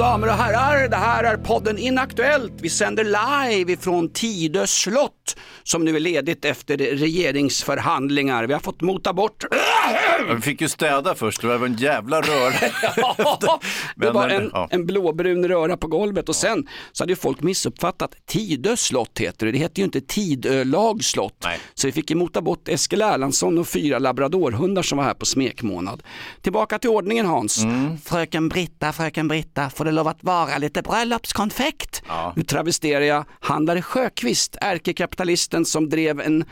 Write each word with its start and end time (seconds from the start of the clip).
Damer 0.00 0.26
och 0.26 0.34
herrar, 0.34 0.88
det 0.88 0.96
här 0.96 1.24
är 1.24 1.36
podden 1.36 1.78
Inaktuellt. 1.78 2.52
Vi 2.60 2.70
sänder 2.70 3.04
live 3.04 3.72
ifrån 3.72 4.12
Tidö 4.12 4.66
slott 4.66 5.36
som 5.70 5.84
nu 5.84 5.96
är 5.96 6.00
ledigt 6.00 6.44
efter 6.44 6.76
regeringsförhandlingar. 6.76 8.44
Vi 8.46 8.52
har 8.52 8.60
fått 8.60 8.80
mota 8.80 9.12
bort 9.12 9.44
Ja, 9.50 10.34
Vi 10.34 10.40
fick 10.40 10.60
ju 10.60 10.68
städa 10.68 11.14
först, 11.14 11.40
det 11.40 11.58
var 11.58 11.66
en 11.66 11.76
jävla 11.76 12.20
röra. 12.20 12.50
det 13.40 13.58
Men, 13.96 14.12
var 14.12 14.28
en, 14.28 14.50
ja. 14.52 14.68
en 14.70 14.86
blåbrun 14.86 15.48
röra 15.48 15.76
på 15.76 15.86
golvet 15.86 16.28
och 16.28 16.36
sen 16.36 16.68
så 16.92 17.02
hade 17.02 17.12
ju 17.12 17.16
folk 17.16 17.42
missuppfattat. 17.42 18.14
Tidö 18.26 18.76
slott 18.76 19.18
heter 19.18 19.46
det, 19.46 19.52
det 19.52 19.58
heter 19.58 19.78
ju 19.78 19.84
inte 19.84 20.00
Tidölag 20.00 21.04
slott. 21.04 21.36
Nej. 21.44 21.58
Så 21.74 21.86
vi 21.86 21.92
fick 21.92 22.10
ju 22.10 22.16
mota 22.16 22.42
bort 22.42 22.68
Eskil 22.68 23.02
Erlandsson 23.02 23.58
och 23.58 23.68
fyra 23.68 23.98
labradorhundar 23.98 24.82
som 24.82 24.98
var 24.98 25.04
här 25.04 25.14
på 25.14 25.26
smekmånad. 25.26 26.02
Tillbaka 26.42 26.78
till 26.78 26.90
ordningen 26.90 27.26
Hans. 27.26 27.62
Mm. 27.62 27.98
Fröken 27.98 28.48
Britta, 28.48 28.92
fröken 28.92 29.28
Britta, 29.28 29.70
får 29.70 29.84
det 29.84 29.90
lov 29.92 30.08
att 30.08 30.24
vara 30.24 30.58
lite 30.58 30.82
bröllopskonfekt? 30.82 32.02
Ja. 32.08 32.32
Nu 32.36 32.42
travesterar 32.42 33.04
jag 33.04 33.24
handlare 33.40 33.82
Sjöqvist, 33.82 34.56
ärkekapitalisten 34.60 35.59
som 35.64 35.88
drev 35.88 36.20
en 36.20 36.44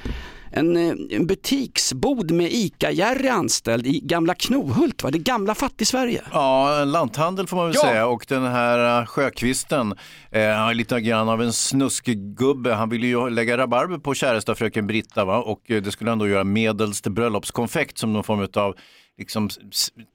en, 0.50 0.76
eh, 0.76 1.16
en 1.16 1.26
butiksbod 1.26 2.30
med 2.30 2.50
ICA-Jerry 2.52 3.28
anställd 3.28 3.86
i 3.86 4.00
gamla 4.00 4.34
Knohult, 4.34 5.02
va? 5.02 5.10
det 5.10 5.18
gamla 5.18 5.54
fattig-Sverige. 5.54 6.22
Ja, 6.32 6.80
en 6.82 6.92
lanthandel 6.92 7.46
får 7.46 7.56
man 7.56 7.66
väl 7.66 7.74
Ja. 7.74 7.82
säga 7.82 8.06
och 8.06 8.24
den 8.28 8.42
här 8.42 9.00
uh, 9.00 9.06
Sjökvisten, 9.06 9.94
eh, 10.30 10.48
han 10.48 10.68
är 10.70 10.74
lite 10.74 11.00
grann 11.00 11.28
av 11.28 11.42
en 11.42 11.52
snuskgubbe. 11.52 12.74
Han 12.74 12.88
ville 12.88 13.06
ju 13.06 13.30
lägga 13.30 13.58
rabarber 13.58 13.98
på 13.98 14.14
käresta 14.14 14.54
fröken 14.54 14.86
Britta 14.86 15.24
va? 15.24 15.38
och 15.38 15.70
eh, 15.70 15.82
det 15.82 15.92
skulle 15.92 16.10
han 16.10 16.18
då 16.18 16.28
göra 16.28 16.44
medelst 16.44 17.06
bröllopskonfekt 17.06 17.98
som 17.98 18.12
någon 18.12 18.24
form 18.24 18.48
av 18.54 18.74
liksom 19.18 19.50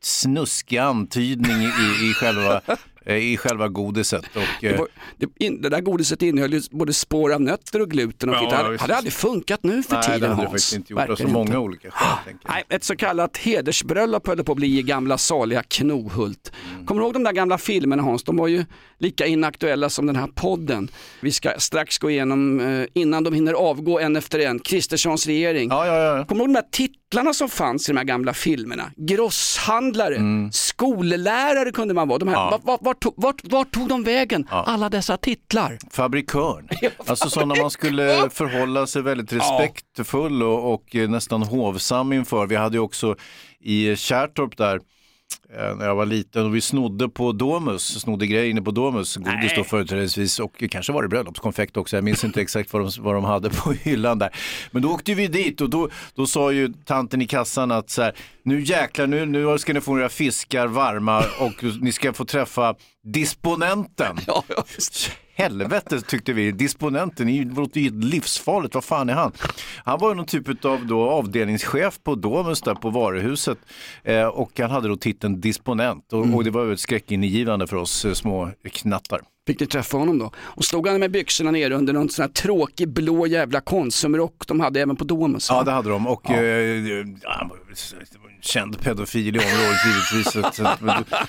snuskig 0.01 0.77
antydning 0.77 1.61
i, 1.61 2.09
i, 2.09 2.13
själva, 2.13 2.53
eh, 2.67 2.75
i 3.05 3.37
själva 3.37 3.67
godiset. 3.67 4.25
Och, 4.35 4.41
Det, 4.61 4.67
eh, 4.67 4.79
var, 4.79 4.87
det, 5.17 5.45
in, 5.45 5.61
det 5.61 5.69
där 5.69 5.81
godiset 5.81 6.21
innehöll 6.21 6.53
ju 6.53 6.61
både 6.71 6.93
spår 6.93 7.33
av 7.33 7.41
nötter 7.41 7.81
och 7.81 7.89
gluten 7.89 8.29
och 8.29 8.35
Ja. 8.35 8.49
Det 8.49 8.55
hade, 8.55 8.77
hade 8.77 8.95
aldrig 8.95 9.13
funkat 9.13 9.63
nu 9.63 9.83
för 9.83 9.95
nej, 9.95 10.03
tiden 10.03 10.19
det 10.21 10.27
hade 10.27 10.35
Hans. 10.37 10.51
faktiskt 10.51 10.73
inte 10.73 10.93
gjort 10.93 11.09
av 11.09 11.15
så 11.15 11.27
många 11.27 11.45
inte. 11.45 11.57
olika 11.57 11.91
skäl. 11.91 12.33
Nej, 12.47 12.63
ett 12.69 12.83
så 12.83 12.95
kallat 12.95 13.37
hedersbröllop 13.37 14.27
höll 14.27 14.43
på 14.43 14.51
att 14.51 14.57
bli 14.57 14.77
i 14.79 14.81
gamla 14.81 15.17
saliga 15.17 15.63
Knohult. 15.63 16.51
Mm. 16.73 16.85
Kommer 16.85 17.01
du 17.01 17.05
ihåg 17.05 17.13
de 17.13 17.23
där 17.23 17.31
gamla 17.31 17.57
filmerna 17.57 18.03
Hans? 18.03 18.23
De 18.23 18.37
var 18.37 18.47
ju 18.47 18.65
lika 18.99 19.25
inaktuella 19.25 19.89
som 19.89 20.05
den 20.05 20.15
här 20.15 20.27
podden. 20.27 20.87
Vi 21.21 21.31
ska 21.31 21.51
strax 21.57 21.97
gå 21.97 22.09
igenom, 22.09 22.59
eh, 22.59 22.85
innan 22.93 23.23
de 23.23 23.33
hinner 23.33 23.53
avgå 23.53 23.99
en 23.99 24.15
efter 24.15 24.39
en, 24.39 24.59
Kristerssons 24.59 25.27
regering. 25.27 25.69
Ja, 25.69 25.87
ja, 25.87 26.17
ja. 26.17 26.25
Kommer 26.25 26.39
du 26.39 26.45
ihåg 26.45 26.55
de 26.55 26.61
där 26.61 26.67
titlarna 26.71 27.02
som 27.33 27.49
fanns 27.49 27.89
i 27.89 27.91
de 27.91 27.97
här 27.97 28.05
gamla 28.05 28.33
filmerna? 28.33 28.91
Grosshandlare, 28.97 30.49
skollärare 30.51 31.71
kunde 31.71 31.93
man 31.93 32.07
vara. 32.07 32.19
De 32.19 32.27
här, 32.27 32.35
Mm. 32.35 32.49
Ja. 32.51 32.59
vart, 32.63 32.81
vart, 32.81 32.99
tog- 32.99 33.13
vart, 33.17 33.41
vart 33.43 33.71
tog 33.71 33.87
de 33.89 34.03
vägen? 34.03 34.47
Alla 34.49 34.89
dessa 34.89 35.17
titlar. 35.17 35.77
Fabrikörn. 35.91 36.69
Alltså 37.07 37.29
sådana 37.29 37.55
man 37.61 37.71
skulle 37.71 38.29
förhålla 38.29 38.87
sig 38.87 39.01
väldigt 39.01 39.33
respektfull 39.33 40.43
och, 40.43 40.73
och 40.73 40.95
eh, 40.95 41.09
nästan 41.09 41.43
hovsam 41.43 42.13
inför. 42.13 42.47
Vi 42.47 42.55
hade 42.55 42.75
ju 42.77 42.81
också 42.81 43.15
i 43.59 43.95
Kärrtorp 43.95 44.57
där 44.57 44.79
när 45.49 45.85
jag 45.85 45.95
var 45.95 46.05
liten 46.05 46.45
och 46.45 46.55
vi 46.55 46.61
snodde 46.61 47.09
på 47.09 47.31
Domus, 47.31 48.01
snodde 48.01 48.27
grejer 48.27 48.49
inne 48.49 48.61
på 48.61 48.71
Domus, 48.71 49.15
godis 49.15 49.53
då 49.55 49.63
företrädesvis 49.63 50.39
och 50.39 50.63
kanske 50.71 50.93
var 50.93 51.03
det 51.03 51.09
bröllopskonfekt 51.09 51.77
också, 51.77 51.97
jag 51.97 52.03
minns 52.03 52.23
inte 52.23 52.41
exakt 52.41 52.73
vad 52.73 52.81
de, 52.81 52.91
vad 52.99 53.15
de 53.15 53.23
hade 53.23 53.49
på 53.49 53.71
hyllan 53.71 54.19
där. 54.19 54.35
Men 54.71 54.81
då 54.81 54.91
åkte 54.91 55.13
vi 55.13 55.27
dit 55.27 55.61
och 55.61 55.69
då, 55.69 55.89
då 56.15 56.25
sa 56.27 56.51
ju 56.51 56.73
tanten 56.85 57.21
i 57.21 57.27
kassan 57.27 57.71
att 57.71 57.89
så 57.89 58.01
här, 58.01 58.13
nu 58.43 58.61
jäklar, 58.61 59.07
nu, 59.07 59.25
nu 59.25 59.57
ska 59.57 59.73
ni 59.73 59.81
få 59.81 59.93
några 59.93 60.09
fiskar 60.09 60.67
varma 60.67 61.23
och 61.39 61.63
ni 61.81 61.91
ska 61.91 62.13
få 62.13 62.25
träffa 62.25 62.75
disponenten. 63.03 64.17
Ja, 64.27 64.43
ja. 64.47 64.63
Helvete 65.35 66.01
tyckte 66.01 66.33
vi, 66.33 66.51
disponenten, 66.51 67.27
det 67.27 67.55
låter 67.55 67.81
ju 67.81 68.01
livsfarligt, 68.01 68.75
vad 68.75 68.83
fan 68.83 69.09
är 69.09 69.13
han? 69.13 69.31
Han 69.83 69.99
var 69.99 70.09
ju 70.09 70.15
någon 70.15 70.25
typ 70.25 70.65
av 70.65 70.85
då 70.85 71.09
avdelningschef 71.09 71.99
på 72.03 72.15
Domus 72.15 72.61
där 72.61 72.75
på 72.75 72.89
varuhuset. 72.89 73.57
Eh, 74.03 74.25
och 74.25 74.59
han 74.59 74.71
hade 74.71 74.87
då 74.87 74.95
titeln 74.95 75.41
disponent. 75.41 76.13
Och, 76.13 76.35
och 76.35 76.43
det 76.43 76.51
var 76.51 76.65
ju 76.65 76.73
ett 76.73 76.79
skräckingivande 76.79 77.67
för 77.67 77.77
oss 77.77 78.05
eh, 78.05 78.13
små 78.13 78.51
knattar. 78.71 79.21
Fick 79.47 79.59
ni 79.59 79.67
träffa 79.67 79.97
honom 79.97 80.17
då? 80.19 80.31
Och 80.37 80.65
stod 80.65 80.87
han 80.87 80.99
med 80.99 81.11
byxorna 81.11 81.51
nere 81.51 81.75
under 81.75 81.93
någon 81.93 82.09
sån 82.09 82.23
här 82.23 82.29
tråkig 82.29 82.89
blå 82.89 83.27
jävla 83.27 83.61
konsumrock 83.61 84.47
de 84.47 84.59
hade 84.59 84.81
även 84.81 84.95
på 84.95 85.03
Domus? 85.03 85.47
Ja 85.49 85.63
det 85.63 85.71
hade 85.71 85.89
de 85.89 86.07
och 86.07 86.31
eh, 86.31 86.39
ja, 87.21 87.31
han 87.39 87.49
var 87.49 87.55
en 87.57 88.41
känd 88.41 88.79
pedofil 88.81 89.35
i 89.35 89.39
området 89.39 89.77
givetvis. 89.85 90.33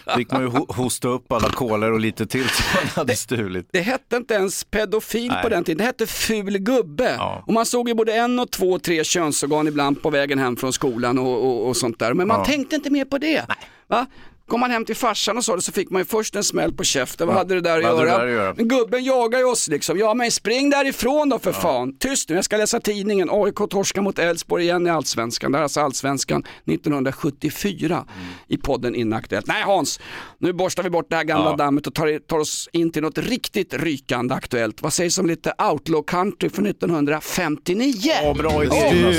Då 0.07 0.13
fick 0.17 0.33
man 0.33 0.43
ju 0.43 0.49
ho- 0.49 0.75
hosta 0.75 1.09
upp 1.09 1.33
alla 1.33 1.49
kolor 1.49 1.93
och 1.93 2.01
lite 2.01 2.27
till 2.27 2.49
som 2.49 2.65
man 2.75 2.89
hade 2.95 3.17
stulit. 3.17 3.69
Det 3.73 3.81
hette 3.81 4.17
inte 4.17 4.35
ens 4.35 4.65
pedofil 4.65 5.29
på 5.31 5.35
Nej. 5.35 5.51
den 5.51 5.65
tiden, 5.65 5.79
det 5.79 5.85
hette 5.85 6.07
ful 6.07 6.59
gubbe. 6.59 7.15
Ja. 7.19 7.43
Och 7.47 7.53
man 7.53 7.67
såg 7.67 7.89
ju 7.89 7.95
både 7.95 8.15
en 8.15 8.39
och 8.39 8.51
två 8.51 8.79
tre 8.79 9.05
könsorgan 9.05 9.69
ibland 9.69 10.03
på 10.03 10.11
vägen 10.11 10.39
hem 10.39 10.57
från 10.57 10.73
skolan 10.73 11.19
och, 11.19 11.45
och, 11.45 11.69
och 11.69 11.77
sånt 11.77 11.99
där. 11.99 12.15
Men 12.15 12.29
man 12.29 12.39
Ja. 12.39 12.45
tänkte 12.45 12.77
inte 12.77 12.91
mer 12.91 13.05
på 13.05 13.19
det. 13.19 13.45
Va? 13.89 14.07
Kom 14.47 14.61
man 14.61 14.71
hem 14.71 14.85
till 14.85 14.97
farsan 14.97 15.37
och 15.37 15.45
sa 15.45 15.57
det 15.57 15.63
så 15.63 15.73
fick 15.73 15.91
man 15.91 16.01
ju 16.01 16.05
först 16.07 16.37
en 16.37 16.45
smäll 16.45 16.73
på 16.73 16.85
käften. 16.85 17.27
Vad 17.27 17.37
hade 17.37 17.55
det 17.55 17.61
där 17.61 17.79
att, 17.79 17.85
Vad 17.85 17.93
hade 17.93 18.05
det 18.05 18.11
göra? 18.11 18.19
där 18.19 18.27
att 18.27 18.33
göra? 18.33 18.55
Men 18.57 18.69
gubben 18.69 19.05
jagar 19.05 19.39
ju 19.39 19.45
oss 19.45 19.69
liksom. 19.69 19.99
Ja 19.99 20.15
men 20.15 20.31
spring 20.31 20.71
därifrån 20.71 21.29
då 21.29 21.39
för 21.39 21.53
fan. 21.53 21.97
Tyst 21.99 22.29
nu, 22.29 22.35
jag 22.35 22.45
ska 22.45 22.57
läsa 22.57 22.81
tidningen. 22.81 23.29
AIK 23.33 23.57
torskar 23.71 24.03
mot 24.03 24.19
Elfsborg 24.19 24.65
igen 24.65 24.87
i 24.87 24.91
Allsvenskan. 24.91 25.53
Det 25.53 25.59
här 25.59 25.61
är 25.61 25.65
alltså 25.65 25.81
Allsvenskan 25.81 26.45
1974 26.67 27.95
Mm. 27.97 28.07
i 28.49 28.57
podden 28.57 28.95
Inaktuellt. 28.95 29.47
Nej 29.47 29.63
Hans, 29.63 30.01
nu 30.39 30.53
borstar 30.53 30.83
vi 30.83 30.91
bort 30.91 31.07
det 31.11 31.17
här 31.17 31.25
gamla 31.25 31.51
Ja. 31.51 31.57
dammet 31.57 31.87
och 31.87 31.95
tar, 31.95 32.19
tar 32.19 32.39
oss 32.39 32.69
in 32.73 32.93
till 32.93 33.03
något 33.03 33.19
riktigt 33.19 33.75
rykande 33.75 34.35
aktuellt. 34.35 34.83
Vad 34.83 34.93
sägs 34.93 35.19
om 35.19 35.27
lite 35.27 35.53
outlaw 35.73 36.05
country 36.07 36.51
från 36.51 36.67
1959? 36.67 37.93
Ja, 38.23 38.35
bra 38.35 38.65
idé 38.65 38.77
Jonas. 38.77 39.17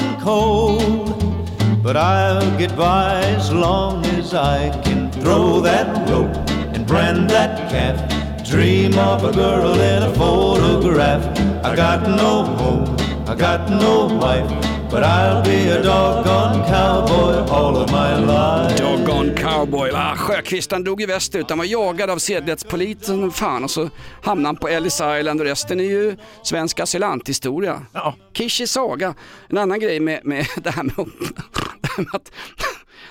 And 0.00 0.20
cold. 0.20 1.82
But 1.82 1.96
I'll 1.96 2.58
get 2.58 2.76
by 2.76 3.20
as 3.24 3.52
long 3.52 4.04
as 4.06 4.34
I 4.34 4.70
can 4.82 5.10
throw 5.10 5.60
that 5.60 6.08
rope 6.08 6.36
and 6.74 6.86
brand 6.86 7.30
that 7.30 7.70
calf. 7.70 7.96
Dream 8.44 8.96
of 8.98 9.24
a 9.24 9.32
girl 9.32 9.74
in 9.74 10.02
a 10.02 10.14
photograph. 10.14 11.24
I 11.64 11.76
got 11.76 12.02
no 12.02 12.44
home, 12.44 12.96
I 13.26 13.34
got 13.34 13.68
no 13.68 14.06
wife, 14.06 14.50
but 14.90 15.02
I'll 15.02 15.42
be 15.44 15.70
a 15.70 15.82
doggone 15.82 16.64
cowboy 16.68 17.34
all 17.50 17.76
of 17.76 17.90
my 17.90 18.16
life. 18.26 18.78
Doggone 18.78 19.34
cowboy. 19.34 19.90
Ah, 19.94 20.16
Sjöqvist 20.16 20.72
han 20.72 20.84
drog 20.84 21.00
ju 21.00 21.06
västerut, 21.06 21.48
han 21.50 21.58
var 21.58 21.64
jagad 21.64 22.10
av 22.10 22.18
sedlighetspolisen 22.18 23.30
fan 23.30 23.64
och 23.64 23.70
så 23.70 23.90
hamnade 24.22 24.48
han 24.48 24.56
på 24.56 24.68
Ellis 24.68 25.00
Island 25.18 25.40
och 25.40 25.46
resten 25.46 25.80
är 25.80 25.84
ju 25.84 26.16
svensk 26.42 26.80
asylanthistoria. 26.80 27.82
Ja. 27.92 28.14
Kishi 28.32 28.66
saga. 28.66 29.14
En 29.48 29.58
annan 29.58 29.80
grej 29.80 30.00
med, 30.00 30.20
med 30.24 30.46
det 30.56 30.70
här 30.70 30.82
med, 30.82 30.94
det 31.80 31.88
här 31.96 32.04
med 32.04 32.14
att 32.14 32.32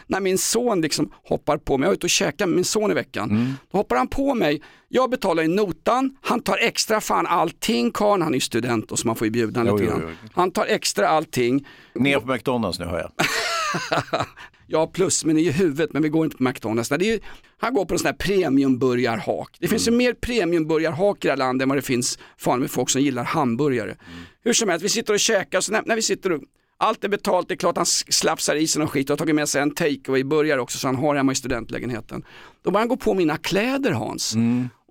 när 0.07 0.19
min 0.19 0.37
son 0.37 0.81
liksom 0.81 1.11
hoppar 1.23 1.57
på 1.57 1.77
mig, 1.77 1.85
jag 1.85 1.89
var 1.89 1.93
ute 1.95 2.05
och 2.05 2.09
käkade 2.09 2.47
med 2.49 2.55
min 2.55 2.65
son 2.65 2.91
i 2.91 2.93
veckan, 2.93 3.55
då 3.71 3.77
hoppar 3.77 3.95
han 3.95 4.07
på 4.07 4.33
mig, 4.35 4.61
jag 4.89 5.09
betalar 5.09 5.43
ju 5.43 5.49
notan, 5.49 6.17
han 6.21 6.39
tar 6.41 6.57
extra 6.57 7.01
fan 7.01 7.27
allting, 7.27 7.91
karln, 7.91 8.21
han 8.21 8.31
är 8.31 8.37
ju 8.37 8.41
student 8.41 8.91
och 8.91 8.99
så 8.99 9.07
man 9.07 9.15
får 9.15 9.27
ju 9.27 9.31
bjuda 9.31 9.63
Jo, 9.67 9.75
lite 9.77 9.85
grann. 9.89 10.01
jo. 10.03 10.29
Han 10.33 10.51
tar 10.51 10.65
extra 10.65 11.07
allting, 11.09 11.67
Ner 11.95 12.19
på 12.19 12.27
McDonalds 12.33 12.79
nu 12.79 12.85
hör 12.85 12.99
jag. 12.99 13.11
Ja, 14.69 14.87
plus 14.87 15.25
men 15.25 15.37
i 15.37 15.51
huvudet, 15.51 15.93
men 15.93 16.01
vi 16.03 16.09
går 16.09 16.25
inte 16.25 16.37
på 16.37 16.43
McDonalds. 16.43 16.91
Nej, 16.91 17.03
ju, 17.07 17.19
han 17.57 17.73
går 17.73 17.85
på 17.85 17.93
en 17.93 17.99
sån 17.99 18.05
här 18.05 18.13
premiumburgarhak. 18.13 19.57
Det 19.59 19.67
finns 19.67 19.87
ju 19.87 19.91
mer 19.91 20.13
premiumburgarhak 20.13 21.25
i 21.25 21.27
det 21.27 21.31
här 21.31 21.37
landet 21.37 21.63
än 21.65 21.69
vad 21.69 21.77
det 21.77 21.81
finns 21.81 22.19
fan 22.37 22.59
med 22.59 22.71
folk 22.71 22.89
som 22.89 23.01
gillar 23.01 23.23
hamburgare. 23.23 23.95
Hur 24.43 24.53
som 24.53 24.69
helst, 24.69 24.85
vi 24.85 24.89
sitter 24.89 25.13
och 25.13 25.19
käkar, 25.19 25.61
så 25.61 25.71
när, 25.71 25.83
när 25.85 25.95
vi 25.95 26.01
sitter 26.01 26.31
och 26.31 26.41
allt 26.77 27.03
är 27.03 27.09
betalt, 27.09 27.47
det 27.47 27.53
är 27.53 27.57
klart 27.57 27.77
han 27.77 27.85
slafsar 27.85 28.55
i 28.55 28.67
sig 28.67 28.79
någon 28.79 28.89
skit 28.89 29.09
och 29.09 29.13
har 29.13 29.17
tagit 29.17 29.35
med 29.35 29.49
sig 29.49 29.61
en 29.61 29.71
takeaway 29.71 30.23
burgare 30.23 30.61
också 30.61 30.77
så 30.77 30.87
han 30.87 30.95
har 30.95 31.15
hemma 31.15 31.31
i 31.31 31.35
studentlägenheten. 31.35 32.23
Då 32.63 32.71
börjar 32.71 32.81
han 32.81 32.87
gå 32.87 32.97
på 32.97 33.13
mina 33.13 33.37
kläder 33.37 33.91
Hans 33.91 34.35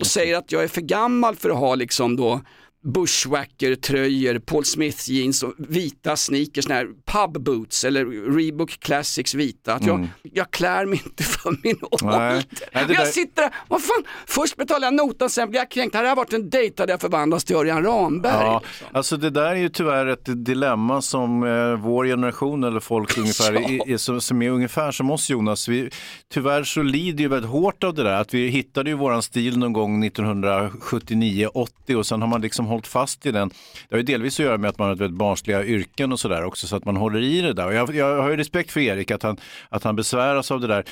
och 0.00 0.06
säger 0.06 0.36
att 0.36 0.52
jag 0.52 0.64
är 0.64 0.68
för 0.68 0.80
gammal 0.80 1.36
för 1.36 1.50
att 1.50 1.56
ha 1.56 1.74
liksom 1.74 2.16
då 2.16 2.40
bushwacker-tröjor, 2.86 4.38
Paul 4.38 4.64
Smith 4.64 5.10
jeans 5.10 5.42
och 5.42 5.52
vita 5.58 6.16
sneakers, 6.16 6.68
här 6.68 6.86
pub 7.04 7.42
boots 7.44 7.84
eller 7.84 8.32
Reebok 8.36 8.70
Classics 8.80 9.34
vita. 9.34 9.74
Att 9.74 9.86
jag, 9.86 10.08
jag 10.22 10.50
klär 10.50 10.86
mig 10.86 11.02
inte 11.04 11.22
för 11.22 11.56
min 11.62 11.78
ålder. 11.90 12.30
Det 12.30 12.44
jag 12.72 12.88
där- 12.88 13.04
sitter 13.04 13.42
där, 13.42 13.54
vad 13.68 13.82
fan, 13.82 14.04
först 14.26 14.56
betalar 14.56 14.86
jag 14.86 14.94
notan, 14.94 15.30
sen 15.30 15.50
blir 15.50 15.60
jag 15.60 15.70
kränkt. 15.70 15.94
Hade 15.94 16.08
jag 16.08 16.16
varit 16.16 16.32
en 16.32 16.50
dejt 16.50 16.82
hade 16.82 16.92
jag 16.92 17.00
förvandlats 17.00 17.44
till 17.44 17.56
Örjan 17.56 17.82
Ramberg. 17.84 18.32
Ja, 18.32 18.62
liksom. 18.64 18.86
alltså 18.92 19.16
det 19.16 19.30
där 19.30 19.46
är 19.50 19.54
ju 19.56 19.68
tyvärr 19.68 20.06
ett 20.06 20.44
dilemma 20.44 21.02
som 21.02 21.42
eh, 21.42 21.74
vår 21.76 22.04
generation 22.04 22.64
eller 22.64 22.80
folk 22.80 23.18
ungefär, 23.18 23.52
Ja. 23.52 23.60
är, 23.60 23.88
är, 23.90 23.96
som, 23.96 24.20
som 24.20 24.42
är 24.42 24.50
ungefär 24.50 24.92
som 24.92 25.10
oss 25.10 25.30
Jonas. 25.30 25.68
Vi, 25.68 25.90
tyvärr 26.34 26.64
så 26.64 26.82
lider 26.82 27.22
ju 27.22 27.28
väldigt 27.28 27.50
hårt 27.50 27.84
av 27.84 27.94
det 27.94 28.02
där. 28.02 28.20
Att 28.20 28.34
vi 28.34 28.48
hittade 28.48 28.90
ju 28.90 28.96
våran 28.96 29.22
stil 29.22 29.58
någon 29.58 29.72
gång 29.72 30.04
1979-80 30.04 31.94
och 31.94 32.06
sen 32.06 32.20
har 32.20 32.28
man 32.28 32.40
liksom 32.40 32.66
hållit 32.76 32.86
fast 32.86 33.26
i 33.26 33.32
den. 33.32 33.48
Det 33.48 33.94
har 33.94 33.96
ju 33.96 34.02
delvis 34.02 34.40
att 34.40 34.46
göra 34.46 34.58
med 34.58 34.70
att 34.70 34.78
man 34.78 34.88
har 34.88 35.06
ett 35.06 35.12
barnsliga 35.12 35.64
yrken 35.64 36.12
och 36.12 36.20
sådär 36.20 36.44
också 36.44 36.66
så 36.66 36.76
att 36.76 36.84
man 36.84 36.96
håller 36.96 37.20
i 37.20 37.40
det 37.40 37.52
där. 37.52 37.66
Och 37.66 37.74
jag, 37.74 37.94
jag 37.94 38.22
har 38.22 38.30
ju 38.30 38.36
respekt 38.36 38.72
för 38.72 38.80
Erik 38.80 39.10
att 39.10 39.22
han, 39.22 39.36
att 39.68 39.84
han 39.84 39.96
besväras 39.96 40.50
av 40.50 40.60
det 40.60 40.66
där. 40.66 40.84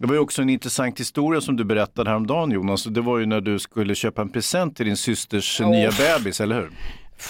Det 0.00 0.06
var 0.06 0.14
ju 0.14 0.20
också 0.20 0.42
en 0.42 0.50
intressant 0.50 1.00
historia 1.00 1.40
som 1.40 1.56
du 1.56 1.64
berättade 1.64 2.10
häromdagen 2.10 2.50
Jonas. 2.50 2.84
Det 2.84 3.00
var 3.00 3.18
ju 3.18 3.26
när 3.26 3.40
du 3.40 3.58
skulle 3.58 3.94
köpa 3.94 4.22
en 4.22 4.28
present 4.28 4.76
till 4.76 4.86
din 4.86 4.96
systers 4.96 5.60
nya 5.60 5.90
bebis, 5.90 6.40
eller 6.40 6.56
hur? 6.56 6.70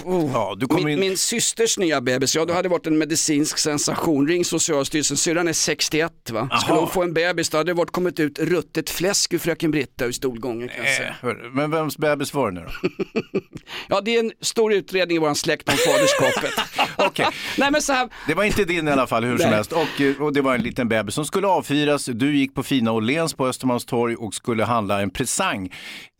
Oh. 0.04 0.31
Ja, 0.32 0.56
du 0.58 0.66
min, 0.75 0.88
in... 0.88 1.00
min 1.00 1.16
systers 1.16 1.78
nya 1.78 2.00
bebis, 2.00 2.37
ja 2.37 2.44
det 2.44 2.52
hade 2.52 2.69
varit 2.69 2.87
en 2.87 2.98
medicinsk 2.98 3.58
sensation. 3.58 4.28
Ring 4.28 4.44
Socialstyrelsen, 4.44 5.16
syrran 5.16 5.48
är 5.48 5.52
61 5.52 6.12
va. 6.31 6.48
Skulle 6.60 6.72
Aha. 6.72 6.81
hon 6.81 6.90
få 6.90 7.02
en 7.02 7.12
bebis 7.12 7.50
då 7.50 7.58
hade 7.58 7.70
det 7.70 7.75
varit 7.75 7.90
kommit 7.90 8.20
ut 8.20 8.38
ruttet 8.38 8.90
fläsk 8.90 9.32
ur 9.32 9.38
fröken 9.38 9.70
Britta 9.70 10.04
ur 10.04 10.12
stolgången 10.12 10.69
kan 10.69 10.84
jag 10.84 10.96
säga. 10.96 11.08
Eh, 11.08 11.14
hörru, 11.20 11.50
Men 11.50 11.70
vems 11.70 11.98
bebis 11.98 12.34
var 12.34 12.50
det 12.50 12.60
nu 12.60 12.66
då? 12.66 13.40
Ja 13.88 14.00
det 14.00 14.16
är 14.16 14.20
en 14.20 14.32
stor 14.40 14.72
utredning 14.72 15.16
i 15.16 15.20
våran 15.20 15.34
släkt 15.34 15.69
om 15.69 15.75
faderskapet. 15.87 16.52
Okej, 16.98 17.26
Nej 17.58 17.70
men 17.70 17.82
så 17.82 17.92
här, 17.92 18.08
det 18.26 18.34
var 18.34 18.44
inte 18.44 18.64
din 18.64 18.88
i 18.88 18.90
alla 18.90 19.06
fall 19.06 19.25
hur 19.25 19.38
som 19.38 19.50
helst. 19.50 19.72
Och, 19.72 20.00
eh, 20.00 20.22
och 20.22 20.32
det 20.32 20.40
var 20.40 20.54
en 20.54 20.62
liten 20.62 20.88
bebis 20.88 21.14
som 21.14 21.25
skulle 21.25 21.46
avfyras. 21.46 22.04
Du 22.04 22.37
gick 22.37 22.54
på 22.54 22.62
fina 22.62 22.92
Åhléns 22.92 23.34
på 23.34 23.46
Östermalmstorg 23.46 24.16
och 24.16 24.34
skulle 24.34 24.64
handla 24.64 25.00
en 25.00 25.10
presang. 25.10 25.72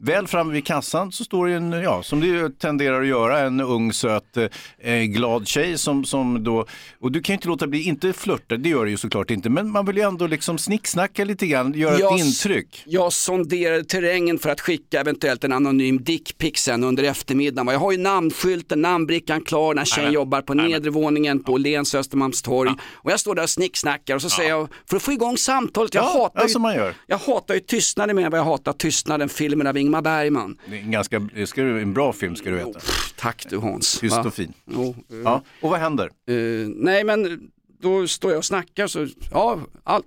Väl 0.02 0.26
framme 0.26 0.52
vid 0.52 0.67
kassan 0.67 1.12
så 1.12 1.25
står 1.25 1.46
det 1.46 1.55
en, 1.55 1.72
ja, 1.72 2.02
som 2.02 2.20
det 2.20 2.58
tenderar 2.58 3.00
att 3.00 3.06
göra, 3.06 3.38
en 3.38 3.59
ung 3.62 3.92
söt 3.92 4.36
eh, 4.78 4.96
glad 5.02 5.48
tjej 5.48 5.78
som, 5.78 6.04
som 6.04 6.44
då, 6.44 6.66
och 7.00 7.12
du 7.12 7.20
kan 7.22 7.32
ju 7.32 7.36
inte 7.36 7.48
låta 7.48 7.66
bli, 7.66 7.82
inte 7.82 8.12
flörta, 8.12 8.56
det 8.56 8.68
gör 8.68 8.84
det 8.84 8.90
ju 8.90 8.96
såklart 8.96 9.30
inte, 9.30 9.50
men 9.50 9.70
man 9.70 9.86
vill 9.86 9.96
ju 9.96 10.02
ändå 10.02 10.26
liksom 10.26 10.58
snicksnacka 10.58 11.24
lite 11.24 11.46
grann, 11.46 11.72
göra 11.74 11.98
Jag 11.98 12.20
ett 12.20 12.26
intryck. 12.26 12.82
Jag 12.86 13.12
sonderade 13.12 13.84
terrängen 13.84 14.38
för 14.38 14.50
att 14.50 14.60
skicka 14.60 15.00
eventuellt 15.00 15.44
en 15.44 15.52
anonym 15.52 16.02
dickpic 16.04 16.56
sen 16.58 16.84
under 16.84 17.02
eftermiddagen. 17.04 17.72
Jag 17.72 17.80
har 17.80 17.92
ju 17.92 17.98
namnskylten, 17.98 18.82
namnbrickan 18.82 19.40
klar 19.40 19.74
när 19.74 19.84
tjejen 19.84 20.12
jobbar 20.12 20.42
på 20.42 20.54
nedre 20.54 20.90
våningen 20.90 21.42
på 21.42 21.52
Åhléns 21.52 21.94
Östermalmstorg. 21.94 22.70
Och 22.92 23.10
jag 23.12 23.20
står 23.20 23.34
där 23.34 23.42
och 23.42 23.50
snicksnackar 23.50 24.14
och 24.14 24.22
så 24.22 24.30
säger 24.30 24.50
jag, 24.50 24.68
för 24.90 24.96
att 24.96 25.02
få 25.02 25.12
igång 25.12 25.36
samtalet, 25.36 25.94
jag, 25.94 26.04
Ja, 26.04 26.06
hatar 26.22 26.40
ja, 26.40 26.46
ju, 26.46 26.48
som 26.52 26.62
man 26.62 26.74
gör. 26.74 26.94
jag 27.06 27.18
hatar 27.18 27.54
ju 27.54 27.60
tystnaden 27.60 28.16
mer 28.16 28.24
än 28.24 28.30
vad 28.30 28.40
jag 28.40 28.44
hatar 28.44 28.72
tystnaden, 28.72 29.28
filmen 29.28 29.66
av 29.66 29.76
Ingmar 29.78 30.02
Bergman. 30.02 30.56
Det 30.66 30.76
är 30.76 30.80
en, 30.80 30.90
ganska, 30.90 31.28
ska, 31.46 31.62
du- 31.62 31.82
en 31.82 31.92
bra 31.94 32.12
film 32.12 32.36
ska 32.36 32.50
du 32.50 32.56
veta. 32.56 32.72
Pff, 32.80 33.14
Tack 33.16 33.46
du 33.50 33.58
Hans. 33.58 33.99
Tyst 34.00 34.17
Va? 34.17 34.23
och 34.26 34.35
fin. 34.35 34.52
Jo, 34.67 34.94
eh, 35.11 35.17
Ja. 35.25 35.43
Och 35.61 35.70
vad 35.70 35.81
händer? 35.81 36.05
eh, 36.06 36.35
nej 36.69 37.05
men 37.05 37.41
då 37.82 38.06
står 38.08 38.31
jag 38.31 38.38
och 38.38 38.44
snackar 38.44 38.87
så, 38.87 39.06
ja, 39.31 39.58
all, 39.85 40.02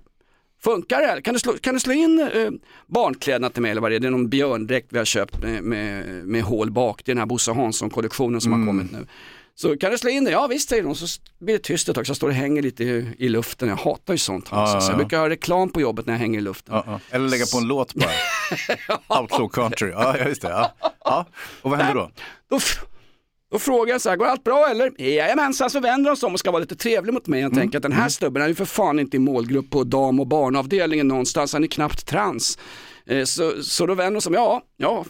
funkar 0.62 1.00
det? 1.00 1.06
här? 1.06 1.20
Kan 1.20 1.34
du 1.34 1.40
slå, 1.40 1.52
kan 1.60 1.74
du 1.74 1.80
slå 1.80 1.92
in 1.92 2.20
eh, 2.20 2.50
barnkläderna 2.86 3.50
till 3.50 3.62
mig 3.62 3.70
eller 3.70 3.80
vad 3.80 3.90
det 3.90 3.94
är? 3.96 4.00
Det 4.00 4.06
är 4.06 4.10
någon 4.10 4.28
björndräkt 4.28 4.86
vi 4.90 4.98
har 4.98 5.04
köpt 5.04 5.42
med, 5.42 5.62
med, 5.62 6.06
med 6.26 6.42
hål 6.42 6.70
bak. 6.70 7.02
Det 7.04 7.10
är 7.12 7.14
den 7.14 7.18
här 7.18 7.26
Bosse 7.26 7.52
Hansson-kollektionen 7.52 8.40
som 8.40 8.52
har 8.52 8.66
kommit 8.66 8.92
nu. 8.92 9.06
Så 9.56 9.76
kan 9.76 9.90
du 9.90 9.98
slå 9.98 10.10
in 10.10 10.24
det? 10.24 10.30
Ja 10.30 10.46
visst 10.46 10.68
säger 10.68 10.82
hon. 10.84 10.96
Så 10.96 11.20
blir 11.38 11.54
det 11.54 11.62
tyst 11.62 11.88
ett 11.88 11.94
tag 11.94 12.06
så 12.06 12.10
jag 12.10 12.16
står 12.16 12.28
och 12.28 12.34
hänger 12.34 12.62
lite 12.62 12.84
i, 12.84 13.14
i 13.18 13.28
luften. 13.28 13.68
Jag 13.68 13.76
hatar 13.76 14.14
ju 14.14 14.18
sånt. 14.18 14.48
Ja, 14.50 14.74
ja, 14.74 14.80
Så 14.80 14.86
jag 14.86 14.94
ja. 14.94 14.96
brukar 14.98 15.18
ha 15.18 15.28
reklam 15.28 15.70
på 15.70 15.80
jobbet 15.80 16.06
när 16.06 16.12
jag 16.14 16.18
hänger 16.18 16.38
i 16.38 16.42
luften. 16.42 16.74
Ja, 16.74 16.84
ja. 16.86 17.00
Eller 17.10 17.28
lägga 17.28 17.44
på 17.52 17.58
en 17.58 17.64
låt 17.66 17.94
bara. 17.94 18.10
Outlaw 19.20 19.48
country. 19.48 19.90
Ja, 19.90 20.18
just 20.18 20.42
det. 20.42 20.48
Ja. 21.04 21.26
Och 21.62 21.70
vad 21.70 21.78
händer 21.80 21.94
då? 21.94 22.10
Då, 22.50 22.58
då 23.54 23.58
frågar 23.58 23.94
jag 23.94 24.00
så 24.00 24.08
här, 24.10 24.16
går 24.16 24.26
allt 24.26 24.44
bra 24.44 24.66
eller? 24.70 24.92
Jajamensan, 25.02 25.70
så 25.70 25.80
vänder 25.80 26.10
de 26.10 26.16
sig 26.16 26.26
om 26.26 26.32
och 26.32 26.38
ska 26.40 26.50
vara 26.50 26.60
lite 26.60 26.76
trevlig 26.76 27.12
mot 27.14 27.26
mig. 27.26 27.40
Jag 27.40 27.52
Mm. 27.52 27.58
tänker 27.62 27.78
att 27.78 27.82
den 27.82 27.92
här 27.92 28.08
snubben 28.08 28.42
är 28.42 28.48
ju 28.48 28.54
för 28.54 28.64
fan 28.64 28.98
inte 28.98 29.16
i 29.16 29.20
målgrupp 29.20 29.70
på 29.70 29.84
dam 29.84 30.20
och 30.20 30.26
barnavdelningen 30.26 31.08
någonstans, 31.08 31.52
han 31.52 31.64
är 31.64 31.68
knappt 31.68 32.06
trans. 32.06 32.58
Eh, 33.06 33.24
Så, 33.24 33.62
så 33.62 33.86
då 33.86 33.94
vänder 33.94 34.12
de 34.12 34.20
sig 34.20 34.30
om, 34.30 34.34
ja, 34.34 34.62
ja, 34.76 35.04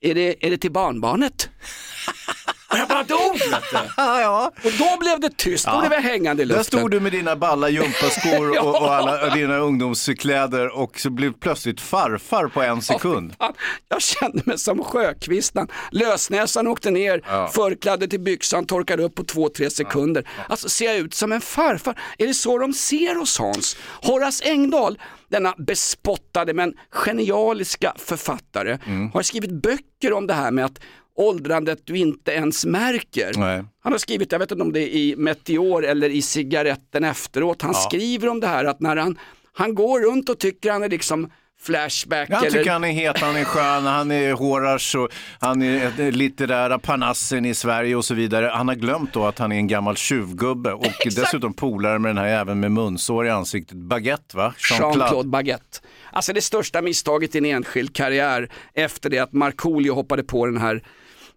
är 0.00 0.14
det, 0.14 0.46
är 0.46 0.50
det 0.50 0.58
till 0.58 0.72
barnbarnet? 0.72 1.48
Och 2.72 2.78
jag 2.78 2.88
bara 2.88 3.02
dog. 3.02 3.36
Ja, 3.96 4.20
ja. 4.20 4.52
Och 4.64 4.70
då 4.78 4.96
blev 5.00 5.20
det 5.20 5.36
tyst, 5.36 5.66
då 5.66 5.80
blev 5.80 5.92
jag 5.92 6.00
hängande 6.00 6.42
i 6.42 6.46
Där 6.46 6.56
luften. 6.56 6.78
stod 6.80 6.90
du 6.90 7.00
med 7.00 7.12
dina 7.12 7.36
balla 7.36 7.68
gympaskor 7.68 8.58
och, 8.64 8.82
och 8.82 8.94
alla 8.94 9.34
dina 9.34 9.56
ungdomskläder 9.58 10.76
och 10.76 11.00
så 11.00 11.10
blev 11.10 11.32
plötsligt 11.32 11.80
farfar 11.80 12.48
på 12.48 12.62
en 12.62 12.82
sekund. 12.82 13.34
Fan, 13.38 13.52
Jag 13.88 14.02
kände 14.02 14.42
mig 14.46 14.58
som 14.58 14.84
Sjökvistan. 14.84 15.68
Lösnäsan 15.90 16.66
åkte 16.66 16.90
ner, 16.90 17.48
förklädde 17.52 18.08
till 18.08 18.20
byxan, 18.20 18.66
torkade 18.66 19.02
upp 19.02 19.14
på 19.14 19.24
två, 19.24 19.48
tre 19.48 19.70
sekunder. 19.70 20.28
Alltså 20.48 20.68
ser 20.68 20.86
jag 20.86 20.96
ut 20.96 21.14
som 21.14 21.32
en 21.32 21.40
farfar? 21.40 21.98
Är 22.18 22.26
det 22.26 22.34
så 22.34 22.58
de 22.58 22.72
ser 22.72 23.18
oss 23.18 23.38
Hans? 23.38 23.76
Horace 24.02 24.44
Engdahl, 24.44 24.98
denna 25.28 25.54
bespottade 25.58 26.54
men 26.54 26.74
genialiska 26.90 27.92
författare, 27.98 28.78
Mm. 28.86 29.10
har 29.12 29.22
skrivit 29.22 29.50
böcker 29.50 30.12
om 30.12 30.26
det 30.26 30.34
här 30.34 30.50
med 30.50 30.64
att 30.64 30.78
åldrandet 31.20 31.78
du 31.84 31.96
inte 31.96 32.30
ens 32.30 32.64
märker. 32.64 33.32
Nej. 33.36 33.64
Han 33.82 33.92
har 33.92 33.98
skrivit, 33.98 34.32
jag 34.32 34.38
vet 34.38 34.50
inte 34.50 34.62
om 34.62 34.72
det 34.72 34.80
är 34.80 34.96
i 34.96 35.16
Meteor 35.16 35.84
eller 35.84 36.10
i 36.10 36.22
cigaretten 36.22 37.04
efteråt, 37.04 37.62
han 37.62 37.74
skriver 37.74 38.28
om 38.28 38.40
det 38.40 38.46
här 38.46 38.64
att 38.64 38.80
när 38.80 38.96
han, 38.96 39.18
han 39.52 39.74
går 39.74 40.00
runt 40.00 40.28
och 40.28 40.38
tycker 40.38 40.72
han 40.72 40.82
är 40.82 40.88
liksom 40.88 41.30
Flashback 41.62 42.30
Jag 42.30 42.46
eller 42.46 42.58
tycker 42.58 42.70
han 42.70 42.84
är 42.84 42.92
het, 42.92 43.18
han 43.18 43.36
är 43.36 43.44
skön, 43.44 43.86
han 43.86 44.10
är 44.10 44.32
Horace 44.32 44.98
och 44.98 45.08
han 45.38 45.62
är 45.62 46.12
litterära 46.12 46.78
panassen 46.78 47.44
i 47.44 47.54
Sverige 47.54 47.96
och 47.96 48.04
så 48.04 48.14
vidare. 48.14 48.50
Han 48.54 48.68
har 48.68 48.74
glömt 48.74 49.12
då 49.12 49.26
att 49.26 49.38
han 49.38 49.52
är 49.52 49.56
en 49.56 49.66
gammal 49.66 49.96
tjuvgubbe 49.96 50.72
och 50.72 50.92
dessutom 51.04 51.54
polare 51.54 51.98
med 51.98 52.08
den 52.08 52.18
här 52.18 52.26
även 52.26 52.60
med 52.60 52.72
munsår 52.72 53.26
i 53.26 53.30
ansiktet. 53.30 53.76
Baguette 53.76 54.36
va? 54.36 54.54
Jean-Claude 54.58 55.28
Baguette. 55.28 55.78
Alltså 56.12 56.32
det 56.32 56.42
största 56.42 56.82
misstaget 56.82 57.34
i 57.34 57.38
en 57.38 57.44
enskild 57.44 57.94
karriär 57.94 58.50
efter 58.74 59.10
det 59.10 59.18
att 59.18 59.32
Markoolio 59.32 59.94
hoppade 59.94 60.22
på 60.22 60.46
den 60.46 60.58
här 60.58 60.82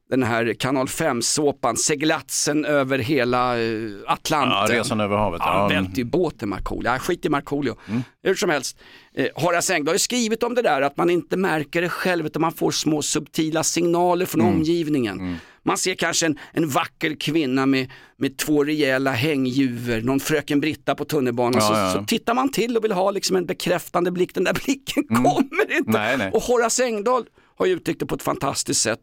den 0.09 0.23
här 0.23 0.53
kanal 0.53 0.88
5-såpan, 0.88 1.77
seglatsen 1.77 2.65
över 2.65 2.97
hela 3.00 3.61
eh, 3.61 3.89
Atlanten. 4.07 4.75
Ja, 4.75 4.80
resan 4.80 4.99
över 4.99 5.18
havet. 5.18 5.42
Ja, 5.45 5.51
han 5.51 5.71
mm. 5.71 5.83
välte 5.83 5.99
ju 5.99 6.06
båten 6.06 6.49
Markoolio. 6.49 6.92
Ja, 6.92 6.99
skit 6.99 7.25
i 7.25 7.30
Markoolio. 7.30 7.75
Hur 8.23 8.35
som 8.35 8.49
helst, 8.49 8.78
eh, 9.16 9.28
Horace 9.35 9.73
Engdahl 9.73 9.92
har 9.92 9.95
ju 9.95 9.99
skrivit 9.99 10.44
om 10.44 10.56
det 10.56 10.61
där 10.61 10.81
att 10.81 10.97
man 10.97 11.09
inte 11.09 11.37
märker 11.37 11.81
det 11.81 11.89
själv 11.89 12.25
utan 12.25 12.42
man 12.42 12.51
får 12.54 12.71
små 12.71 13.01
subtila 13.01 13.63
signaler 13.63 14.25
från 14.25 14.42
Mm. 14.42 14.54
omgivningen. 14.54 15.37
Man 15.66 15.78
ser 15.78 15.95
kanske 15.95 16.25
en, 16.25 16.39
en 16.51 16.69
vacker 16.69 17.16
kvinna 17.19 17.66
med, 17.66 17.92
med 18.18 18.37
två 18.37 18.63
rejäla 18.63 19.11
hängdjuvor, 19.11 20.01
någon 20.01 20.19
fröken 20.19 20.59
Britta 20.59 20.95
på 20.95 21.06
tunnelbanan. 21.06 21.54
Ja, 21.61 21.68
så, 21.68 21.73
ja. 21.73 21.94
så 21.94 22.06
tittar 22.06 22.33
man 22.33 22.51
till 22.51 22.78
och 22.78 22.83
vill 22.83 22.92
ha 22.92 23.11
liksom 23.11 23.35
en 23.35 23.45
bekräftande 23.45 24.11
blick. 24.11 24.33
Den 24.33 24.44
där 24.44 24.54
blicken 24.54 25.04
kommer 25.07 25.61
inte. 25.61 25.73
Mm. 25.73 25.85
Nej, 25.87 26.18
nej. 26.18 26.31
Och 26.33 26.42
Horace 26.42 26.85
Engdahl 26.85 27.25
har 27.57 27.66
ju 27.66 27.73
uttryckt 27.73 27.99
det 27.99 28.06
på 28.06 28.16
ett 28.16 28.23
fantastiskt 28.23 28.81
sätt. 28.81 28.99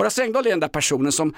Horace 0.00 0.22
Engdahl 0.22 0.46
är 0.46 0.50
den 0.50 0.60
där 0.60 0.68
personen 0.68 1.12
som, 1.12 1.34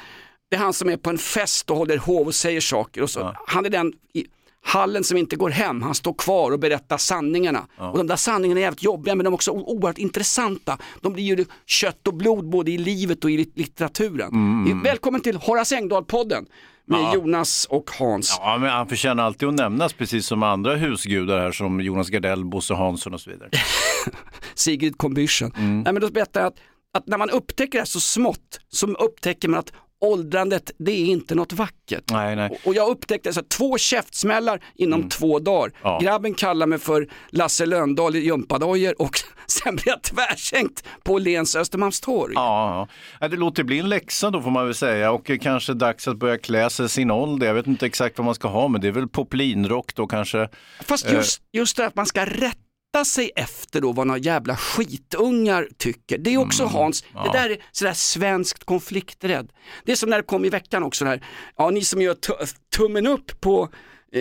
det 0.51 0.57
är 0.57 0.61
han 0.61 0.73
som 0.73 0.89
är 0.89 0.97
på 0.97 1.11
en 1.11 1.19
fest 1.19 1.71
och 1.71 1.77
håller 1.77 1.99
hov 1.99 2.27
och 2.27 2.35
säger 2.35 2.61
saker. 2.61 3.03
Och 3.03 3.11
så, 3.11 3.35
Han 3.47 3.65
är 3.67 3.71
den 3.71 3.93
i 4.15 4.25
hallen 4.65 5.05
som 5.05 5.17
inte 5.17 5.37
går 5.37 5.51
hem, 5.51 5.83
han 5.83 5.95
står 5.95 6.15
kvar 6.15 6.51
och 6.53 6.59
berättar 6.59 6.97
sanningarna. 6.97 7.67
Och 7.77 7.99
de 7.99 8.07
där 8.07 8.17
sanningarna 8.17 8.61
är 8.61 8.63
jävligt 8.65 8.83
jobbiga 8.83 9.15
men 9.15 9.25
de 9.25 9.33
är 9.33 9.35
också 9.35 9.51
oerhört 9.51 9.99
intressanta. 9.99 10.79
De 11.01 11.13
blir 11.13 11.25
ju 11.25 11.45
kött 11.67 12.07
och 12.09 12.15
blod 12.15 12.49
både 12.51 12.71
i 12.71 12.79
livet 12.79 13.25
och 13.25 13.31
i 13.31 13.37
lit- 13.37 13.53
litteraturen. 13.59 14.29
Mm. 14.33 14.83
Välkommen 14.83 15.21
till 15.21 15.37
Horace 15.37 15.77
Engdahl-podden 15.77 16.47
med 16.87 17.15
Jonas 17.15 17.67
och 17.71 17.91
Hans. 17.99 18.37
Ja, 18.41 18.59
men 18.59 18.71
han 18.71 18.89
förtjänar 18.89 19.25
alltid 19.25 19.49
att 19.49 19.55
nämnas 19.55 19.93
precis 19.93 20.27
som 20.27 20.43
andra 20.43 20.75
husgudar 20.77 21.39
här 21.41 21.53
som 21.53 21.81
Jonas 21.81 22.09
Gardell, 22.09 22.45
Bosse 22.45 22.75
Hansson 22.75 23.15
och 23.15 23.21
så 23.21 23.31
vidare. 23.31 23.51
Sigrid 24.55 24.97
Combüchen. 24.97 25.53
Mm. 25.59 25.81
Nej, 25.81 25.93
men 25.93 26.03
då 26.03 26.11
berättar 26.11 26.41
jag 26.41 26.47
att, 26.49 26.57
att 26.99 27.07
när 27.07 27.19
man 27.19 27.31
upptäcker 27.31 27.73
det 27.73 27.79
här 27.79 27.85
så 27.85 28.01
smått 28.01 28.61
så 28.69 28.87
upptäcker 28.87 29.49
man 29.49 29.59
att 29.61 29.73
åldrandet 30.01 30.71
det 30.79 30.93
är 30.93 31.05
inte 31.05 31.35
något 31.35 31.53
vackert. 31.53 32.05
Nej, 32.11 32.37
nej. 32.37 32.59
Och- 32.65 32.75
jag 32.75 32.89
upptäckte 32.91 33.33
så 33.33 33.41
här, 33.41 33.47
två 33.49 33.79
käftsmällar 33.79 34.61
inom 34.75 35.09
två 35.09 35.39
dagar. 35.39 35.67
Mm. 35.67 35.79
Ja. 35.83 35.99
Grabben 36.03 36.35
kallar 36.35 36.67
mig 36.67 36.79
för 36.79 37.09
Lasse 37.31 37.67
Lönndahl 37.67 38.17
i 38.17 38.19
gympadojor 38.19 39.03
och 39.03 39.11
sen 39.47 39.77
blir 39.77 39.89
jag 39.89 40.03
tvärsänkt 40.03 40.85
på 41.03 41.13
Åhléns 41.13 41.57
Östermalmstorg. 41.57 42.33
Ja, 42.37 42.89
ja. 43.21 43.29
Det 43.29 43.37
låter 43.37 43.65
bli 43.65 43.79
en 43.79 43.89
läxa 43.89 44.31
då 44.31 44.43
får 44.43 44.51
man 44.51 44.65
väl 44.65 44.75
säga 44.75 45.13
och 45.13 45.31
eh, 45.31 45.39
kanske 45.39 45.75
dags 45.75 46.09
att 46.09 46.17
börja 46.17 46.39
klä 46.39 46.71
sig 46.71 46.89
sin 46.89 47.11
ålder. 47.11 47.47
Jag 47.47 47.55
vet 47.55 47.67
inte 47.67 47.87
exakt 47.87 48.19
vad 48.19 48.25
man 48.25 48.35
ska 48.35 48.49
ha 48.49 48.69
men 48.69 48.81
det 48.81 48.89
är 48.89 48.93
väl 48.93 49.09
poplinrock 49.09 49.95
då 49.95 50.07
kanske. 50.07 50.49
Fast 50.81 51.07
Eh. 51.07 51.15
just, 51.15 51.43
just 51.53 51.77
det 51.77 51.87
att 51.87 51.95
man 51.97 52.07
ska 52.07 52.25
rätta 52.25 52.57
rätta 52.95 53.05
sig 53.05 53.31
efter 53.37 53.81
då 53.81 53.93
vad 53.93 54.07
några 54.07 54.19
jävla 54.19 54.57
skitungar 54.57 55.69
tycker. 55.79 56.19
Det 56.19 56.35
är 56.35 56.39
också 56.39 56.65
Hans, 56.65 57.03
det 57.25 57.33
där 57.33 57.51
är 57.51 57.59
sådär 57.73 57.93
svenskt 57.93 58.65
konflikträdd. 58.65 59.53
Det 59.85 59.93
är 59.93 59.97
som 59.97 60.11
när 60.11 60.17
det 60.17 60.23
kom 60.23 60.45
i 60.45 60.49
veckan 60.49 60.83
också, 60.83 61.05
där, 61.05 61.25
ja 61.57 61.71
ni 61.71 61.85
som 61.85 62.03
gör 62.03 62.15
tu- 62.15 62.47
tummen 62.77 63.07
upp 63.07 63.41
på 63.41 63.69
eh, 64.13 64.21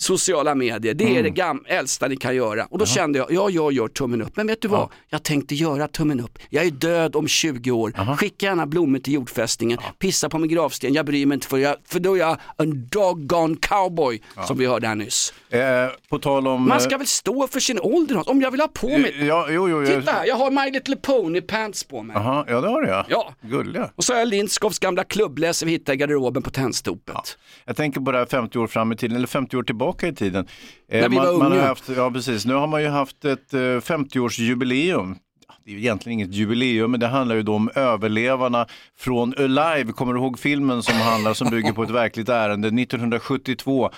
sociala 0.00 0.54
medier, 0.54 0.94
det 0.94 1.16
är 1.18 1.22
det 1.22 1.30
gam- 1.30 1.64
äldsta 1.66 2.08
ni 2.08 2.16
kan 2.16 2.36
göra. 2.36 2.64
Och 2.70 2.78
då 2.78 2.86
kände 2.86 3.18
jag, 3.18 3.32
ja 3.32 3.50
jag 3.50 3.72
gör 3.72 3.88
tummen 3.88 4.22
upp, 4.22 4.36
men 4.36 4.46
vet 4.46 4.62
du 4.62 4.68
vad? 4.68 4.88
Jag 5.08 5.22
tänkte 5.22 5.54
göra 5.54 5.88
tummen 5.88 6.20
upp. 6.20 6.38
Jag 6.50 6.64
är 6.66 6.70
död 6.70 7.16
om 7.16 7.28
20 7.28 7.70
år, 7.70 8.16
skicka 8.16 8.46
gärna 8.46 8.66
blommor 8.66 8.98
till 8.98 9.12
jordfästningen, 9.12 9.78
pissa 9.98 10.28
på 10.28 10.38
min 10.38 10.50
gravsten, 10.50 10.94
jag 10.94 11.06
bryr 11.06 11.26
mig 11.26 11.34
inte 11.34 11.46
för, 11.46 11.58
jag, 11.58 11.76
för 11.88 12.00
då 12.00 12.14
är 12.14 12.18
jag 12.20 12.36
en 12.58 12.86
doggone 12.88 13.56
cowboy, 13.60 14.22
som 14.46 14.58
vi 14.58 14.66
hörde 14.66 14.86
här 14.88 14.94
nyss. 14.94 15.32
Eh, 15.50 15.60
på 16.08 16.18
tal 16.18 16.46
om... 16.46 16.68
Man 16.68 16.80
ska 16.80 16.98
väl 16.98 17.06
stå 17.06 17.46
för 17.46 17.60
sin 17.60 17.80
ålder, 17.80 18.30
om 18.30 18.40
jag 18.40 18.50
vill 18.50 18.60
ha 18.60 18.68
på 18.68 18.88
mig, 18.88 19.14
eh, 19.18 19.26
Ja, 19.26 19.46
jo, 19.50 19.68
jo. 19.68 19.86
titta 19.86 20.12
här, 20.12 20.26
jag 20.26 20.36
har 20.36 20.50
My 20.50 20.70
Little 20.70 20.96
Pony 20.96 21.40
pants 21.40 21.84
på 21.84 22.02
mig. 22.02 22.16
Aha, 22.16 22.44
ja, 22.48 22.60
det 22.60 22.68
har 22.68 22.82
du 22.82 22.88
ja. 22.88 23.06
Ja. 23.08 23.34
Gulliga. 23.42 23.90
Och 23.96 24.04
så 24.04 24.12
har 24.12 24.18
jag 24.18 24.28
Lindskows 24.28 24.78
gamla 24.78 25.04
klubbläser 25.04 25.66
vi 25.66 25.72
hittade 25.72 25.94
i 25.94 25.96
garderoben 25.96 26.42
på 26.42 26.50
Tennstopet. 26.50 27.36
Jag 27.64 27.76
tänker 27.76 28.00
på 28.00 28.12
det 28.12 28.18
här 28.18 28.26
50 28.26 28.58
år 28.58 28.66
fram 28.66 28.92
i 28.92 28.96
tiden, 28.96 29.16
eller 29.16 29.26
50 29.26 29.56
år 29.56 29.62
tillbaka 29.62 29.89
i 30.08 30.14
tiden. 30.14 30.46
Eh, 30.88 31.00
När 31.00 31.08
vi 31.08 31.16
man, 31.16 31.26
var 31.26 31.32
man 31.38 31.52
har 31.52 31.58
unga. 31.58 31.66
haft, 31.66 31.88
ja, 31.96 32.10
precis. 32.10 32.46
Nu 32.46 32.54
har 32.54 32.66
man 32.66 32.82
ju 32.82 32.88
haft 32.88 33.24
ett 33.24 33.54
eh, 33.54 33.58
50-årsjubileum. 33.58 35.16
Ja, 35.48 35.54
Det 35.64 35.70
är 35.72 35.76
egentligen 35.76 36.18
inget 36.20 36.34
jubileum, 36.34 36.90
men 36.90 37.00
det 37.00 37.06
handlar 37.06 37.34
ju 37.36 37.42
då 37.42 37.54
om 37.54 37.70
överlevarna 37.74 38.66
från 38.98 39.34
Alive. 39.38 39.92
Kommer 39.92 40.12
du 40.14 40.20
ihåg 40.20 40.38
filmen 40.38 40.82
som 40.82 40.94
handlar, 40.94 41.34
som 41.34 41.50
bygger 41.50 41.72
på 41.72 41.82
ett 41.82 41.90
verkligt 41.90 42.28
ärende? 42.28 42.68
1972 42.68 43.84
eh, 43.84 43.90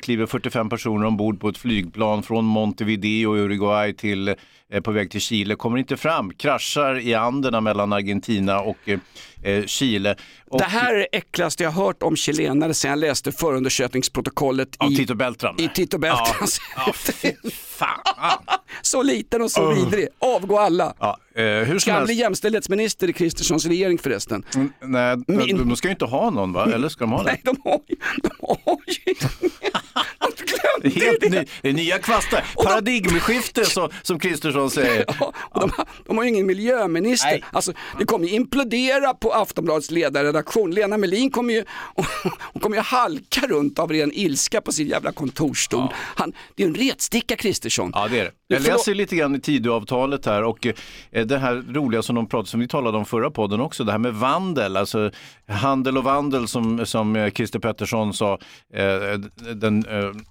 kliver 0.00 0.26
45 0.26 0.68
personer 0.68 1.06
ombord 1.06 1.40
på 1.40 1.48
ett 1.48 1.58
flygplan 1.58 2.22
från 2.22 2.44
Montevideo 2.44 3.36
i 3.36 3.40
Uruguay 3.40 3.94
till, 3.94 4.28
eh, 4.72 4.80
på 4.82 4.90
väg 4.92 5.10
till 5.10 5.20
Chile, 5.20 5.54
kommer 5.56 5.78
inte 5.78 5.96
fram, 5.96 6.30
kraschar 6.34 6.98
i 6.98 7.14
Anderna 7.14 7.60
mellan 7.60 7.92
Argentina 7.92 8.60
och 8.60 8.76
eh, 8.88 8.98
eh, 9.42 9.64
Chile. 9.66 10.16
Och, 10.46 10.58
Det 10.58 10.64
här 10.64 10.94
är 10.94 10.98
det 10.98 11.04
äckligaste 11.16 11.62
jag 11.62 11.70
hört 11.70 12.02
om 12.02 12.16
chilenare 12.16 12.74
sen 12.74 12.90
jag 12.90 12.98
läste 12.98 13.32
förundersökningsprotokollet 13.32 14.76
Ja, 14.78 14.90
i, 14.90 14.96
Tito 14.96 15.14
Beltran. 15.14 15.54
i 15.60 15.68
Tito 15.68 15.98
Beltrans. 15.98 16.60
Ja, 16.76 16.92
fy 16.92 17.32
fan. 17.52 18.38
så 18.82 19.02
liten 19.02 19.42
och 19.42 19.50
så 19.50 19.74
vidrig. 19.74 20.08
Avgå 20.18 20.58
alla. 20.58 20.94
Ja, 20.98 21.08
eh, 21.08 21.23
hur 21.42 21.66
som 21.66 21.80
Ska 21.80 21.92
helst. 21.92 22.06
bli 22.06 22.14
jämställdhetsminister 22.14 23.10
i 23.10 23.12
Kristerssons 23.12 23.66
regering 23.66 23.98
förresten? 23.98 24.44
Mm, 24.54 24.72
Nej, 24.82 25.16
Min- 25.26 25.56
de, 25.56 25.68
de 25.68 25.76
ska 25.76 25.88
ju 25.88 25.92
inte 25.92 26.04
ha 26.04 26.30
någon 26.30 26.52
va? 26.52 26.72
Eller 26.74 26.88
ska 26.88 27.04
de 27.04 27.12
ha 27.12 27.22
det? 27.22 27.30
Nej, 27.30 27.40
de 27.44 27.56
har 27.64 27.80
ju, 27.88 27.96
de 28.22 28.30
har 28.66 28.78
ju 28.86 29.14
de 30.82 30.90
Helt 30.90 31.20
det. 31.20 31.28
ny, 31.30 31.44
det 31.62 31.68
är 31.68 31.72
nya 31.72 31.98
kvastar. 31.98 32.44
Paradigmskifte 32.64 33.64
som, 33.64 33.90
som 34.02 34.18
Kristersson 34.18 34.70
säger. 34.70 35.04
Ja, 35.20 35.32
de, 35.54 35.70
har- 35.76 35.86
de 36.06 36.16
har 36.16 36.24
ju 36.24 36.30
ingen 36.30 36.46
miljöminister. 36.46 37.30
Nej. 37.30 37.44
Alltså, 37.52 37.72
det 37.98 38.04
kommer 38.04 38.26
ju 38.26 38.34
implodera 38.34 39.14
på 39.14 39.32
Aftonbladets 39.32 39.90
ledarredaktion. 39.90 40.70
Lena 40.70 40.96
Melin 40.98 41.30
kommer 41.30 41.54
ju, 41.54 41.64
hon 42.52 42.60
kommer 42.60 42.76
ju 42.76 42.82
halka 42.82 43.46
runt 43.46 43.78
av 43.78 43.90
ren 43.92 44.10
ilska 44.14 44.60
på 44.60 44.72
sin 44.72 44.86
jävla 44.88 45.12
kontorsstol. 45.12 45.88
Han, 45.94 46.32
det 46.54 46.62
är 46.62 46.66
en 46.66 46.74
retsticka 46.74 47.36
Kristersson. 47.36 47.90
Ja, 47.94 48.08
det 48.08 48.20
är 48.20 48.24
det. 48.24 48.30
Jag 48.48 48.62
läser 48.62 48.94
lite 48.94 49.16
grann 49.16 49.34
i 49.34 49.40
Tidöavtalet 49.40 50.26
här 50.26 50.42
och 50.42 50.66
eh, 51.10 51.26
det 51.26 51.38
här 51.38 51.54
roliga 51.54 52.02
som 52.02 52.14
de 52.14 52.28
pratade 52.28 52.48
som 52.48 52.60
vi 52.60 52.68
talade 52.68 52.98
om 52.98 53.04
förra 53.04 53.30
podden 53.30 53.60
också, 53.60 53.84
det 53.84 53.92
här 53.92 53.98
med 53.98 54.14
vandel, 54.14 54.76
alltså 54.76 55.10
handel 55.48 55.98
och 55.98 56.04
vandel 56.04 56.48
som, 56.48 56.86
som 56.86 57.16
eh, 57.16 57.30
Christer 57.30 57.58
Pettersson 57.58 58.14
sa, 58.14 58.38
eh, 58.74 59.18
den 59.54 59.84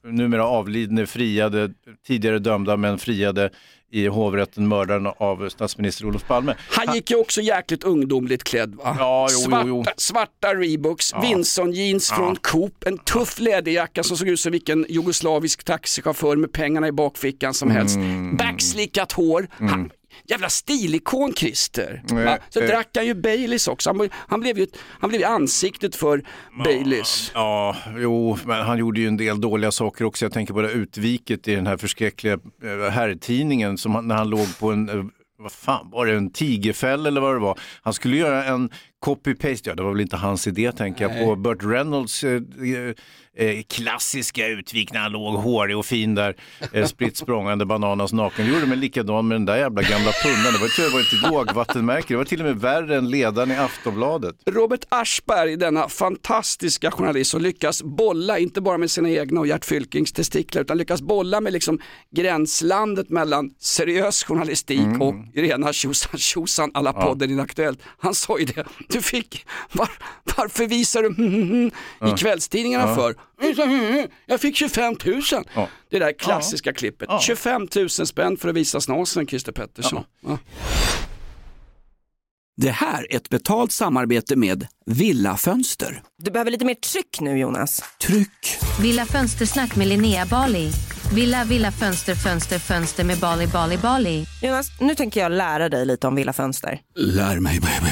numera 0.03 0.45
avlidne 0.45 1.05
friade, 1.05 1.71
tidigare 2.07 2.39
dömda 2.39 2.77
men 2.77 2.97
friade 2.97 3.49
i 3.93 4.07
hovrätten 4.07 4.67
mördaren 4.67 5.07
av 5.17 5.49
statsminister 5.49 6.05
Olof 6.05 6.27
Palme. 6.27 6.55
Han 6.69 6.95
gick 6.95 7.11
ju 7.11 7.15
också 7.15 7.41
jäkligt 7.41 7.83
ungdomligt 7.83 8.43
klädd 8.43 8.75
va? 8.75 8.95
Ja, 8.99 9.27
jo, 9.31 9.39
jo, 9.39 9.49
svarta, 9.49 9.67
jo. 9.67 9.83
svarta 9.97 10.55
Reeboks, 10.55 11.13
Vinson 11.21 11.71
jeans 11.71 12.09
från 12.09 12.35
Coop, 12.35 12.83
en 12.85 12.97
tuff 12.97 13.39
läderjacka 13.39 14.03
som 14.03 14.17
såg 14.17 14.27
ut 14.27 14.39
som 14.39 14.51
vilken 14.51 14.85
jugoslavisk 14.89 15.63
taxichaufför 15.63 16.35
med 16.35 16.51
pengarna 16.51 16.87
i 16.87 16.91
bakfickan 16.91 17.53
som 17.53 17.71
helst. 17.71 17.95
Mm. 17.95 18.37
Backslickat 18.37 19.11
hår. 19.11 19.47
Han, 19.59 19.91
jävla 20.23 20.49
stilikon 20.49 21.33
Christer. 21.33 22.03
Va? 22.11 22.23
Eh, 22.23 22.35
Så 22.49 22.61
eh. 22.61 22.67
drack 22.67 22.89
han 22.95 23.05
ju 23.05 23.13
Baileys 23.13 23.67
också. 23.67 23.89
Han, 23.89 24.09
han, 24.13 24.39
blev 24.39 24.57
ju, 24.57 24.67
han 24.99 25.09
blev 25.09 25.21
ju 25.21 25.27
ansiktet 25.27 25.95
för 25.95 26.23
Baileys. 26.63 27.31
Ja, 27.33 27.75
jo, 27.97 28.37
men 28.45 28.61
han 28.61 28.77
gjorde 28.77 28.99
ju 28.99 29.07
en 29.07 29.17
del 29.17 29.41
dåliga 29.41 29.71
saker 29.71 30.05
också. 30.05 30.25
Jag 30.25 30.33
tänker 30.33 30.53
på 30.53 30.61
det 30.61 30.71
utviket 30.71 31.47
i 31.47 31.55
den 31.55 31.67
här 31.67 31.77
förskräckliga 31.77 32.33
eh, 32.33 32.91
herrtidningen 32.91 33.77
som 33.77 33.95
han, 33.95 34.07
när 34.07 34.15
han 34.15 34.29
låg 34.29 34.59
på 34.59 34.71
en, 34.71 34.89
eh, 34.89 35.05
vad 35.37 35.51
fan 35.51 35.89
var 35.89 36.05
det, 36.05 36.15
en 36.17 36.31
tigerfäll 36.31 37.05
eller 37.05 37.21
vad 37.21 37.35
det 37.35 37.39
var. 37.39 37.59
Han 37.81 37.93
skulle 37.93 38.17
göra 38.17 38.43
en 38.45 38.69
copy-paste, 39.05 39.69
ja 39.69 39.75
det 39.75 39.83
var 39.83 39.91
väl 39.91 40.01
inte 40.01 40.17
hans 40.17 40.47
idé 40.47 40.71
tänker 40.71 41.09
jag, 41.09 41.25
på 41.25 41.35
Burt 41.35 41.63
Reynolds 41.63 42.23
eh, 42.23 42.41
eh, 43.37 43.63
klassiska 43.69 44.47
utvik 44.47 44.93
när 44.93 44.99
han 44.99 45.11
låg 45.11 45.35
hårig 45.35 45.77
och 45.77 45.85
fin 45.85 46.15
där, 46.15 46.35
eh, 46.71 46.85
spritt 46.85 47.17
språngande 47.17 47.65
bananas 47.65 48.13
naken. 48.13 48.47
Gjorde 48.53 48.65
men 48.65 48.79
likadan 48.79 49.27
med 49.27 49.35
den 49.35 49.45
där 49.45 49.57
jävla 49.57 49.81
gamla 49.81 50.11
punnan. 50.23 50.53
Det 50.53 50.59
var, 50.59 50.69
jag 50.83 50.89
var 50.89 50.99
ett 50.99 51.31
lågvattenmärke. 51.31 52.13
Det 52.13 52.17
var 52.17 52.25
till 52.25 52.39
och 52.39 52.45
med 52.45 52.61
värre 52.61 52.97
än 52.97 53.09
ledaren 53.09 53.51
i 53.51 53.55
Aftonbladet. 53.55 54.35
Robert 54.45 54.85
Aschberg, 54.89 55.55
denna 55.55 55.89
fantastiska 55.89 56.91
journalist 56.91 57.31
som 57.31 57.41
lyckas 57.41 57.83
bolla, 57.83 58.39
inte 58.39 58.61
bara 58.61 58.77
med 58.77 58.91
sina 58.91 59.09
egna 59.09 59.39
och 59.39 59.47
Gert 59.47 59.65
Fylkings 59.65 60.11
testiklar, 60.11 60.61
utan 60.61 60.77
lyckas 60.77 61.01
bolla 61.01 61.41
med 61.41 61.53
liksom 61.53 61.79
gränslandet 62.15 63.09
mellan 63.09 63.49
seriös 63.59 64.23
journalistik 64.23 64.87
och 64.99 65.15
rena 65.35 65.73
tjosan 65.73 66.19
tjosan 66.19 66.71
alla 66.73 66.93
podden 66.93 67.31
Inaktuellt. 67.31 67.79
Han 67.97 68.15
sa 68.15 68.39
ju 68.39 68.45
det, 68.45 68.65
du 68.89 69.01
fick, 69.01 69.45
var, 69.71 69.89
varför 70.37 70.67
visar 70.67 71.03
du 71.03 71.09
i 72.13 72.17
kvällstidningarna 72.17 72.95
för? 72.95 73.15
Jag 74.25 74.41
fick 74.41 74.55
25 74.55 74.95
000. 75.05 75.21
Ja. 75.55 75.67
Det 75.89 75.99
där 75.99 76.13
klassiska 76.19 76.73
klippet. 76.73 77.09
25 77.21 77.67
000 77.75 77.89
spänn 77.89 78.37
för 78.37 78.49
att 78.49 78.55
visa 78.55 78.81
snasen, 78.81 79.27
Christer 79.27 79.51
Pettersson. 79.51 80.03
Ja. 80.21 80.37
Det 82.57 82.71
här 82.71 83.07
är 83.13 83.15
ett 83.15 83.29
betalt 83.29 83.71
samarbete 83.71 84.35
med 84.35 84.67
Villa 84.85 85.37
Fönster. 85.37 86.01
Du 86.23 86.31
behöver 86.31 86.51
lite 86.51 86.65
mer 86.65 86.75
tryck 86.75 87.19
nu 87.21 87.37
Jonas. 87.37 87.83
Tryck! 88.01 88.57
Villa 88.81 89.05
Fönstersnack 89.05 89.75
med 89.75 89.87
Linnea 89.87 90.25
Bali. 90.25 90.71
Villa, 91.13 91.43
villa, 91.43 91.71
fönster, 91.71 92.15
fönster, 92.15 92.59
fönster 92.59 93.03
med 93.03 93.17
Bali, 93.17 93.47
Bali, 93.47 93.77
Bali. 93.77 94.25
Jonas, 94.41 94.67
nu 94.79 94.95
tänker 94.95 95.19
jag 95.19 95.31
lära 95.31 95.69
dig 95.69 95.85
lite 95.85 96.07
om 96.07 96.15
Villa 96.15 96.33
Fönster. 96.33 96.79
Lär 96.95 97.39
mig 97.39 97.59
baby. 97.59 97.91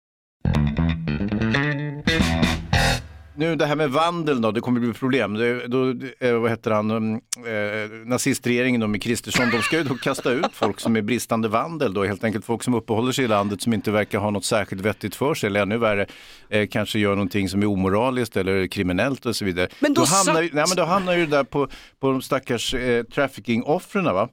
Nu 3.41 3.55
det 3.55 3.65
här 3.65 3.75
med 3.75 3.91
vandel 3.91 4.41
då, 4.41 4.51
det 4.51 4.61
kommer 4.61 4.79
bli 4.79 4.93
problem. 4.93 5.33
Det, 5.33 5.67
då, 5.67 5.93
eh, 6.19 6.33
vad 6.33 6.49
heter 6.49 6.71
han, 6.71 6.91
um, 6.91 7.15
eh, 7.15 7.91
nazistregeringen 8.05 8.81
då 8.81 8.87
med 8.87 9.01
Kristersson, 9.01 9.49
de 9.51 9.61
ska 9.61 9.77
ju 9.77 9.83
då 9.83 9.95
kasta 9.95 10.31
ut 10.31 10.45
folk 10.53 10.79
som 10.79 10.95
är 10.95 11.01
bristande 11.01 11.47
vandel 11.47 11.93
då, 11.93 12.03
helt 12.03 12.23
enkelt 12.23 12.45
folk 12.45 12.63
som 12.63 12.73
uppehåller 12.73 13.11
sig 13.11 13.25
i 13.25 13.27
landet 13.27 13.61
som 13.61 13.73
inte 13.73 13.91
verkar 13.91 14.19
ha 14.19 14.29
något 14.29 14.45
särskilt 14.45 14.81
vettigt 14.81 15.15
för 15.15 15.33
sig 15.33 15.47
eller 15.47 15.61
ännu 15.61 15.77
värre, 15.77 16.05
eh, 16.49 16.67
kanske 16.67 16.99
gör 16.99 17.15
någonting 17.15 17.49
som 17.49 17.61
är 17.61 17.65
omoraliskt 17.65 18.37
eller 18.37 18.67
kriminellt 18.67 19.25
och 19.25 19.35
så 19.35 19.45
vidare. 19.45 19.67
Men 19.79 19.93
då 19.93 20.01
hamnar, 20.01 20.33
satt- 20.33 20.43
ju, 20.43 20.49
nej, 20.53 20.65
men 20.67 20.77
då 20.77 20.83
hamnar 20.83 21.13
ju 21.13 21.25
det 21.25 21.37
där 21.37 21.43
på, 21.43 21.67
på 21.99 22.11
de 22.11 22.21
stackars 22.21 22.73
eh, 22.73 23.03
trafficking-offren 23.03 24.13
va. 24.13 24.29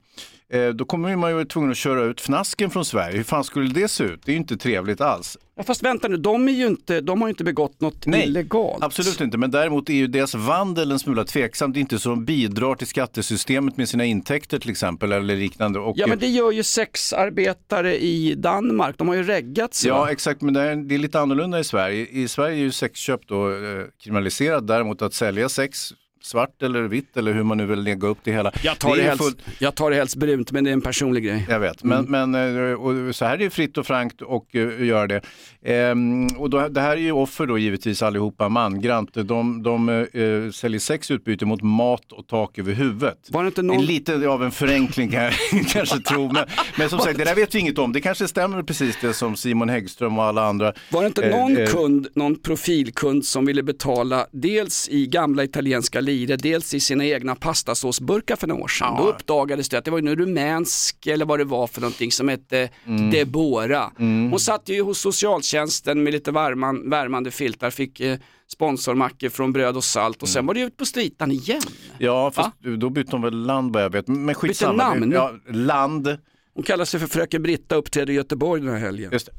Eh, 0.53 0.67
då 0.67 0.85
kommer 0.85 1.15
man 1.15 1.29
ju 1.29 1.33
vara 1.33 1.45
tvungen 1.45 1.71
att 1.71 1.77
köra 1.77 2.03
ut 2.03 2.21
fnasken 2.21 2.69
från 2.69 2.85
Sverige. 2.85 3.17
Hur 3.17 3.23
fan 3.23 3.43
skulle 3.43 3.73
det 3.73 3.87
se 3.87 4.03
ut? 4.03 4.21
Det 4.25 4.31
är 4.31 4.33
ju 4.33 4.39
inte 4.39 4.57
trevligt 4.57 5.01
alls. 5.01 5.37
Ja, 5.55 5.63
fast 5.63 5.83
vänta 5.83 6.07
nu, 6.07 6.17
de, 6.17 6.49
inte, 6.49 7.01
de 7.01 7.21
har 7.21 7.27
ju 7.27 7.29
inte 7.29 7.43
begått 7.43 7.81
något 7.81 8.07
illegalt. 8.07 8.83
Absolut 8.83 9.21
inte, 9.21 9.37
men 9.37 9.51
däremot 9.51 9.89
är 9.89 9.93
ju 9.93 10.07
deras 10.07 10.35
vandel 10.35 10.91
en 10.91 10.99
smula 10.99 11.23
tveksam. 11.23 11.73
Det 11.73 11.79
är 11.79 11.81
inte 11.81 11.99
så 11.99 12.09
de 12.09 12.25
bidrar 12.25 12.75
till 12.75 12.87
skattesystemet 12.87 13.77
med 13.77 13.89
sina 13.89 14.05
intäkter 14.05 14.59
till 14.59 14.71
exempel 14.71 15.11
eller 15.11 15.35
liknande. 15.35 15.79
Och, 15.79 15.97
Ja 15.97 16.07
men 16.07 16.19
det 16.19 16.27
gör 16.27 16.51
ju 16.51 16.63
sexarbetare 16.63 17.97
i 17.97 18.35
Danmark, 18.35 18.97
de 18.97 19.07
har 19.07 19.15
ju 19.15 19.23
reggats. 19.23 19.85
Ja 19.85 19.97
va? 19.97 20.11
exakt, 20.11 20.41
men 20.41 20.53
det 20.53 20.61
är, 20.61 20.75
det 20.75 20.95
är 20.95 20.99
lite 20.99 21.19
annorlunda 21.19 21.59
i 21.59 21.63
Sverige. 21.63 22.07
I 22.11 22.27
Sverige 22.27 22.55
är 22.55 22.59
ju 22.59 22.71
sexköp 22.71 23.27
då 23.27 23.49
eh, 23.49 23.55
kriminaliserat, 24.03 24.67
däremot 24.67 25.01
att 25.01 25.13
sälja 25.13 25.49
sex 25.49 25.93
svart 26.21 26.63
eller 26.63 26.81
vitt 26.81 27.17
eller 27.17 27.33
hur 27.33 27.43
man 27.43 27.57
nu 27.57 27.65
vill 27.65 27.79
lägga 27.83 28.07
upp 28.07 28.17
det 28.23 28.31
hela. 28.31 28.51
jag, 28.63 28.79
tar 28.79 28.95
det 28.95 29.01
är 29.01 29.05
helst, 29.05 29.23
fullt- 29.23 29.41
jag 29.59 29.75
tar 29.75 29.89
det 29.89 29.95
helst 29.95 30.15
brunt 30.15 30.51
men 30.51 30.63
det 30.63 30.69
är 30.69 30.73
en 30.73 30.81
personlig 30.81 31.23
grej. 31.23 31.45
Jag 31.49 31.59
vet, 31.59 31.83
men, 31.83 32.05
men 32.05 32.35
eh, 32.35 33.11
så 33.11 33.25
här 33.25 33.33
är 33.33 33.37
det 33.37 33.49
fritt 33.49 33.77
och 33.77 33.85
frankt 33.85 34.21
och 34.21 34.55
uh, 34.55 34.85
göra 34.85 35.07
det. 35.07 35.21
Ehm, 35.65 36.27
och 36.27 36.49
då, 36.49 36.67
det 36.67 36.81
här 36.81 36.91
är 36.91 37.01
ju 37.01 37.11
offer 37.11 37.45
då 37.45 37.57
givetvis 37.57 38.01
allihopa 38.01 38.49
mangrant. 38.49 39.13
De, 39.13 39.63
de 39.63 39.89
eh, 39.89 40.51
säljer 40.51 40.79
sex 40.79 41.11
utbyte 41.11 41.45
mot 41.45 41.61
mat 41.61 42.11
och 42.11 42.27
tak 42.27 42.59
över 42.59 42.73
huvudet. 42.73 43.17
Var 43.29 43.43
det 43.43 43.47
inte 43.47 43.61
Det 43.61 43.67
någon... 43.67 43.77
är 43.77 43.83
lite 43.83 44.27
av 44.27 44.43
en 44.43 44.51
förenkling 44.51 45.09
kan 45.09 45.21
jag 45.23 45.33
kanske 45.67 45.99
tro. 45.99 46.31
Men, 46.31 46.45
men 46.77 46.89
som 46.89 46.99
sagt, 46.99 47.17
det 47.17 47.23
där 47.23 47.35
vet 47.35 47.55
vi 47.55 47.59
inget 47.59 47.77
om. 47.77 47.93
Det 47.93 48.01
kanske 48.01 48.27
stämmer 48.27 48.63
precis 48.63 48.97
det 49.01 49.13
som 49.13 49.35
Simon 49.35 49.69
Häggström 49.69 50.17
och 50.17 50.23
alla 50.23 50.45
andra. 50.45 50.73
Var 50.91 51.01
det 51.01 51.07
inte 51.07 51.23
eh, 51.23 51.37
någon 51.37 51.57
eh, 51.57 51.67
kund, 51.67 52.07
någon 52.13 52.35
profilkund 52.39 53.25
som 53.25 53.45
ville 53.45 53.63
betala 53.63 54.25
dels 54.31 54.89
i 54.89 55.05
gamla 55.07 55.43
italienska 55.43 56.01
lire, 56.09 56.35
dels 56.35 56.73
i 56.73 56.79
sina 56.79 57.05
egna 57.05 57.35
pastasåsburkar 57.35 58.35
för 58.35 58.47
några 58.47 58.63
år 58.63 58.67
sedan. 58.67 58.93
Ja. 58.97 59.03
Då 59.03 59.09
uppdagades 59.09 59.69
det 59.69 59.77
att 59.77 59.85
det 59.85 59.91
var 59.91 59.99
en 59.99 60.15
rumänsk 60.15 61.07
eller 61.07 61.25
vad 61.25 61.39
det 61.39 61.43
var 61.45 61.67
för 61.67 61.81
någonting 61.81 62.11
som 62.11 62.27
hette 62.27 62.69
Mm. 62.85 63.11
Debora. 63.11 63.91
Hon 64.31 64.39
satt 64.39 64.69
ju 64.69 64.81
hos 64.81 64.99
socialtjänsten 64.99 66.03
med 66.03 66.13
lite 66.13 66.31
värman, 66.31 66.89
värmande 66.89 67.31
filtar, 67.31 67.69
fick 67.69 67.99
eh, 67.99 68.17
sponsormackor 68.47 69.29
från 69.29 69.53
bröd 69.53 69.75
och 69.77 69.83
salt 69.83 70.21
och 70.21 70.29
sen 70.29 70.45
var 70.45 70.53
det 70.53 70.61
ut 70.61 70.77
på 70.77 70.85
stritan 70.85 71.31
igen. 71.31 71.61
Ja, 71.97 72.31
fast 72.31 72.51
då 72.59 72.89
bytte 72.89 73.11
de 73.11 73.21
väl 73.21 73.45
land 73.45 73.73
vad 73.73 73.83
jag 73.83 73.89
vet. 73.89 74.07
Men 74.07 74.35
skitsamma. 74.35 74.83
namn? 74.83 75.11
Ja, 75.11 75.31
land. 75.47 76.17
Hon 76.59 76.63
kallar 76.63 76.85
sig 76.85 76.99
för 76.99 77.07
fröken 77.07 77.43
Britta 77.43 77.75
och 77.75 77.79
uppträder 77.79 78.13
i 78.13 78.15
Göteborg 78.15 78.61
den 78.61 78.71
här 78.71 78.79
helgen. 78.79 79.09
Just 79.11 79.29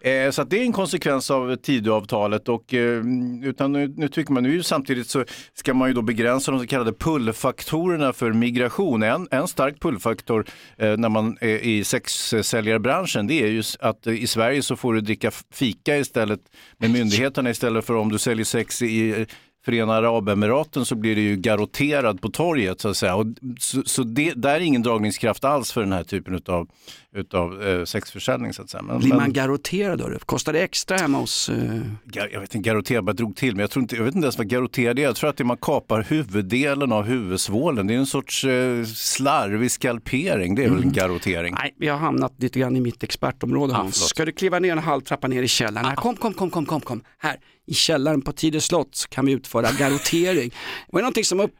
det. 0.00 0.24
Eh, 0.24 0.30
så 0.30 0.42
att 0.42 0.50
det 0.50 0.58
är 0.58 0.62
en 0.62 0.72
konsekvens 0.72 1.30
av 1.30 1.56
Tidöavtalet 1.56 2.48
och 2.48 2.74
eh, 2.74 3.02
utan 3.42 3.72
nu, 3.72 3.94
nu 3.96 4.08
tycker 4.08 4.32
man 4.32 4.42
nu 4.42 4.62
samtidigt 4.62 5.06
så 5.06 5.24
ska 5.54 5.74
man 5.74 5.88
ju 5.88 5.94
då 5.94 6.02
begränsa 6.02 6.50
de 6.50 6.60
så 6.60 6.66
kallade 6.66 6.92
pullfaktorerna 6.92 8.12
för 8.12 8.32
migration. 8.32 9.02
En, 9.02 9.28
en 9.30 9.48
stark 9.48 9.80
pullfaktor 9.80 10.46
eh, 10.76 10.96
när 10.96 11.08
man 11.08 11.38
är 11.40 11.58
i 11.58 11.84
sexsäljarbranschen 11.84 13.26
det 13.26 13.42
är 13.42 13.48
ju 13.48 13.62
att 13.80 14.06
eh, 14.06 14.22
i 14.22 14.26
Sverige 14.26 14.62
så 14.62 14.76
får 14.76 14.94
du 14.94 15.00
dricka 15.00 15.30
fika 15.52 15.96
istället 15.96 16.40
med 16.78 16.90
myndigheterna 16.90 17.50
istället 17.50 17.84
för 17.84 17.94
om 17.96 18.08
du 18.08 18.18
säljer 18.18 18.44
sex 18.44 18.82
i 18.82 19.20
eh, 19.20 19.26
Förenade 19.64 20.08
Arabemiraten 20.08 20.84
så 20.84 20.94
blir 20.94 21.14
det 21.14 21.20
ju 21.20 21.36
garotterad 21.36 22.20
på 22.20 22.28
torget 22.28 22.80
så 22.80 22.88
att 22.88 22.96
säga. 22.96 23.16
Och, 23.16 23.26
så 23.58 23.82
så 23.86 24.02
det, 24.02 24.32
där 24.36 24.54
är 24.54 24.60
ingen 24.60 24.82
dragningskraft 24.82 25.44
alls 25.44 25.72
för 25.72 25.80
den 25.80 25.92
här 25.92 26.04
typen 26.04 26.42
av 26.46 26.68
utav 27.16 27.62
eh, 27.62 27.84
sexförsäljning 27.84 28.52
så 28.52 28.62
att 28.62 28.70
säga. 28.70 28.82
Men, 28.82 28.98
Blir 28.98 29.08
men- 29.08 29.18
man 29.18 29.32
garotterad 29.32 29.98
då? 29.98 30.18
Kostar 30.26 30.52
det 30.52 30.60
extra 30.60 30.96
hemma 30.96 31.18
hos... 31.18 31.48
Eh... 31.48 31.80
Jag 32.12 32.40
vet 32.40 32.54
inte, 32.54 32.68
garotterad 32.68 33.04
bara 33.04 33.12
drog 33.12 33.36
till, 33.36 33.54
men 33.56 33.60
jag, 33.60 33.70
tror 33.70 33.82
inte, 33.82 33.96
jag 33.96 34.04
vet 34.04 34.14
inte 34.14 34.24
ens 34.24 34.38
vad 34.38 34.48
garotterad 34.48 34.98
är. 34.98 35.02
Jag 35.02 35.16
tror 35.16 35.30
att 35.30 35.36
det 35.36 35.42
är 35.42 35.44
man 35.46 35.56
kapar 35.56 36.02
huvuddelen 36.02 36.92
av 36.92 37.04
huvudsvålen. 37.04 37.86
Det 37.86 37.94
är 37.94 37.98
en 37.98 38.06
sorts 38.06 38.44
eh, 38.44 38.84
slarvig 38.84 39.70
skalpering, 39.70 40.54
det 40.54 40.64
är 40.64 40.70
väl 40.70 40.82
en 40.82 40.92
garotering. 40.92 41.54
Nej, 41.58 41.74
vi 41.78 41.88
har 41.88 41.98
hamnat 41.98 42.32
lite 42.38 42.58
grann 42.60 42.76
i 42.76 42.80
mitt 42.80 43.02
expertområde 43.02 43.72
Ah, 43.72 43.76
Hans. 43.76 44.08
Ska 44.08 44.24
du 44.24 44.32
kliva 44.32 44.58
ner 44.58 44.72
en 44.72 44.78
halv 44.78 45.00
trappa 45.00 45.28
ner 45.28 45.42
i 45.42 45.48
källaren? 45.48 45.86
Här, 45.88 45.96
kom, 45.96 46.16
kom, 46.16 46.34
kom, 46.34 46.50
kom, 46.50 46.66
kom, 46.66 46.80
kom. 46.80 47.02
Här, 47.18 47.36
i 47.66 47.74
källaren 47.74 48.22
på 48.22 48.32
Tidö 48.32 48.60
slott 48.60 48.94
så 48.94 49.08
kan 49.08 49.26
vi 49.26 49.32
utföra 49.32 49.68
garotering. 49.78 50.48
Det 50.48 50.92
var 50.92 51.00
någonting 51.00 51.24
som 51.24 51.40
upp, 51.40 51.52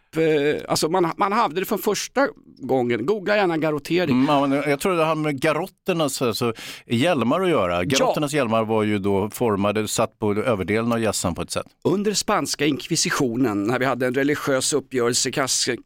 alltså 0.68 0.88
man, 0.88 1.12
man 1.16 1.32
hade 1.32 1.60
det 1.60 1.64
från 1.66 1.78
första 1.78 2.28
gången. 2.58 3.06
Googla 3.06 3.36
gärna 3.36 3.56
garotering. 3.56 4.28
Mm, 4.28 4.52
ja, 4.52 4.68
jag 4.68 4.80
tror 4.80 4.96
det 4.96 5.04
har 5.04 5.14
med 5.14 5.40
garotternas 5.40 6.22
alltså, 6.22 6.52
hjälmar 6.86 7.40
att 7.40 7.48
göra. 7.50 7.84
Garotternas 7.84 8.32
hjälmar 8.32 8.64
var 8.64 8.82
ju 8.82 8.98
då 8.98 9.30
formade, 9.30 9.88
satt 9.88 10.18
på 10.18 10.34
överdelen 10.34 10.92
av 10.92 11.00
hjässan 11.00 11.34
på 11.34 11.42
ett 11.42 11.50
sätt. 11.50 11.66
Under 11.84 12.12
spanska 12.14 12.66
inkvisitionen 12.66 13.64
när 13.64 13.78
vi 13.78 13.84
hade 13.84 14.06
en 14.06 14.14
religiös 14.14 14.72
uppgörelse, 14.72 15.30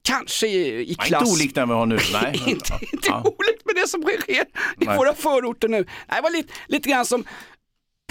kanske, 0.03 0.47
i, 0.47 0.57
i 0.91 0.95
Ja, 0.99 1.05
klass. 1.05 1.23
Inte 1.23 1.33
olikt 1.35 1.55
den 1.55 1.69
vi 1.69 1.75
har 1.75 1.87
nu. 1.87 1.99
Nej. 2.23 2.43
inte 2.47 2.73
inte 2.93 3.09
Ja. 3.09 3.21
olikt 3.25 3.67
med 3.67 3.75
det 3.75 3.89
som 3.89 4.03
sker 4.03 4.41
i 4.41 4.87
Nej. 4.87 4.97
våra 4.97 5.15
förorter 5.15 5.69
nu. 5.69 5.83
Det 6.09 6.21
var 6.23 6.31
lite, 6.37 6.53
lite 6.69 6.89
grann 6.89 7.07
som 7.07 7.25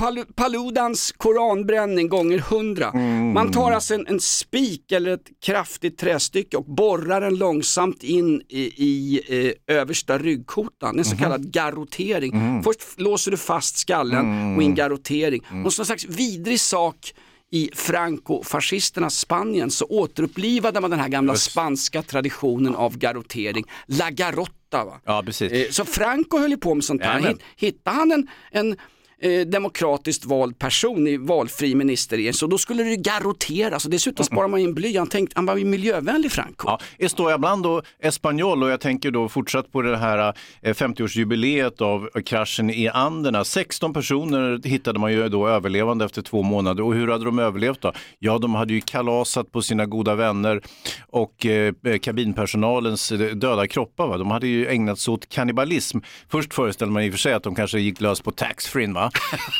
Pal- 0.03 0.25
Paludans 0.35 1.11
koranbränning 1.11 2.09
gånger 2.09 2.39
hundra. 2.39 2.89
Mm. 2.89 3.33
Man 3.33 3.51
tar 3.51 3.71
alltså 3.71 3.93
en, 3.93 4.07
en 4.07 4.19
spik 4.19 4.91
eller 4.91 5.11
ett 5.13 5.27
kraftigt 5.45 5.97
trästycke 5.97 6.57
och 6.57 6.65
borrar 6.65 7.21
den 7.21 7.35
långsamt 7.35 8.03
in 8.03 8.41
i, 8.49 8.61
i 8.61 9.21
eh, 9.67 9.75
översta 9.77 10.17
ryggkotan, 10.17 10.99
en 10.99 11.05
så 11.05 11.11
Mhm. 11.15 11.23
kallad 11.23 11.51
garrotering. 11.53 12.33
Mm. 12.33 12.63
Först 12.63 12.79
låser 12.99 13.31
du 13.31 13.37
fast 13.37 13.77
skallen 13.77 14.55
och 14.55 14.63
i 14.63 14.65
en 14.65 14.75
garrotering. 14.75 15.41
Mm. 15.51 15.65
Och 15.65 15.73
som 15.73 15.85
slags 15.85 16.05
vidrig 16.05 16.59
sak 16.59 17.13
i 17.51 17.69
Franco-fascisternas 17.75 19.19
Spanien 19.19 19.71
så 19.71 19.85
återupplivade 19.85 20.81
man 20.81 20.89
den 20.91 20.99
här 20.99 21.09
gamla 21.09 21.35
spanska 21.35 22.01
traditionen 22.01 22.75
av 22.75 22.97
garrotering, 22.97 23.65
la 23.87 24.09
garotta. 24.09 24.85
Va? 24.85 25.01
Ja, 25.05 25.23
precis. 25.25 25.51
Eh, 25.51 25.69
Så 25.69 25.85
Franco 25.85 26.37
höll 26.37 26.51
ju 26.51 26.57
på 26.57 26.75
med 26.75 26.83
sånt. 26.83 27.01
Hitt- 27.01 27.39
Hittade 27.57 27.97
han 27.97 28.11
en, 28.11 28.27
en 28.51 28.75
eh, 29.23 29.41
demokratiskt 29.41 30.25
vald 30.25 30.59
person 30.59 31.07
i 31.07 31.17
valfri 31.17 31.75
ministerregering 31.75 32.33
så 32.33 32.47
då 32.47 32.57
skulle 32.57 32.83
det 32.83 32.95
garroteras 32.95 33.85
och 33.85 33.91
dessutom 33.91 34.25
sparar 34.25 34.47
man 34.47 34.59
in 34.59 34.73
bly. 34.73 34.97
Han, 34.97 35.07
tänkte, 35.07 35.33
han 35.37 35.45
var 35.45 35.57
ju 35.57 35.65
miljövänlig 35.65 36.31
Franco. 36.31 36.67
Ja, 36.67 36.79
Estoy 36.97 37.31
Hablando 37.31 37.81
Espanyol 37.99 38.63
och 38.63 38.69
jag 38.69 38.79
tänker 38.79 39.11
då 39.11 39.29
fortsatt 39.29 39.71
på 39.71 39.81
det 39.81 39.97
här 39.97 40.33
eh, 40.61 40.73
50-årsjubileet 40.73 41.81
av 41.81 42.21
kraschen 42.25 42.69
i 42.69 42.87
Anderna. 42.87 43.43
16 43.43 43.93
personer 43.93 44.67
hittade 44.67 44.99
man 44.99 45.13
ju 45.13 45.29
då 45.29 45.47
överlevande 45.47 46.05
efter 46.05 46.21
två 46.21 46.43
månader 46.43 46.83
och 46.83 46.93
hur 46.93 47.07
hade 47.07 47.25
de 47.25 47.39
överlevt 47.39 47.81
då? 47.81 47.93
Ja, 48.19 48.37
de 48.37 48.55
hade 48.55 48.73
ju 48.73 48.81
kalasat 48.81 49.51
på 49.51 49.61
sina 49.61 49.85
goda 49.85 50.15
vänner 50.15 50.61
och 51.07 51.45
eh, 51.45 51.73
kabinpersonalens 52.01 53.11
eh, 53.11 53.19
döda 53.19 53.67
kroppar. 53.67 54.07
Va? 54.07 54.17
De 54.17 54.31
hade 54.31 54.47
ju 54.47 54.67
ägnat 54.67 54.99
sig 54.99 55.11
åt 55.11 55.29
kannibalism. 55.29 55.99
Först 56.29 56.53
föreställde 56.53 56.93
man 56.93 57.03
i 57.03 57.09
och 57.09 57.13
för 57.13 57.19
sig 57.19 57.33
att 57.33 57.43
de 57.43 57.55
kanske 57.55 57.79
gick 57.79 58.01
lös 58.01 58.21
på 58.21 58.31
taxfree 58.31 58.93
va? 58.93 59.09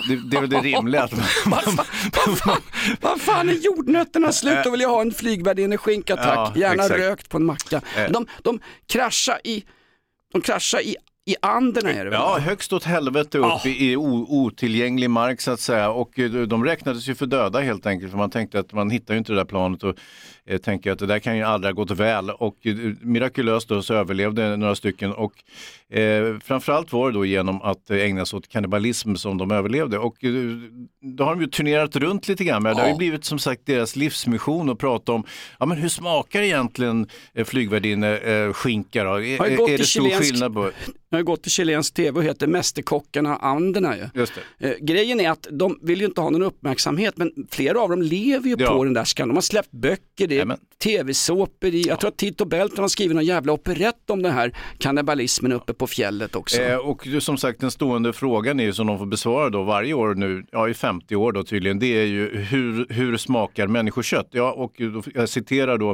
Det, 0.08 0.16
det 0.16 0.38
är 0.38 0.42
väl 0.42 0.50
det 0.50 0.60
rimliga. 0.62 1.04
Att 1.04 1.14
Vad 1.46 1.64
fan, 1.64 1.86
vad 2.26 2.38
fan, 2.40 2.62
vad 3.02 3.22
fan 3.22 3.50
är 3.50 3.54
jordnötterna 3.54 4.32
slut? 4.32 4.58
Då 4.64 4.70
vill 4.72 4.82
jag 4.82 4.90
ha 4.90 5.02
en 5.02 5.12
flygvärdinneskinka 5.12 6.16
tack, 6.16 6.52
Ja, 6.56 6.60
gärna 6.62 6.84
exakt. 6.84 7.00
rökt 7.00 7.30
på 7.30 7.38
en 7.38 7.46
macka. 7.46 7.82
Eh. 7.98 8.12
De, 8.12 8.28
de 8.42 8.60
kraschade 8.88 9.40
i 9.44 9.64
de 10.34 10.42
kraschade 10.42 10.84
i, 10.84 10.96
i 11.26 11.36
Anderna 11.42 11.90
är 11.92 12.04
det 12.06 12.10
väl? 12.12 12.20
Ja, 12.20 12.38
högst 12.40 12.74
åt 12.74 12.84
helvete 12.84 13.38
upp 13.38 13.66
i, 13.66 13.92
i 13.92 13.96
o, 13.96 14.26
otillgänglig 14.30 15.10
mark 15.10 15.42
så 15.42 15.52
att 15.52 15.60
säga. 15.60 15.90
Och 15.90 16.20
eh, 16.20 16.32
de 16.32 16.66
räknades 16.66 17.08
ju 17.10 17.16
för 17.16 17.26
döda 17.26 17.60
helt 17.60 17.86
enkelt. 17.86 18.12
För 18.12 18.18
man 18.18 18.30
tänkte 18.30 18.60
att 18.60 18.74
man 18.74 18.90
hittar 18.90 19.14
ju 19.14 19.18
inte 19.18 19.32
det 19.32 19.38
där 19.38 19.46
planet 19.46 19.84
och 19.84 19.96
eh, 20.46 20.58
tänker 20.58 20.92
att 20.92 21.00
det 21.00 21.06
där 21.06 21.20
kan 21.20 21.38
ju 21.38 21.44
aldrig 21.44 21.76
ha 21.76 21.84
gått 21.84 21.92
väl. 21.98 22.30
Och 22.30 22.58
eh, 22.66 22.76
mirakulöst 23.02 23.68
då 23.68 23.82
så 23.82 23.94
överlevde 23.94 24.58
några 24.58 24.76
stycken. 24.76 25.14
Och 25.14 25.34
eh, 26.02 26.40
framförallt 26.44 26.94
var 26.94 27.12
det 27.12 27.18
då 27.18 27.26
genom 27.26 27.62
att 27.62 27.90
eh, 27.90 27.98
ägna 27.98 28.26
sig 28.26 28.38
åt 28.38 28.48
kannibalism 28.48 29.16
som 29.16 29.38
de 29.38 29.52
överlevde. 29.52 29.98
Och 29.98 30.24
eh, 30.24 30.32
då 31.18 31.24
har 31.24 31.36
de 31.36 31.42
ju 31.42 31.48
turnerat 31.48 31.96
runt 31.96 32.28
lite 32.28 32.44
grann. 32.44 32.64
Men 32.64 32.76
det 32.76 32.82
har 32.82 32.90
ju 32.90 32.96
blivit 32.96 33.26
som 33.26 33.40
sagt 33.40 33.62
deras 33.66 33.96
livsmission 33.96 34.70
att 34.70 34.78
prata 34.78 35.12
om 35.12 35.24
ja, 35.60 35.66
men 35.66 35.78
hur 35.78 35.90
smakar 35.90 36.42
egentligen 36.42 37.08
eh, 37.34 37.46
flygvärdinne 37.46 38.18
eh, 38.18 38.54
skinka 38.54 39.04
då? 39.04 39.22
Är, 39.22 39.46
är 39.46 39.78
det 39.78 39.84
stor 39.86 40.02
chilensk- 40.04 40.20
skillnad 40.32 40.54
på? 40.54 40.72
Jag 41.10 41.18
har 41.18 41.24
gått 41.24 41.44
till 41.44 41.52
chilensk 41.52 41.94
tv 41.94 42.18
och 42.20 42.24
heter 42.24 42.48
Mästerkockarna 42.48 43.36
Anderna 43.36 43.98
ju. 43.98 44.04
Just. 44.14 44.34
Eh, 44.60 44.72
grejen 44.82 45.20
är 45.20 45.30
att 45.32 45.48
de 45.52 45.80
vill 45.82 46.00
ju 46.00 46.06
inte 46.06 46.22
ha 46.22 46.30
någon 46.30 46.42
uppmärksamhet 46.44 47.18
men 47.18 47.32
flera 47.52 47.82
av 47.82 47.90
dem 47.90 48.02
lever 48.02 48.50
ju 48.50 48.56
Ja. 48.60 48.68
på 48.74 48.84
den 48.84 48.94
där 48.94 49.04
skandalen. 49.04 49.34
De 49.34 49.38
har 49.38 49.42
släppt 49.42 49.72
böcker, 49.72 50.28
det 50.28 50.40
är 50.40 50.58
tv-såpor, 50.84 51.70
jag 51.70 52.00
tror 52.00 52.08
att 52.08 52.18
Tito 52.18 52.46
Belton 52.46 52.80
har 52.84 52.88
skrivit 52.90 53.16
någon 53.16 53.26
jävla 53.26 53.54
operett 53.54 54.10
om 54.10 54.22
den 54.22 54.32
här 54.34 54.56
kannibalismen 54.78 55.52
uppe 55.52 55.74
på 55.74 55.83
fjället 55.88 56.36
också. 56.36 56.62
Eh, 56.62 56.78
och 56.78 57.08
som 57.20 57.38
sagt 57.38 57.60
den 57.60 57.72
stående 57.72 58.14
frågan 58.14 58.60
är 58.60 58.64
ju 58.64 58.74
som 58.74 58.88
de 58.88 58.98
får 58.98 59.06
besvara 59.06 59.50
då 59.50 59.64
varje 59.64 59.94
år 59.94 60.16
nu, 60.16 60.46
ja 60.52 60.70
i 60.70 60.74
50 60.74 61.16
år 61.16 61.32
då 61.32 61.44
tydligen, 61.44 61.80
det 61.80 61.86
är 61.86 62.06
ju 62.06 62.38
hur, 62.38 62.88
hur 62.90 63.18
smakar 63.18 63.68
människokött? 63.68 64.28
Ja, 64.32 64.52
och 64.52 64.74
då, 64.78 65.04
jag 65.14 65.30
citerar 65.30 65.78
då 65.78 65.92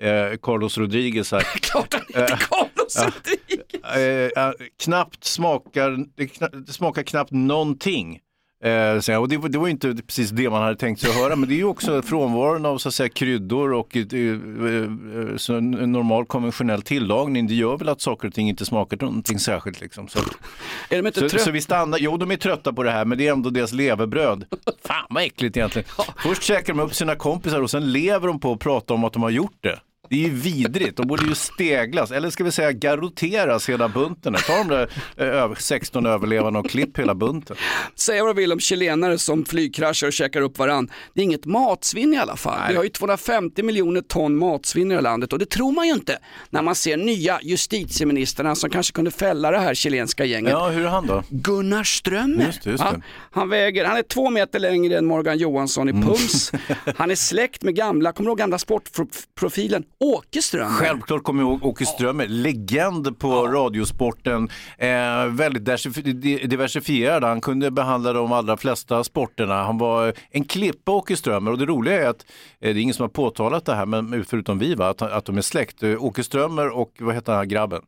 eh, 0.00 0.36
Carlos 0.42 0.78
Rodriguez 0.78 1.32
här. 1.32 1.40
Klart 1.60 1.94
han 1.94 2.02
inte 2.22 2.36
Carlos 2.50 2.96
Rodriguez! 3.04 3.64
Eh, 3.96 4.44
eh, 4.44 4.52
knappt 4.84 5.24
smakar, 5.24 6.06
det, 6.16 6.26
kna, 6.26 6.48
det 6.48 6.72
smakar 6.72 7.02
knappt 7.02 7.30
någonting. 7.30 8.20
Eh, 8.64 9.16
och 9.20 9.28
det, 9.28 9.36
var- 9.36 9.48
det 9.48 9.58
var 9.58 9.68
inte 9.68 9.94
precis 10.06 10.30
det 10.30 10.50
man 10.50 10.62
hade 10.62 10.76
tänkt 10.76 11.00
sig 11.00 11.10
att 11.10 11.16
höra, 11.16 11.36
men 11.36 11.48
det 11.48 11.54
är 11.54 11.56
ju 11.56 11.64
också 11.64 12.02
frånvaron 12.06 12.66
av 12.66 12.78
så 12.78 12.88
att 12.88 12.94
säga, 12.94 13.08
kryddor 13.08 13.72
och 13.72 13.96
eh, 13.96 14.02
eh, 14.02 15.60
normal 15.86 16.26
konventionell 16.26 16.82
tillagning. 16.82 17.46
Det 17.46 17.54
gör 17.54 17.76
väl 17.76 17.88
att 17.88 18.00
saker 18.00 18.28
och 18.28 18.34
ting 18.34 18.48
inte 18.48 18.64
smakar 18.64 18.96
någonting 19.00 19.38
särskilt. 19.38 19.80
Liksom. 19.80 20.08
Så, 20.08 20.18
är 20.90 20.96
de 21.02 21.06
inte 21.06 21.20
så, 21.20 21.28
trött- 21.28 21.40
så 21.42 21.50
vi 21.50 21.60
stannar, 21.60 21.98
jo 21.98 22.16
de 22.16 22.30
är 22.30 22.36
trötta 22.36 22.72
på 22.72 22.82
det 22.82 22.90
här, 22.90 23.04
men 23.04 23.18
det 23.18 23.26
är 23.28 23.32
ändå 23.32 23.50
deras 23.50 23.72
levebröd. 23.72 24.44
Fan 24.84 25.06
vad 25.10 25.22
äckligt 25.22 25.56
egentligen. 25.56 25.88
Först 26.22 26.42
käkar 26.42 26.74
de 26.74 26.80
upp 26.82 26.94
sina 26.94 27.14
kompisar 27.14 27.60
och 27.62 27.70
sen 27.70 27.92
lever 27.92 28.28
de 28.28 28.40
på 28.40 28.52
att 28.52 28.58
prata 28.60 28.94
om 28.94 29.04
att 29.04 29.12
de 29.12 29.22
har 29.22 29.30
gjort 29.30 29.56
det. 29.60 29.78
Det 30.10 30.16
är 30.16 30.28
ju 30.28 30.34
vidrigt, 30.34 30.96
de 30.96 31.06
borde 31.06 31.26
ju 31.26 31.34
steglas, 31.34 32.10
eller 32.10 32.30
ska 32.30 32.44
vi 32.44 32.50
säga 32.52 32.72
garroteras 32.72 33.68
hela 33.68 33.88
bunten. 33.88 34.36
Ta 34.46 34.56
de 34.58 34.68
där 34.68 34.90
eh, 35.16 35.26
över 35.26 35.54
16 35.54 36.06
överlevande 36.06 36.58
och 36.58 36.70
klipp 36.70 36.98
hela 36.98 37.14
bunten. 37.14 37.56
Säga 37.94 38.24
vad 38.24 38.36
du 38.36 38.40
vill 38.40 38.52
om 38.52 38.60
chilenare 38.60 39.18
som 39.18 39.44
flygkraschar 39.44 40.06
och 40.06 40.12
käkar 40.12 40.40
upp 40.40 40.58
varann. 40.58 40.90
Det 41.14 41.20
är 41.20 41.24
inget 41.24 41.44
matsvinn 41.46 42.14
i 42.14 42.16
alla 42.18 42.36
fall. 42.36 42.58
Vi 42.68 42.76
har 42.76 42.82
ju 42.84 42.88
250 42.90 43.62
miljoner 43.62 44.00
ton 44.00 44.36
matsvinn 44.38 44.92
i 44.92 44.94
det 44.94 45.00
landet 45.00 45.32
och 45.32 45.38
det 45.38 45.46
tror 45.50 45.72
man 45.72 45.86
ju 45.86 45.92
inte 45.92 46.18
när 46.50 46.62
man 46.62 46.74
ser 46.74 46.96
nya 46.96 47.38
justitieministrarna 47.42 48.54
som 48.54 48.70
kanske 48.70 48.92
kunde 48.92 49.10
fälla 49.10 49.50
det 49.50 49.58
här 49.58 49.74
chilenska 49.74 50.24
gänget. 50.24 50.50
Ja, 50.52 50.68
hur 50.68 50.84
är 50.84 50.88
han 50.88 51.06
då? 51.06 51.22
Gunnar 51.30 51.84
Strömmer. 51.84 52.46
Just 52.46 52.62
det, 52.64 52.70
just 52.70 52.84
det. 52.84 52.90
Ja, 52.94 53.00
han 53.30 53.48
väger, 53.48 53.84
han 53.84 53.96
är 53.96 54.02
två 54.02 54.30
meter 54.30 54.58
längre 54.58 54.98
än 54.98 55.06
Morgan 55.06 55.38
Johansson 55.38 55.88
i 55.88 55.92
Mm. 55.94 56.02
pums. 56.06 56.52
Han 56.96 57.10
är 57.10 57.14
släkt 57.14 57.62
med 57.62 57.74
gamla, 57.76 58.12
kommer 58.12 58.28
du 58.28 58.30
ihåg 58.30 58.38
gamla 58.38 58.58
sportprofilen 58.58 59.84
Åke 60.04 60.42
Strömmer? 60.42 60.70
Självklart 60.70 61.22
kommer 61.22 61.42
jag 61.42 61.50
ihåg 61.50 61.64
Åke 61.64 61.86
Strömmer, 61.86 62.26
legend 62.28 63.18
på 63.18 63.46
radiosporten, 63.46 64.48
eh, 64.78 64.88
väldigt 65.30 65.62
diversif- 65.62 66.02
di- 66.12 66.46
diversifierad. 66.46 67.24
Han 67.24 67.40
kunde 67.40 67.70
behandla 67.70 68.12
de 68.12 68.32
allra 68.32 68.56
flesta 68.56 69.04
sporterna. 69.04 69.64
Han 69.64 69.78
var 69.78 70.12
en 70.30 70.44
klippa 70.44 70.92
Åke 70.92 71.16
Strömmer 71.16 71.50
och 71.50 71.58
det 71.58 71.66
roliga 71.66 72.02
är 72.02 72.08
att 72.08 72.26
eh, 72.60 72.74
det 72.74 72.80
är 72.80 72.82
ingen 72.82 72.94
som 72.94 73.02
har 73.02 73.08
påtalat 73.08 73.64
det 73.64 73.74
här, 73.74 73.86
men 73.86 74.24
förutom 74.24 74.58
vi, 74.58 74.74
va, 74.74 74.88
att, 74.88 75.02
att 75.02 75.24
de 75.24 75.36
är 75.38 75.42
släkt. 75.42 75.82
Eh, 75.82 76.04
Åke 76.04 76.24
Strömmer 76.24 76.68
och 76.76 76.92
vad 77.00 77.14
heter 77.14 77.32
här 77.34 77.44
grabben? 77.44 77.82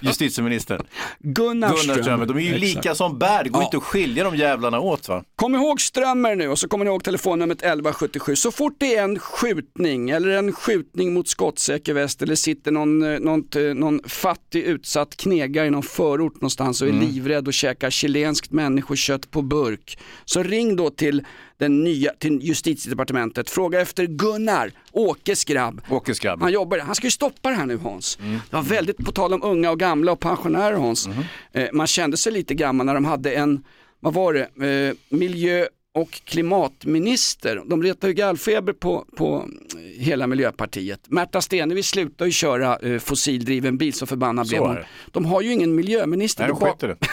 Justitieministern. 0.00 0.82
Gunnar, 1.18 1.68
Gunnar 1.68 2.02
Strömmer. 2.02 2.26
De 2.26 2.36
är 2.36 2.40
ju 2.40 2.46
Exakt. 2.54 2.62
lika 2.76 2.94
som 2.94 3.18
bär, 3.18 3.44
det 3.44 3.50
går 3.50 3.62
Ja. 3.62 3.66
inte 3.66 3.76
att 3.76 3.82
skilja 3.82 4.24
de 4.24 4.36
jävlarna 4.36 4.80
åt 4.80 5.08
va? 5.08 5.24
Kom 5.36 5.54
ihåg 5.54 5.80
Strömmer 5.80 6.36
nu 6.36 6.48
och 6.48 6.58
så 6.58 6.68
kommer 6.68 6.84
ni 6.84 6.90
ihåg 6.90 7.04
telefonnumret 7.04 7.58
1177. 7.62 8.36
Så 8.36 8.50
fort 8.52 8.74
det 8.78 8.96
är 8.96 9.04
en 9.04 9.18
skjutning 9.18 10.10
eller 10.10 10.28
en 10.28 10.52
skjutning 10.52 11.14
mot 11.14 11.28
skottsäker 11.28 11.94
väst 11.94 12.22
eller 12.22 12.34
sitter 12.34 12.70
någon, 12.70 13.02
eh, 13.14 13.20
någon, 13.20 13.44
eh, 13.56 13.74
någon 13.74 14.00
fattig 14.08 14.62
utsatt 14.62 15.16
knegare 15.16 15.66
i 15.66 15.70
någon 15.70 15.82
förort 15.82 16.34
någonstans 16.34 16.82
och 16.82 16.88
är 16.88 16.92
Mm. 16.92 17.08
livrädd 17.08 17.46
och 17.48 17.54
käkar 17.54 17.90
chilenskt 17.90 18.50
människokött 18.52 19.30
på 19.30 19.42
burk. 19.42 19.98
Så 20.24 20.42
ring 20.42 20.76
då 20.76 20.90
till 20.90 21.22
den 21.58 21.84
nya, 21.84 22.12
till 22.18 22.38
justitiedepartementet, 22.42 23.50
fråga 23.50 23.80
efter 23.80 24.06
Gunnar, 24.06 24.72
Åkes 24.92 25.44
grabb. 25.44 25.80
Åkes 25.90 26.20
grabb. 26.20 26.42
Han 26.42 26.52
jobbar, 26.52 26.78
han 26.78 26.94
ska 26.94 27.06
ju 27.06 27.10
stoppa 27.10 27.48
det 27.50 27.54
här 27.54 27.66
nu 27.66 27.76
Hans. 27.76 28.18
Mm. 28.22 28.32
Det 28.50 28.56
var 28.56 28.62
väldigt, 28.62 28.96
på 28.96 29.12
tal 29.12 29.34
om 29.34 29.42
unga 29.42 29.70
och 29.70 29.78
gamla 29.78 30.12
och 30.12 30.20
pensionärer 30.20 30.76
Hans, 30.76 31.08
Mm-hmm. 31.08 31.22
eh, 31.52 31.68
man 31.72 31.86
kände 31.86 32.16
sig 32.16 32.32
lite 32.32 32.54
gammal 32.54 32.86
när 32.86 32.94
de 32.94 33.04
hade 33.04 33.32
en, 33.32 33.64
vad 34.00 34.14
var 34.14 34.32
det, 34.34 34.66
eh, 34.88 35.16
miljö 35.18 35.66
och 35.94 36.10
klimatminister. 36.24 37.62
De 37.66 37.82
retar 37.82 38.08
ju 38.08 38.14
gallfeber 38.14 38.72
på, 38.72 39.04
på 39.16 39.48
hela 39.98 40.26
Miljöpartiet. 40.26 41.00
Märta 41.10 41.40
Stenevi 41.40 41.82
slutar 41.82 42.26
ju 42.26 42.32
köra 42.32 42.76
eh, 42.76 42.98
fossildriven 42.98 43.78
bil, 43.78 43.92
så 43.92 44.06
förbannad 44.06 44.48
blev 44.48 44.60
hon. 44.62 44.76
De 45.12 45.24
har 45.24 45.42
ju 45.42 45.52
ingen 45.52 45.74
miljöminister. 45.74 46.42
Nej, 46.48 46.56
De 46.60 46.70
skiter 46.72 46.88
det. 46.88 46.96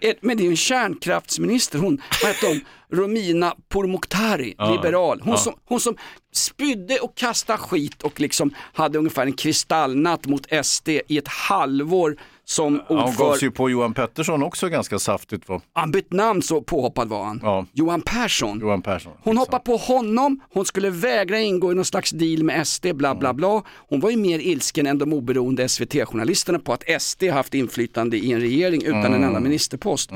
Eh, 0.00 0.14
Men 0.20 0.36
det 0.36 0.42
är 0.42 0.44
ju 0.44 0.50
en 0.50 0.56
kärnkraftsminister, 0.56 1.78
hon, 1.78 2.00
vad 2.22 2.32
hette 2.32 2.46
hon, 2.46 2.60
Romina 2.92 3.54
Pourmokhtari, 3.68 4.54
Ja, 4.58 4.72
liberal. 4.72 5.20
Hon, 5.20 5.30
ja. 5.30 5.36
som, 5.36 5.54
hon 5.64 5.80
som 5.80 5.96
spydde 6.32 6.98
och 6.98 7.14
kastade 7.16 7.58
skit 7.58 8.02
och 8.02 8.20
liksom 8.20 8.54
hade 8.72 8.98
ungefär 8.98 9.26
en 9.26 9.32
kristallnatt 9.32 10.26
mot 10.26 10.46
SD 10.64 10.88
i 10.88 11.18
ett 11.18 11.28
halvår 11.28 12.16
som 12.48 12.74
Ja, 12.74 12.80
Hon 12.88 12.96
gav 12.96 13.06
ordförande. 13.08 13.38
sig 13.38 13.46
ju 13.46 13.50
på 13.52 13.70
Johan 13.70 13.94
Pettersson 13.94 14.42
också 14.42 14.68
ganska 14.68 14.98
saftigt. 14.98 15.48
Va? 15.48 15.60
Han 15.72 15.90
bytt 15.90 16.12
namn 16.12 16.42
så 16.42 16.62
påhoppad 16.62 17.08
var 17.08 17.24
han. 17.24 17.40
Ja. 17.42 17.66
Johan 17.72 18.00
Persson. 18.02 18.60
Johan 18.60 18.82
Persson. 18.82 19.12
Hon 19.22 19.36
hoppade 19.36 19.64
på 19.64 19.76
honom, 19.76 20.40
hon 20.52 20.64
skulle 20.64 20.90
vägra 20.90 21.40
ingå 21.40 21.72
i 21.72 21.74
någon 21.74 21.84
slags 21.84 22.10
deal 22.10 22.42
med 22.42 22.66
SD, 22.66 22.86
bla 22.94 23.14
bla 23.14 23.34
bla. 23.34 23.62
Hon 23.88 24.00
var 24.00 24.10
ju 24.10 24.16
mer 24.16 24.38
ilsken 24.38 24.86
än 24.86 24.98
de 24.98 25.12
oberoende 25.12 25.68
SVT-journalisterna 25.68 26.58
på 26.58 26.72
att 26.72 27.02
SD 27.02 27.22
haft 27.24 27.54
inflytande 27.54 28.16
i 28.16 28.32
en 28.32 28.40
regering 28.40 28.82
utan 28.82 29.04
en 29.04 29.14
Mm. 29.14 29.22
enda 29.24 29.40
ministerpost. 29.40 30.10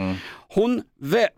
Hon, 0.55 0.83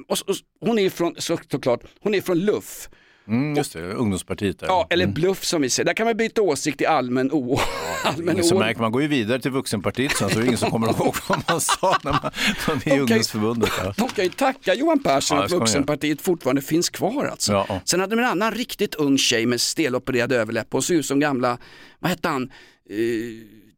och, 0.09 0.19
och, 0.29 0.35
hon 0.61 0.79
är 0.79 0.91
från, 0.91 1.15
så, 1.19 1.39
såklart, 1.51 1.81
hon 2.01 2.15
är 2.15 2.21
från 2.21 2.39
LUF. 2.39 2.89
Mm, 3.29 3.57
just 3.57 3.73
det, 3.73 3.93
ungdomspartiet 3.93 4.59
där. 4.59 4.67
Ja, 4.67 4.87
eller 4.91 5.07
bluff 5.07 5.45
som 5.45 5.63
vi 5.63 5.71
säger. 5.71 5.85
Där 5.85 5.95
kan 5.95 6.07
man 6.07 6.17
byta 6.17 6.43
åsikt 6.43 6.81
i 6.81 6.87
allmän 6.87 7.33
o... 7.33 7.59
allmän 8.05 8.35
Ingen 8.35 8.45
som 8.45 8.59
märker, 8.59 8.81
man 8.81 8.93
går 8.93 9.03
ju 9.03 9.09
vidare 9.09 9.41
till 9.41 9.51
vuxenpartiet 9.51 10.17
sen 10.17 10.31
så 10.31 10.37
är 10.37 10.41
det 10.41 10.47
ingen 10.47 10.59
som 10.59 10.71
kommer 10.71 10.87
ihåg 10.87 11.17
vad 11.29 11.43
man 11.49 11.61
sa 11.61 11.99
när 12.03 12.13
man 12.13 12.31
var 12.67 12.75
med 12.75 12.97
i 12.97 13.01
ungdomsförbundet. 13.01 13.71
Ja. 13.79 13.95
De 13.97 14.09
kan 14.09 14.25
ju 14.25 14.31
tacka 14.31 14.75
Johan 14.75 15.03
Persson 15.03 15.39
Ja, 15.39 15.45
att 15.45 15.51
Vuxenpartiet 15.51 16.23
fortfarande 16.23 16.63
finns 16.63 16.91
kvar 16.91 17.25
alltså. 17.25 17.53
Ja. 17.53 17.81
Sen 17.85 18.01
hade 18.01 18.17
de 18.17 18.23
en 18.23 18.29
annan 18.29 18.53
riktigt 18.53 18.95
ung 18.95 19.19
tjej 19.19 19.47
med 19.47 19.61
stelopererad 19.61 20.33
överläpp 20.33 20.75
och 20.75 20.85
såg 20.85 20.97
ut 20.97 21.07
som 21.07 21.21
gamla, 21.21 21.59
vad 21.99 22.11
hette 22.11 22.29
han, 22.29 22.43
eh, 22.91 22.97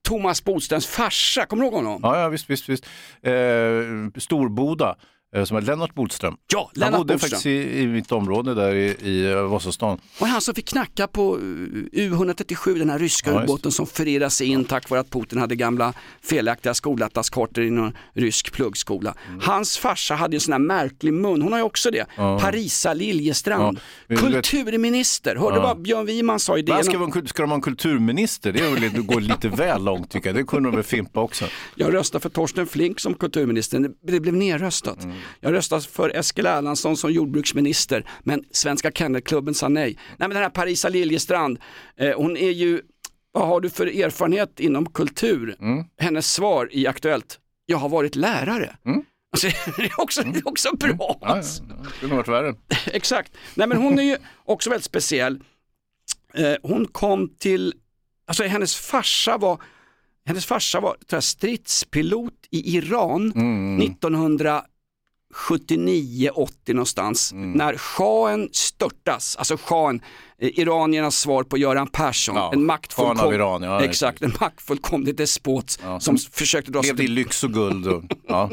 Thomas 0.09 0.45
Bodströms 0.45 0.87
farsa, 0.87 1.47
kommer 1.47 1.63
du 1.63 1.67
ihåg 1.67 1.75
honom? 1.75 2.01
Ja, 2.03 2.21
ja 2.21 2.29
visst, 2.29 2.51
visst, 2.51 2.69
visst. 2.69 2.85
Eh, 3.23 3.33
Storboda, 4.19 4.97
som 5.45 5.57
är 5.57 5.61
Lennart 5.61 5.95
Bodström. 5.95 6.37
Ja, 6.53 6.59
Han 6.75 6.81
Lennart 6.81 6.99
bodde 6.99 7.15
Bodström. 7.15 7.31
faktiskt 7.31 7.47
i, 7.47 7.79
i 7.81 7.87
mitt 7.87 8.13
område 8.13 8.55
där 8.55 8.75
i, 8.75 8.97
i 9.03 9.31
eh, 9.33 9.43
Vasastan. 9.43 9.99
Och 10.21 10.27
han 10.27 10.41
som 10.41 10.55
fick 10.55 10.69
knacka 10.69 11.07
på 11.07 11.37
eh, 11.37 11.41
U137, 12.01 12.79
den 12.79 12.91
här 12.91 12.99
ryska 12.99 13.31
Ja, 13.33 13.43
ubåten 13.45 13.73
som 13.73 13.87
förirrade 13.87 14.31
sig 14.31 14.47
in 14.47 14.65
tack 14.65 14.91
vare 14.91 15.01
att 15.01 15.11
Putin 15.11 15.39
hade 15.39 15.57
gamla 15.57 15.93
felaktiga 16.23 16.75
skolatlaskartor 16.75 17.65
i 17.65 17.71
någon 17.71 17.97
rysk 18.15 18.53
pluggskola. 18.53 19.15
Hans 19.43 19.79
farsa 19.79 20.15
hade 20.15 20.37
en 20.37 20.41
sån 20.41 20.53
här 20.53 20.59
märklig 20.59 21.13
mun, 21.13 21.43
hon 21.43 21.53
har 21.53 21.59
ju 21.59 21.65
också 21.65 21.91
det. 21.91 22.07
Ja. 22.17 22.39
Parisa 22.41 22.95
Liljestrand, 22.95 23.79
Ja, 24.09 24.15
du 24.15 24.17
kulturminister. 24.17 25.37
Hörde 25.37 25.57
Ja. 25.57 25.63
vad 25.63 25.83
Björn 25.83 26.07
Wiman 26.07 26.41
sa 26.41 26.59
i 26.59 26.63
DN? 26.63 26.85
ska, 26.85 27.23
ska 27.27 27.43
de 27.43 27.51
ha 27.51 27.55
en 27.55 27.63
kulturminister? 27.63 28.53
Det 28.53 28.61
är 28.61 28.71
väl 28.71 28.81
lite, 28.81 29.01
går 29.01 29.21
lite 29.21 29.49
väl 29.49 29.85
långt 29.85 30.11
tycker 30.11 30.29
jag. 30.29 30.37
Det 30.37 30.45
kunde 30.45 30.69
de 30.71 30.75
väl 30.75 30.85
fimpa 30.85 31.21
också. 31.21 31.45
Jag 31.75 31.95
röstade 31.95 32.23
för 32.23 32.29
Torsten 32.29 32.67
Flink 32.67 33.01
som 33.01 33.15
kulturminister, 33.15 33.79
det, 33.81 33.91
det 34.03 34.21
blev 34.21 34.35
nerröstat. 34.35 35.05
Mm. 35.05 35.17
Jag 35.41 35.53
röstade 35.53 35.83
för 35.83 36.17
Eskil 36.17 36.47
Erlandsson 36.47 36.97
som 36.97 37.13
jordbruksminister, 37.13 38.05
men 38.23 38.45
Svenska 38.51 38.91
Kennelklubben 38.91 39.55
sa 39.55 39.69
nej. 39.69 39.97
Nej 40.09 40.17
men 40.19 40.31
den 40.31 40.43
här 40.43 40.51
Parisa 40.51 40.89
Liljestrand, 40.89 41.59
eh, 41.97 42.17
hon 42.17 42.37
är 42.37 42.51
ju, 42.51 42.81
vad 43.33 43.49
har 43.49 43.61
du 43.61 43.71
för 43.71 43.87
erfarenhet 43.87 44.61
inom 44.61 44.87
kultur? 44.87 45.57
Mm. 45.61 45.85
Hennes 45.99 46.33
svar 46.33 46.69
i 46.73 46.87
Aktuellt, 46.87 47.39
jag 47.67 47.79
har 47.79 47.89
varit 47.89 48.17
lärare. 48.17 48.77
Alltså, 49.33 49.47
det, 49.77 49.83
är 49.85 50.01
också, 50.01 50.23
det 50.23 50.39
är 50.39 50.49
också 50.49 50.77
bra. 50.77 50.91
Mm. 50.91 50.99
Ja, 51.21 51.37
ja, 51.37 51.43
ja. 51.69 51.75
Det 51.85 52.01
kunde 52.01 52.17
varit 52.17 52.29
värre. 52.29 52.55
Exakt. 52.87 53.33
Nej 53.55 53.67
men 53.69 53.79
hon 53.79 53.99
är 53.99 54.03
ju 54.03 54.17
också 54.45 54.71
väldigt 54.71 54.85
speciell. 54.85 55.41
Eh, 56.35 56.55
hon 56.63 56.87
kom 56.87 57.29
till, 57.39 57.75
alltså 58.27 58.45
hennes 58.45 58.77
farsa 58.77 59.39
var 59.39 59.61
hennes 60.27 60.47
farsa 60.47 60.81
var 60.81 60.91
tror 60.91 61.17
jag, 61.17 61.23
stridspilot 61.25 62.33
i 62.51 62.77
Iran 62.77 63.33
Mm. 63.37 63.81
1979-80 65.35 66.73
någonstans 66.75 67.33
Mm. 67.33 67.53
när 67.53 67.77
shahen 67.77 68.49
störtas, 68.53 69.37
alltså 69.37 69.57
shahen, 69.57 70.01
eh, 70.39 70.59
iraniernas 70.59 71.17
svar 71.19 71.43
på 71.43 71.59
Göran 71.59 71.87
Persson, 71.87 72.37
Ja, 72.37 72.51
en 72.55 72.71
maktfullkom- 72.71 73.05
shahen 73.17 73.19
av 73.21 73.35
Iran, 73.35 73.63
ja, 73.63 73.85
exakt, 73.85 74.23
en 74.23 74.33
maktfullkomlig 74.41 75.17
despot 75.17 75.79
Ja, 75.83 76.01
som 76.01 76.19
som 76.19 76.31
försökte 76.33 76.71
dra 76.71 76.83
sig 76.83 76.89
Levde 76.91 77.05
i 77.05 77.09
lyx 77.09 77.45
och 77.45 77.53
guld. 77.53 77.87
Och, 77.87 78.03
ja. 78.29 78.51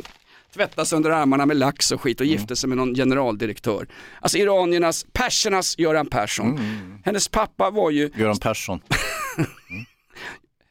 tvätta 0.56 0.86
sig 0.86 0.96
under 0.98 1.10
armarna 1.10 1.46
med 1.46 1.58
lax 1.58 1.92
och 1.92 2.02
skit 2.02 2.20
och 2.20 2.26
Mm. 2.26 2.38
gifte 2.38 2.56
sig 2.56 2.68
med 2.70 2.78
någon 2.78 2.96
generaldirektör. 2.96 3.88
Alltså 4.22 4.38
iraniernas, 4.38 5.06
persernas 5.14 5.78
Göran 5.78 6.06
Persson. 6.06 6.58
Mm. 6.58 6.98
Hennes 7.06 7.28
pappa 7.28 7.70
var 7.70 7.90
ju, 7.92 8.10
Göran 8.16 8.38
Persson. 8.38 8.80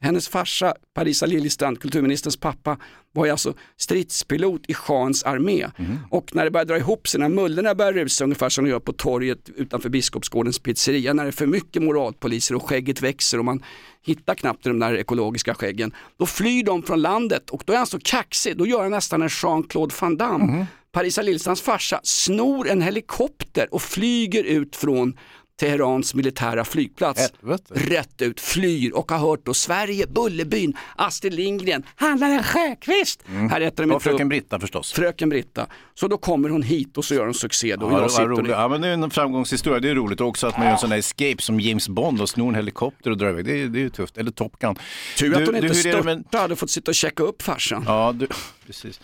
hennes 0.00 0.28
farsa, 0.28 0.74
Parisa 0.94 1.26
Liljestrand, 1.26 1.80
kulturministerns 1.80 2.36
pappa, 2.36 2.78
var 3.12 3.24
ju 3.24 3.30
alltså 3.30 3.54
stridspilot 3.76 4.62
i 4.68 4.74
shahens 4.74 5.22
armé. 5.22 5.66
Mm. 5.76 5.98
Och 6.10 6.34
när 6.34 6.44
det 6.44 6.50
börjar 6.50 6.64
dra 6.64 6.76
ihop 6.76 7.08
sig, 7.08 7.20
när 7.20 7.28
mullorna 7.28 7.74
börjar 7.74 7.92
rusa 7.92 8.24
ungefär 8.24 8.48
som 8.48 8.64
de 8.64 8.70
gör 8.70 8.80
på 8.80 8.92
torget 8.92 9.48
utanför 9.56 9.88
Biskopsgårdens 9.88 10.58
pizzeria, 10.58 11.12
när 11.12 11.24
det 11.24 11.30
är 11.30 11.32
för 11.32 11.46
mycket 11.46 11.82
moralpoliser 11.82 12.54
och 12.54 12.68
skägget 12.68 13.02
växer 13.02 13.38
och 13.38 13.44
man 13.44 13.64
hittar 14.02 14.34
knappt 14.34 14.64
de 14.64 14.78
där 14.78 14.94
ekologiska 14.96 15.54
skäggen, 15.54 15.94
då 16.18 16.26
flyr 16.26 16.64
de 16.64 16.82
från 16.82 17.02
landet 17.02 17.50
och 17.50 17.62
då 17.66 17.72
är 17.72 17.76
han 17.76 17.86
så 17.86 17.98
kaxig, 17.98 18.56
då 18.56 18.66
gör 18.66 18.82
han 18.82 18.90
nästan 18.90 19.22
en 19.22 19.28
Jean-Claude 19.28 19.94
Van 20.00 20.16
Damme. 20.16 20.44
Mm. 20.44 20.66
Parisa 20.92 21.22
Liljestrands 21.22 21.62
farsa 21.62 22.00
snor 22.02 22.68
en 22.68 22.82
helikopter 22.82 23.74
och 23.74 23.82
flyger 23.82 24.44
ut 24.44 24.76
från 24.76 25.18
Teherans 25.60 26.14
militära 26.14 26.64
flygplats. 26.64 27.20
Helvete. 27.20 27.74
Rätt 27.74 28.22
ut, 28.22 28.40
flyr 28.40 28.92
och 28.92 29.10
har 29.10 29.18
hört 29.18 29.40
då 29.46 29.54
Sverige, 29.54 30.06
Bullerbyn, 30.06 30.76
Astrid 30.96 31.34
Lindgren, 31.34 31.82
Handlaren 31.96 32.42
Sjöqvist. 32.42 33.22
Här 33.50 33.60
äter 33.60 33.86
de 33.86 33.92
Och 33.92 34.02
fröken 34.02 34.26
upp. 34.26 34.28
Britta 34.30 34.60
förstås. 34.60 34.92
Fröken 34.92 35.28
Britta. 35.28 35.66
Så 35.94 36.08
då 36.08 36.18
kommer 36.18 36.48
hon 36.48 36.62
hit 36.62 36.98
och 36.98 37.04
så 37.04 37.14
gör 37.14 37.24
hon 37.24 37.34
succé. 37.34 37.76
Då. 37.76 37.90
Ja, 37.90 38.08
jag 38.18 38.30
roligt. 38.30 38.50
ja, 38.50 38.68
men 38.68 38.80
det 38.80 38.88
är 38.88 38.92
en 38.92 39.10
framgångshistoria, 39.10 39.80
det 39.80 39.90
är 39.90 39.94
roligt. 39.94 40.20
Och 40.20 40.28
också 40.28 40.46
att 40.46 40.56
man 40.56 40.66
gör 40.66 40.72
en 40.72 40.78
sån 40.78 40.90
där 40.90 40.96
escape 40.96 41.42
som 41.42 41.60
James 41.60 41.88
Bond 41.88 42.20
och 42.20 42.28
snor 42.28 42.48
en 42.48 42.54
helikopter 42.54 43.10
och 43.10 43.16
drar 43.16 43.30
iväg. 43.30 43.44
Det 43.44 43.62
är, 43.62 43.68
det 43.68 43.78
är 43.78 43.82
ju 43.82 43.90
tufft. 43.90 44.18
Eller 44.18 44.30
Top 44.30 44.58
Gun. 44.58 44.76
Tur 45.18 45.42
att 45.42 45.46
hon 45.46 45.56
inte 45.56 45.74
störtade, 45.74 46.38
hade 46.38 46.56
fått 46.56 46.70
sitta 46.70 46.90
och 46.90 46.94
checka 46.94 47.22
upp 47.22 47.42
farsan. 47.42 47.84
Ja, 47.86 48.12
du, 48.12 48.28
precis. 48.66 49.00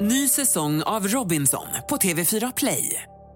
Ny 0.00 0.28
säsong 0.28 0.82
av 0.82 1.08
Robinson 1.08 1.66
på 1.88 1.96
TV4 1.96 2.52
Play. 2.56 3.02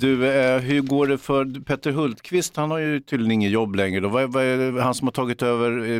Du, 0.00 0.26
eh, 0.26 0.58
hur 0.58 0.80
går 0.80 1.06
det 1.06 1.18
för 1.18 1.64
Petter 1.64 1.90
Hultqvist? 1.90 2.56
Han 2.56 2.70
har 2.70 2.78
ju 2.78 3.00
tydligen 3.00 3.32
inget 3.32 3.50
jobb 3.50 3.74
längre. 3.74 4.00
Då. 4.00 4.08
Vad, 4.08 4.32
vad 4.32 4.44
är 4.44 4.72
det, 4.72 4.82
han 4.82 4.94
som 4.94 5.06
har 5.06 5.12
tagit 5.12 5.42
över 5.42 5.90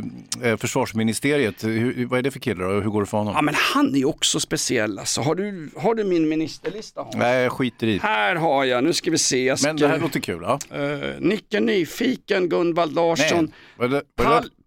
eh, 0.43 0.51
eh, 0.51 0.57
försvarsministeriet, 0.57 1.65
hur, 1.65 2.07
vad 2.07 2.19
är 2.19 2.23
det 2.23 2.31
för 2.31 2.41
kille 2.41 2.65
då? 2.65 2.71
Hur 2.71 2.91
går 2.91 3.01
det 3.01 3.07
för 3.07 3.19
honom? 3.19 3.35
Ja 3.37 3.43
men 3.43 3.55
han 3.55 3.95
är 3.95 3.99
ju 3.99 4.05
också 4.05 4.41
speciell 4.41 4.99
alltså. 4.99 5.21
Har 5.21 5.35
du, 5.35 5.71
har 5.77 5.95
du 5.95 6.05
min 6.05 6.29
ministerlista? 6.29 7.03
Hans? 7.03 7.17
Nej, 7.17 7.43
jag 7.43 7.53
skiter 7.53 7.87
i. 7.87 7.99
Här 7.99 8.37
har 8.37 8.65
jag, 8.65 8.85
nu 8.85 8.93
ska 8.93 9.11
vi 9.11 9.19
se. 9.19 9.57
Ska, 9.57 9.69
Men 9.69 9.77
det 9.77 9.89
här 9.89 9.99
låter 9.99 10.21
kul. 10.21 10.43
Ja. 10.43 10.59
Eh, 10.77 11.21
Nicke 11.21 11.61
Nyfiken, 11.61 12.49
Gunvald 12.49 12.95
Larsson, 12.95 13.53
Nej, 13.79 14.03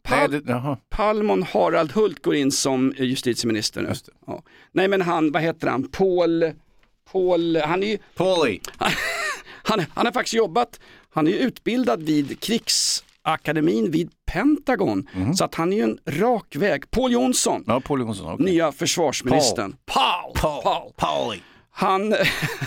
Pall, 0.04 0.32
det? 0.32 0.42
Nej. 0.46 0.76
Palmon 0.90 1.44
Harald 1.44 1.92
Hult 1.92 2.24
går 2.24 2.36
in 2.36 2.52
som 2.52 2.92
eh, 2.92 3.04
justitieminister 3.04 3.82
nu. 3.82 3.94
Ja. 4.28 4.44
Nej 4.72 4.88
men 4.88 5.02
han, 5.02 5.32
vad 5.32 5.42
heter 5.42 5.68
han, 5.68 5.88
Paul, 5.88 6.52
Paul, 7.12 7.58
han 7.58 7.84
är 7.84 7.88
ju, 7.88 7.98
Paulie. 8.16 8.60
han, 9.64 9.86
han 9.94 10.06
har 10.06 10.14
faktiskt 10.14 10.34
jobbat, 10.34 10.80
han 11.10 11.28
är 11.28 11.32
utbildad 11.32 12.04
vid 12.04 12.40
krigsakademin 12.40 13.92
vid 13.92 14.12
Pentagon. 14.26 15.08
Så 15.36 15.44
att 15.46 15.56
han 15.56 15.74
är 15.74 15.78
ju 15.78 15.84
en 15.84 15.98
rak 16.06 16.56
väg. 16.56 16.92
Paul 16.92 17.12
Jonsson, 17.12 17.64
Ja, 17.68 17.82
Paul 17.82 18.00
Jonsson. 18.00 18.34
okej. 18.34 18.46
nya 18.46 18.72
försvarsministern. 18.72 19.76
Paul, 19.86 20.34
Paul, 20.36 20.64
Paul. 20.64 20.92
Paulie. 20.98 21.42
Han, 21.72 22.14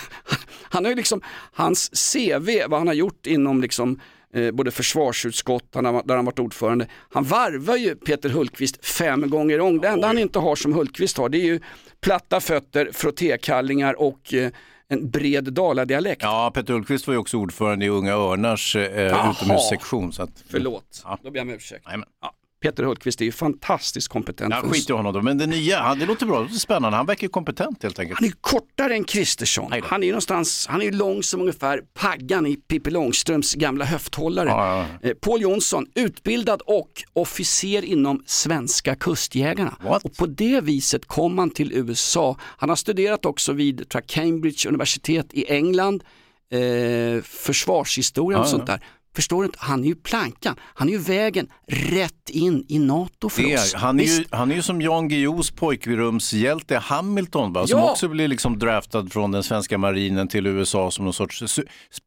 han 0.62 0.84
har 0.84 0.90
ju 0.90 0.96
liksom, 0.96 1.20
hans 1.52 2.12
CV, 2.12 2.48
vad 2.68 2.80
han 2.80 2.86
har 2.86 2.94
gjort 2.94 3.26
inom 3.26 3.60
liksom 3.62 4.00
eh, 4.34 4.50
både 4.50 4.70
försvarsutskott, 4.70 5.68
han 5.74 5.84
har, 5.84 6.02
där 6.04 6.16
han 6.16 6.24
varit 6.24 6.38
ordförande. 6.38 6.86
Han 7.10 7.24
varvar 7.24 7.76
ju 7.76 7.94
Peter 7.96 8.28
Hultqvist 8.28 8.86
fem 8.86 9.30
gånger 9.30 9.60
om. 9.60 9.80
Det 9.80 9.88
enda 9.88 10.06
han 10.06 10.18
inte 10.18 10.38
har 10.38 10.56
som 10.56 10.72
Hultqvist 10.72 11.16
har 11.18 11.28
det 11.28 11.38
är 11.38 11.44
ju 11.44 11.60
platta 12.00 12.40
fötter, 12.40 12.90
frottékallingar 12.92 14.00
och 14.00 14.34
eh, 14.34 14.50
en 14.98 15.10
bred 15.10 15.52
daladialekt. 15.52 16.22
Ja, 16.22 16.50
Peter 16.54 16.72
Hultqvist 16.74 17.06
var 17.06 17.14
ju 17.14 17.18
också 17.20 17.36
ordförande 17.36 17.84
i 17.84 17.88
Unga 17.88 18.12
Örnars 18.12 18.76
eh, 18.76 19.30
utomhussektion. 19.30 20.12
Så 20.12 20.22
att, 20.22 20.30
Förlåt, 20.50 21.02
Ja. 21.04 21.18
då 21.22 21.30
ber 21.30 21.38
jag 21.38 21.48
om 21.48 21.54
ursäkt. 21.54 21.84
Ja, 22.20 22.32
Peter 22.64 22.84
Hultqvist 22.84 23.20
är 23.20 23.24
ju 23.24 23.32
fantastiskt 23.32 24.08
kompetent. 24.08 24.54
Ja, 24.54 24.68
skit 24.70 24.90
i 24.90 24.92
honom 24.92 25.12
då. 25.12 25.22
Men 25.22 25.38
det 25.38 25.46
nya, 25.46 25.76
ja, 25.76 25.94
det 25.94 26.06
låter 26.06 26.26
bra, 26.26 26.36
det 26.36 26.42
låter 26.42 26.54
spännande. 26.54 26.96
Han 26.96 27.06
verkar 27.06 27.22
ju 27.22 27.28
kompetent 27.28 27.82
helt 27.82 27.98
enkelt. 27.98 28.20
Han 28.20 28.28
är 28.28 28.32
kortare 28.40 28.94
än 28.94 29.04
Kristersson. 29.04 29.72
Han 29.84 30.02
är 30.02 30.06
ju 30.06 30.12
någonstans, 30.12 30.66
han 30.70 30.80
är 30.80 30.84
ju 30.84 30.90
lång 30.92 31.22
som 31.22 31.40
ungefär 31.40 31.80
Paggan 31.94 32.46
i 32.46 32.56
Pippi 32.56 32.90
Långstrumps 32.90 33.54
gamla 33.54 33.84
höfthållare. 33.84 34.48
Ja, 34.48 34.86
Eh, 35.02 35.14
Paul 35.14 35.40
Jonsson, 35.40 35.86
utbildad 35.94 36.62
och 36.66 36.90
officer 37.12 37.84
inom 37.84 38.22
svenska 38.26 38.94
kustjägarna. 38.96 39.76
What? 39.82 40.04
Och 40.04 40.16
på 40.16 40.26
det 40.26 40.60
viset 40.60 41.06
kom 41.06 41.38
han 41.38 41.50
till 41.50 41.72
USA. 41.72 42.36
Han 42.40 42.68
har 42.68 42.76
studerat 42.76 43.24
också 43.26 43.52
vid 43.52 43.94
Cambridge 44.06 44.68
universitet 44.68 45.26
i 45.32 45.52
England, 45.52 46.04
eh, 46.52 47.22
försvarshistoria 47.22 48.38
och 48.38 48.44
Ja, 48.44 48.50
sånt 48.50 48.66
där. 48.66 48.80
Förstår 49.14 49.42
du 49.42 49.46
inte? 49.46 49.58
Han 49.60 49.84
är 49.84 49.88
ju 49.88 49.94
plankan, 49.94 50.56
han 50.60 50.88
är 50.88 50.92
ju 50.92 50.98
vägen 50.98 51.48
rätt 51.68 52.30
in 52.30 52.64
i 52.68 52.78
NATO 52.78 53.28
för 53.28 53.42
Det 53.42 53.54
oss. 53.54 53.74
är, 53.74 53.78
han, 53.78 54.00
är 54.00 54.04
ju, 54.04 54.24
han 54.30 54.50
är 54.50 54.54
ju 54.56 54.62
som 54.62 54.82
Jan 54.82 55.08
Guillous 55.08 55.50
pojkrumshjälte 55.50 56.76
Hamilton, 56.78 57.52
va? 57.52 57.66
som 57.66 57.78
Ja. 57.78 57.90
också 57.90 58.08
blir 58.08 58.28
liksom 58.28 58.58
draftad 58.58 59.06
från 59.06 59.32
den 59.32 59.42
svenska 59.42 59.78
marinen 59.78 60.28
till 60.28 60.46
USA 60.46 60.90
som 60.90 61.04
någon 61.04 61.14
sorts 61.14 61.42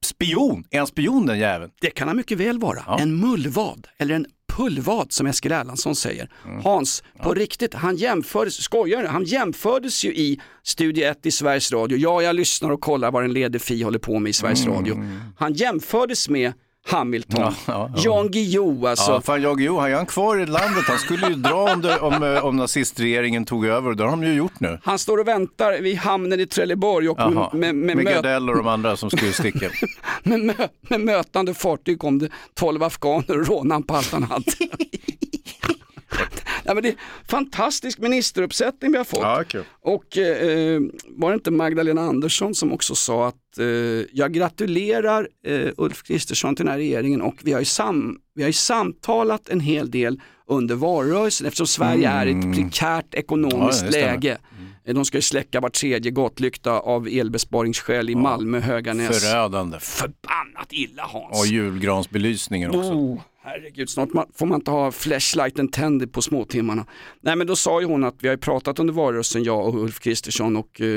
spion. 0.05 0.63
Är 0.71 0.77
han 0.77 0.87
spion 0.87 1.25
den 1.25 1.39
jäveln? 1.39 1.71
Det 1.81 1.89
kan 1.89 2.07
han 2.07 2.17
mycket 2.17 2.37
väl 2.37 2.59
vara. 2.59 2.83
Ja. 2.87 2.99
En 2.99 3.17
mullvad 3.19 3.87
eller 3.97 4.15
en 4.15 4.25
pullvad 4.53 5.11
som 5.11 5.27
Eskil 5.27 5.51
Erlandsson 5.51 5.95
säger. 5.95 6.29
Mm. 6.45 6.61
Hans, 6.63 7.03
på 7.23 7.33
riktigt, 7.33 7.73
han 7.73 7.95
jämfördes, 7.95 8.55
skojar? 8.55 9.05
Han 9.05 9.23
jämfördes 9.23 10.05
ju 10.05 10.09
i 10.15 10.39
Studio 10.63 11.05
1 11.05 11.25
i 11.25 11.31
Sveriges 11.31 11.71
Radio. 11.71 11.97
Ja, 11.97 12.21
jag 12.21 12.35
lyssnar 12.35 12.69
och 12.71 12.81
kollar 12.81 13.11
vad 13.11 13.23
en 13.23 13.33
ledig 13.33 13.61
fi 13.61 13.81
håller 13.83 13.99
på 13.99 14.19
med 14.19 14.29
i 14.29 14.33
Sveriges 14.33 14.65
Radio. 14.65 15.03
Han 15.37 15.53
jämfördes 15.53 16.29
med 16.29 16.53
Hamilton. 16.87 17.39
Ja, 17.41 17.53
ja, 17.67 17.89
ja. 17.95 18.01
Jan 18.03 18.31
Guillou 18.31 18.87
alltså. 18.87 19.11
Ja, 19.11 19.21
fan 19.21 19.41
Jan 19.41 19.57
Guillou, 19.57 19.79
han 19.79 19.91
är 19.91 19.95
han 19.95 20.05
kvar 20.05 20.37
i 20.37 20.45
landet. 20.45 20.83
Han 20.87 20.97
skulle 20.97 21.27
ju 21.27 21.35
dra 21.35 21.73
om, 21.73 21.81
det, 21.81 21.99
om, 21.99 22.23
eh, 22.23 22.45
om 22.45 22.57
nazistregeringen 22.57 23.45
tog 23.45 23.65
över 23.65 23.89
och 23.89 23.97
det 23.97 24.03
har 24.03 24.11
de 24.11 24.23
ju 24.23 24.33
gjort 24.33 24.59
nu. 24.59 24.79
Han 24.83 24.99
står 24.99 25.17
och 25.17 25.27
väntar 25.27 25.81
vid 25.81 25.97
hamnen 25.97 26.39
i 26.39 26.45
Trelleborg 26.45 27.09
och 27.09 27.17
med, 27.17 27.49
med, 27.53 27.75
med, 27.75 27.95
Med 27.95 28.05
Gardell 28.05 28.49
och 28.49 28.55
de 28.57 28.67
andra 28.67 28.97
som 28.97 29.09
skulle 29.09 29.33
sticka. 29.33 29.69
med, 30.23 30.39
mö- 30.39 30.69
med 30.81 31.01
mötande 31.01 31.53
fartyg 31.53 31.99
kom 31.99 32.19
det 32.19 32.29
12 32.53 32.83
afghaner 32.83 33.39
och 33.39 33.47
rånade 33.47 33.73
han 33.73 33.83
på 33.83 33.93
hade. 33.93 34.43
ja, 36.63 36.73
men 36.73 36.83
det 36.83 36.89
är 36.89 36.95
fantastisk 37.27 37.99
ministeruppsättning 37.99 38.91
vi 38.91 38.97
har 38.97 39.05
fått. 39.05 39.19
Ja, 39.21 39.43
kul. 39.47 39.63
Och 39.81 40.17
eh, 40.17 40.81
var 41.07 41.29
det 41.29 41.33
inte 41.35 41.51
Magdalena 41.51 42.01
Andersson 42.01 42.55
som 42.55 42.73
också 42.73 42.95
sa 42.95 43.27
att 43.27 43.57
eh, 43.59 43.65
jag 44.11 44.33
gratulerar 44.33 45.27
eh, 45.47 45.67
Ulf 45.77 46.03
Kristersson 46.03 46.55
till 46.55 46.65
den 46.65 46.71
här 46.71 46.79
regeringen 46.79 47.21
och 47.21 47.35
vi 47.43 47.51
har, 47.53 47.59
ju 47.59 47.65
sam, 47.65 48.17
vi 48.35 48.43
har 48.43 48.49
ju 48.49 48.53
samtalat 48.53 49.49
en 49.49 49.59
hel 49.59 49.91
del 49.91 50.21
under 50.49 50.75
valrörelsen 50.75 51.47
eftersom 51.47 51.67
Sverige 51.67 52.09
är 52.09 52.25
i 52.25 52.31
ett 52.31 52.55
prekärt 52.55 53.05
Mm. 53.05 53.05
Ja, 53.11 53.19
ekonomiskt 53.19 53.77
stämmer. 53.79 53.91
läge. 53.91 54.37
Eh, 54.85 54.93
De 54.95 55.05
ska 55.05 55.17
ju 55.17 55.21
släcka 55.21 55.59
var 55.59 55.69
tredje 55.69 56.11
gatlykta 56.11 56.71
av 56.71 57.07
elbesparingsskäl 57.07 58.09
i 58.09 58.15
Malmö, 58.15 58.59
Höganäs. 58.59 59.23
Förödande. 59.23 59.79
Förbannat 59.79 60.67
illa 60.71 61.03
Hans. 61.03 61.39
Och 61.39 61.47
julgransbelysningen 61.47 62.69
också. 62.69 62.91
Oh, 62.91 63.19
herregud, 63.47 63.89
snart 63.89 64.09
ma- 64.09 64.27
får 64.35 64.45
man 64.45 64.59
inte 64.59 64.71
ha 64.71 64.91
flashlighten 64.91 65.67
tänd 65.67 66.11
på 66.13 66.21
småtimmarna. 66.21 66.85
Nej 67.21 67.35
men 67.35 67.47
då 67.47 67.55
sa 67.55 67.81
ju 67.81 67.87
hon 67.87 68.03
att 68.03 68.15
vi 68.19 68.27
har 68.27 68.37
pratat 68.37 68.79
under 68.79 68.93
valrörelsen, 68.93 69.43
jag 69.43 69.67
och 69.67 69.83
Ulf 69.83 69.99
Kristersson 69.99 70.55
och 70.57 70.81
eh, 70.81 70.87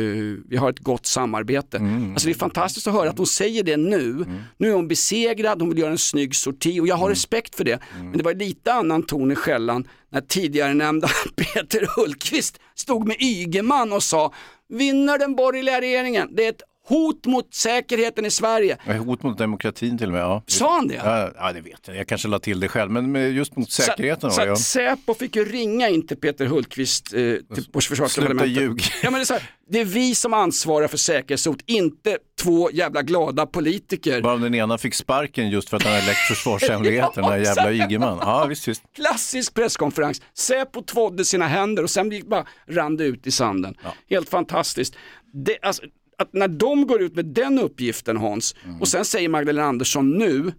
vi 0.48 0.56
har 0.56 0.70
ett 0.70 0.78
gott 0.78 1.06
samarbete. 1.06 1.76
Alltså 2.12 2.26
det 2.26 2.32
är 2.32 2.38
fantastiskt 2.38 2.86
att 2.86 2.94
höra 2.94 3.10
att 3.10 3.18
hon 3.18 3.26
säger 3.26 3.62
det 3.62 3.76
nu. 3.76 4.24
Nu 4.56 4.68
är 4.70 4.74
hon 4.74 4.88
besegrad, 4.88 5.60
hon 5.60 5.68
vill 5.70 5.78
göra 5.78 5.90
en 5.90 5.98
snygg 5.98 6.34
sorti 6.34 6.80
och 6.80 6.86
jag 6.88 6.96
har 6.96 7.08
respekt 7.08 7.54
för 7.54 7.64
det. 7.64 7.78
Men 7.98 8.12
det 8.12 8.22
var 8.22 8.34
lite 8.34 8.72
annan 8.72 9.02
ton 9.02 9.32
i 9.32 9.34
skällan 9.34 9.88
när 10.12 10.20
tidigare 10.20 10.74
nämnda 10.74 11.08
Peter 11.36 11.88
Hultqvist 11.96 12.58
stod 12.74 13.06
med 13.06 13.16
Ygeman 13.20 13.92
och 13.92 14.02
sa 14.02 14.32
vinner 14.68 15.18
den 15.18 15.34
borgerliga 15.36 15.80
regeringen, 15.80 16.28
det 16.36 16.44
är 16.44 16.48
ett 16.48 16.62
hot 16.90 17.26
mot 17.26 17.54
säkerheten 17.54 18.26
i 18.26 18.30
Sverige. 18.30 18.76
Ja, 18.86 18.92
Hot 18.92 19.22
mot 19.22 19.38
demokratin 19.38 19.98
till 19.98 20.06
och 20.06 20.12
med. 20.12 20.22
Ja. 20.22 20.42
Sa 20.46 20.74
han 20.74 20.88
det? 20.88 20.94
Ja, 20.94 21.30
ja, 21.36 21.52
det 21.52 21.60
vet 21.60 21.80
jag. 21.86 21.96
Jag 21.96 22.06
kanske 22.06 22.28
la 22.28 22.38
till 22.38 22.60
det 22.60 22.68
själv, 22.68 22.90
men 22.90 23.34
just 23.34 23.56
mot 23.56 23.70
säkerheten. 23.70 24.30
Så, 24.30 24.36
så 24.36 24.40
då, 24.40 24.46
ja. 24.46 24.52
att 24.52 24.60
Säpo 24.60 25.14
fick 25.14 25.36
ju 25.36 25.44
ringa 25.44 25.88
in 25.88 26.06
till 26.06 26.16
Peter 26.16 26.46
Hultqvist 26.46 27.14
eh, 27.14 27.20
till 27.54 27.70
på 27.72 27.80
försvarsdepartementet. 27.80 28.46
Sluta 28.46 28.60
ljug. 28.60 28.82
Ja, 29.02 29.10
men 29.10 29.12
det, 29.12 29.22
är 29.22 29.24
så 29.24 29.34
här, 29.34 29.50
det 29.70 29.80
är 29.80 29.84
vi 29.84 30.14
som 30.14 30.34
ansvarar 30.34 30.88
för 30.88 30.96
säkerhetshot, 30.96 31.58
inte 31.66 32.18
två 32.42 32.70
jävla 32.70 33.02
glada 33.02 33.46
politiker. 33.46 34.22
Bara 34.22 34.36
den 34.36 34.54
ena 34.54 34.78
fick 34.78 34.94
sparken 34.94 35.50
just 35.50 35.68
för 35.68 35.76
att 35.76 35.82
han 35.82 35.92
hade 35.92 36.06
läckt 36.06 36.28
försvarshemligheten, 36.28 37.22
den 37.22 37.30
där 37.32 37.38
jävla 37.38 37.72
Ygeman. 37.72 38.18
Ja, 38.20 38.46
visst, 38.46 38.68
visst. 38.68 38.82
Klassisk 38.96 39.54
presskonferens. 39.54 40.22
Säpo 40.34 40.82
tvådde 40.82 41.24
sina 41.24 41.46
händer 41.46 41.82
och 41.82 41.90
sen 41.90 42.10
gick 42.10 42.26
bara 42.26 42.46
rann 42.68 42.96
det 42.96 43.04
ut 43.04 43.26
i 43.26 43.30
sanden. 43.30 43.74
Helt 44.10 44.28
fantastiskt. 44.28 44.96
Det, 45.32 45.58
alltså, 45.62 45.82
att 46.20 46.32
när 46.32 46.48
de 46.48 46.86
går 46.86 47.02
ut 47.02 47.14
med 47.14 47.26
den 47.26 47.58
uppgiften 47.58 48.16
Hans 48.16 48.54
och 48.80 48.88
sen 48.88 49.04
säger 49.04 49.28
Magdalena 49.28 49.66
Andersson 49.66 50.10
nu 50.18 50.52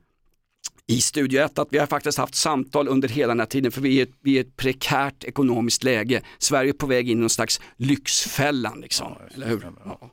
i 0.87 1.01
Studio 1.01 1.41
1 1.41 1.59
att 1.59 1.67
vi 1.71 1.77
har 1.77 1.87
faktiskt 1.87 2.17
haft 2.17 2.35
samtal 2.35 2.87
under 2.87 3.09
hela 3.09 3.27
den 3.27 3.39
här 3.39 3.47
tiden 3.47 3.71
för 3.71 3.81
vi 3.81 4.01
är, 4.01 4.07
vi 4.21 4.37
är 4.37 4.41
ett 4.41 4.57
prekärt 4.57 5.23
ekonomiskt 5.23 5.83
läge. 5.83 6.21
Sverige 6.37 6.71
är 6.71 6.73
på 6.73 6.87
väg 6.87 7.09
in 7.09 7.17
i 7.17 7.21
någon 7.21 7.29
slags 7.29 7.61
lyxfällan 7.77 8.81
liksom. 8.81 9.13
Eller 9.35 9.47
hur? 9.47 9.71
Ja. 9.85 10.11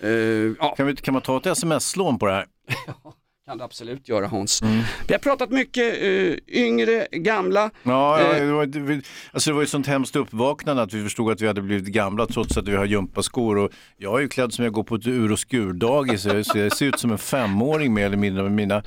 Eh, 0.00 0.10
ja. 0.58 0.74
Kan, 0.76 0.86
vi, 0.86 0.96
kan 0.96 1.14
man 1.14 1.22
ta 1.22 1.36
ett 1.36 1.46
sms-lån 1.46 2.18
på 2.18 2.26
det 2.26 2.32
här? 2.32 2.46
kan 3.50 3.58
du 3.58 3.64
absolut 3.64 4.08
göra 4.08 4.26
Hans. 4.26 4.62
Vi 5.06 5.14
har 5.14 5.18
pratat 5.18 5.50
mycket 5.50 6.02
eh, 6.02 6.34
yngre, 6.48 7.06
gamla. 7.12 7.70
Ja, 7.82 8.20
ja 8.20 8.36
Eh, 8.36 8.46
det, 8.46 8.52
var, 8.52 8.66
det, 8.66 9.02
alltså 9.32 9.50
det 9.50 9.54
var 9.54 9.60
ju 9.60 9.66
sånt 9.66 9.86
hemskt 9.86 10.16
uppvaknande 10.16 10.82
att 10.82 10.92
vi 10.92 11.02
förstod 11.04 11.32
att 11.32 11.40
vi 11.40 11.46
hade 11.46 11.62
blivit 11.62 11.86
gamla 11.86 12.26
trots 12.26 12.56
att 12.56 12.68
vi 12.68 12.76
har 12.76 12.84
gympaskor. 12.84 13.58
Och 13.58 13.70
jag 13.96 14.18
är 14.18 14.22
ju 14.22 14.28
klädd 14.28 14.52
som 14.52 14.64
jag 14.64 14.72
går 14.72 14.82
på 14.82 14.94
ett 14.94 15.06
ur 15.06 15.32
och 15.32 15.38
skurdagis. 15.38 16.24
Jag, 16.24 16.46
så 16.46 16.58
jag 16.58 16.76
ser 16.76 16.86
ut 16.86 16.98
som 16.98 17.12
en 17.12 17.18
femåring 17.18 17.94
mer 17.94 18.06
eller 18.06 18.16
mindre 18.16 18.42
med 18.42 18.52
mina, 18.52 18.82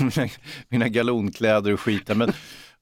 mina, 0.00 0.28
mina 0.68 0.88
galonkläder 0.88 1.72
och 1.72 1.80
skit. 1.80 2.16
Men, 2.16 2.32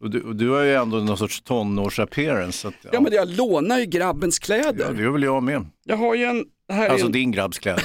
och 0.01 0.11
du, 0.11 0.21
och 0.21 0.37
du 0.37 0.51
har 0.51 0.63
ju 0.63 0.75
ändå 0.75 0.97
någon 0.97 1.19
sorts 1.19 1.43
tonårs-appearance. 1.43 2.73
Ja, 2.83 2.91
Ja 2.93 3.01
men 3.01 3.13
jag 3.13 3.29
lånar 3.29 3.79
ju 3.79 3.85
grabbens 3.85 4.39
kläder. 4.39 4.93
det 4.93 5.03
gör 5.03 5.11
väl 5.11 5.23
jag 5.23 5.43
med. 5.43 5.67
Jag 5.85 5.97
har 5.97 6.15
ju 6.15 6.25
en, 6.25 6.45
här 6.73 6.87
är 6.87 6.91
Alltså 6.91 7.07
en, 7.07 7.13
din 7.13 7.33
grabbs 7.33 7.59
kläder. 7.59 7.85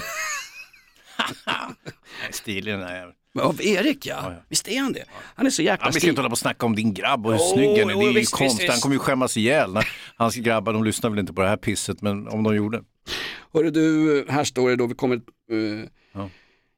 Stilig 2.32 2.74
den 2.74 2.84
här 2.84 2.96
jäveln. 2.96 3.14
av 3.42 3.62
Erik 3.62 4.06
ja. 4.06 4.34
Visst 4.50 4.68
är 4.68 4.80
han 4.80 4.94
det? 4.94 5.04
Han 5.36 5.46
är 5.46 5.50
så 5.50 5.62
jäkla 5.62 5.86
Ja, 5.86 5.88
vi 5.88 5.92
ska 5.94 6.00
stilig. 6.00 6.12
inte 6.12 6.22
hålla 6.22 6.30
på 6.30 6.34
och 6.34 6.38
snacka 6.38 6.66
om 6.66 6.76
din 6.76 6.94
grabb 6.94 7.26
och 7.26 7.32
hur 7.32 7.40
Jo, 7.40 7.54
snygg 7.54 7.70
han 7.80 7.90
är. 7.90 7.96
Det 7.96 8.04
är 8.06 8.08
ju 8.08 8.14
visst, 8.20 8.32
konstigt. 8.34 8.62
visst, 8.64 8.72
Han 8.72 8.80
kommer 8.82 8.96
ju 8.96 9.00
skämmas 9.00 9.38
ihjäl. 9.38 9.74
När 9.74 9.88
hans 10.16 10.36
grabbar, 10.36 10.74
de 10.74 10.84
lyssnar 10.84 11.10
väl 11.10 11.20
inte 11.20 11.34
på 11.34 11.42
det 11.42 11.48
här 11.50 11.58
pisset, 11.58 12.02
men 12.02 12.28
om 12.28 12.44
de 12.44 12.56
gjorde. 12.56 12.82
Hörru 13.54 13.70
du, 13.72 14.26
här 14.30 14.44
står 14.44 14.70
det 14.70 14.76
då, 14.76 14.86
vi 14.86 14.94
kommer, 14.96 15.16
eh, 15.16 15.90
Ja. 16.14 16.30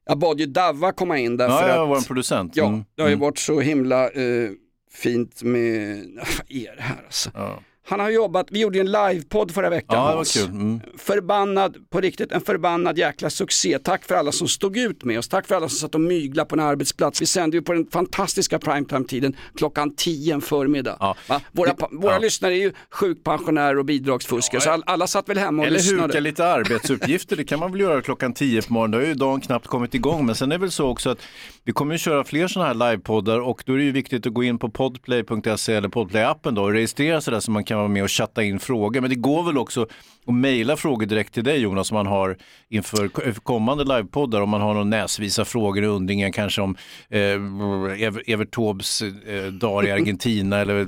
jag 0.05 0.17
bad 0.19 0.39
ju 0.39 0.45
Davva 0.45 0.91
komma 0.91 1.17
in 1.17 1.37
därför 1.37 1.55
Ja, 1.55 1.67
jag 1.67 1.83
att 1.83 1.89
var 1.89 1.97
en 1.97 2.03
producent. 2.03 2.55
Ja, 2.55 2.67
Mm. 2.67 2.85
det 2.95 3.01
har 3.01 3.09
ju 3.09 3.13
Mm. 3.13 3.21
varit 3.21 3.37
så 3.39 3.59
himla 3.59 4.09
eh, 4.09 4.49
fint 4.93 5.43
med, 5.43 5.97
vad 6.15 6.51
är 6.51 6.75
det 6.75 6.81
här 6.81 7.03
alltså? 7.05 7.31
Ja. 7.33 7.59
Han 7.89 7.99
har 7.99 8.09
jobbat, 8.09 8.47
vi 8.51 8.59
gjorde 8.59 8.77
ju 8.77 8.81
en 8.81 8.91
livepodd 8.91 9.51
förra 9.51 9.69
veckan. 9.69 9.97
Ja, 9.97 10.09
det 10.09 10.15
var 10.15 10.33
kul. 10.47 10.49
Mm. 10.55 10.79
Förbannad, 10.97 11.75
på 11.89 12.01
riktigt, 12.01 12.31
en 12.31 12.41
förbannad 12.41 12.97
jäkla 12.97 13.29
succé. 13.29 13.79
Tack 13.79 14.05
för 14.05 14.15
alla 14.15 14.31
som 14.31 14.47
stod 14.47 14.77
ut 14.77 15.03
med 15.03 15.19
oss, 15.19 15.27
tack 15.29 15.47
för 15.47 15.55
alla 15.55 15.69
som 15.69 15.77
satt 15.77 15.95
och 15.95 16.01
mygla 16.01 16.45
på 16.45 16.55
en 16.55 16.59
arbetsplats. 16.59 17.21
Vi 17.21 17.25
sände 17.25 17.57
ju 17.57 17.61
på 17.63 17.73
den 17.73 17.87
fantastiska 17.91 18.59
primetime-tiden 18.59 19.35
klockan 19.57 19.95
10 19.95 20.33
en 20.33 20.41
förmiddag. 20.41 20.97
Ja. 20.99 21.15
Våra, 21.51 21.75
våra 21.91 22.13
Ja. 22.13 22.19
lyssnare 22.19 22.53
är 22.53 22.57
ju 22.57 22.73
sjukpensionärer 22.91 23.77
och 23.79 23.85
bidragsfuskare, 23.85 24.61
så 24.61 24.69
all, 24.69 24.83
alla 24.85 25.07
satt 25.07 25.29
väl 25.29 25.37
hemma 25.37 25.61
och 25.61 25.67
Eller 25.67 25.77
lyssnade. 25.77 26.03
huka 26.03 26.19
lite 26.19 26.45
arbetsuppgifter, 26.45 27.35
det 27.35 27.43
kan 27.43 27.59
man 27.59 27.71
väl 27.71 27.81
göra 27.81 28.01
klockan 28.01 28.33
10 28.33 28.61
på 28.61 28.73
morgonen. 28.73 28.91
Då 28.91 28.97
har 28.97 29.05
ju 29.05 29.13
dagen 29.13 29.41
knappt 29.41 29.67
kommit 29.67 29.93
igång. 29.93 30.25
Men 30.25 30.35
sen 30.35 30.51
är 30.51 30.55
det 30.55 30.61
väl 30.61 30.71
så 30.71 30.87
också 30.87 31.09
att 31.09 31.19
vi 31.63 31.71
kommer 31.71 31.93
ju 31.93 31.97
köra 31.97 32.23
fler 32.23 32.47
sådana 32.47 32.67
här 32.67 32.91
livepoddar 32.91 33.39
och 33.39 33.63
då 33.65 33.73
är 33.73 33.77
det 33.77 33.83
ju 33.83 33.91
viktigt 33.91 34.27
att 34.27 34.33
gå 34.33 34.43
in 34.43 34.57
på 34.59 34.69
podplay.se 34.69 35.73
eller 35.73 35.89
podplay-appen 35.89 36.51
då 36.55 36.61
och 36.63 36.71
registrera 36.71 37.21
sig 37.21 37.33
där 37.33 37.39
så 37.39 37.51
man 37.51 37.63
kan 37.63 37.78
vara 37.79 37.87
med 37.87 38.03
och 38.03 38.11
chatta 38.11 38.43
in 38.43 38.59
frågor. 38.59 39.01
Men 39.01 39.09
det 39.09 39.15
går 39.15 39.43
väl 39.43 39.57
också 39.57 39.87
att 40.25 40.33
mejla 40.35 40.77
frågor 40.77 41.05
direkt 41.05 41.33
till 41.33 41.43
dig 41.43 41.57
Jonas 41.59 41.91
om 41.91 41.95
man 41.95 42.07
har 42.07 42.37
inför 42.69 43.07
k- 43.07 43.21
kommande 43.43 43.83
livepoddar 43.83 44.41
om 44.41 44.49
man 44.49 44.61
har 44.61 44.73
någon 44.73 44.89
näsvisa 44.89 45.45
frågor 45.45 45.83
i 45.83 45.87
undringen 45.87 46.31
kanske 46.31 46.61
om 46.61 46.75
eh, 47.09 47.19
Ever, 48.03 48.23
Evert 48.29 48.51
Taubes 48.51 49.01
eh, 49.01 49.45
dagar 49.45 49.87
i 49.87 49.91
Argentina 49.91 50.57
eller 50.57 50.79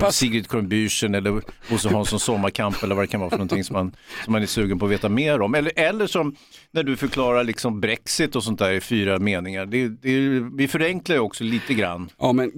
eh, 0.00 0.08
Sigrid 0.10 0.46
Kronbürsten 0.46 1.16
eller 1.16 1.40
Bosse 1.70 1.88
Hanssons 1.88 2.22
sommarkamp 2.22 2.82
eller 2.82 2.94
vad 2.94 3.02
det 3.04 3.08
kan 3.08 3.20
vara 3.20 3.30
för 3.30 3.36
någonting 3.36 3.64
som 3.64 3.74
man, 3.74 3.92
som 4.24 4.32
man 4.32 4.42
är 4.42 4.46
sugen 4.46 4.78
på 4.78 4.86
att 4.86 4.92
veta 4.92 5.08
mer 5.08 5.40
om. 5.40 5.54
Eller, 5.54 5.72
eller 5.76 6.06
som 6.06 6.34
när 6.70 6.82
du 6.82 6.96
förklarar 6.96 7.44
liksom 7.44 7.80
Brexit 7.80 8.36
och 8.36 8.44
sånt 8.44 8.58
där 8.58 8.72
i 8.72 8.80
fyra 8.80 9.18
meningar. 9.18 9.66
Det, 9.66 9.88
det, 9.88 10.18
vi 10.56 10.68
förenklar 10.68 11.16
ju 11.16 11.20
också 11.20 11.44
lite 11.44 11.74
grann. 11.74 12.08
Ja 12.18 12.32
men 12.32 12.52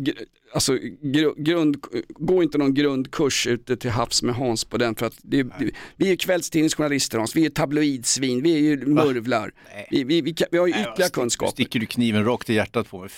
alltså, 0.53 0.73
gr- 1.03 1.43
grund, 1.43 1.77
gå 2.09 2.43
inte 2.43 2.59
någon 2.59 2.75
grundkurs 2.75 3.47
ute 3.47 3.77
till 3.77 3.91
havs 3.91 4.23
med 4.23 4.35
Hans 4.35 4.65
på 4.65 4.79
den 4.79 4.95
för 4.95 5.07
att 5.07 5.15
det, 5.23 5.43
det, 5.43 5.71
vi 5.97 6.11
är 6.13 6.17
kvällstidningsjournalister 6.17 7.19
Hans, 7.19 7.37
vi 7.37 7.47
är 7.47 7.51
tabloidsvin, 7.51 8.43
vi 8.43 8.55
är 8.55 8.59
ju 8.61 8.87
murvlar. 8.87 9.53
Vi, 9.91 10.05
vi, 10.05 10.21
vi, 10.21 10.35
vi 10.51 10.59
har 10.59 10.67
ju 10.67 10.73
ytterligare 10.73 11.11
kunskap. 11.11 11.51
Sticker 11.51 11.81
du 11.81 11.87
kniven 11.87 12.25
rakt 12.25 12.51
i 12.51 12.55
hjärtat 12.55 12.91
på 12.91 12.99
mig? 12.99 13.11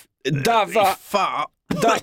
Davva, 0.45 0.85
Fan! 0.85 1.45
da, 1.81 1.95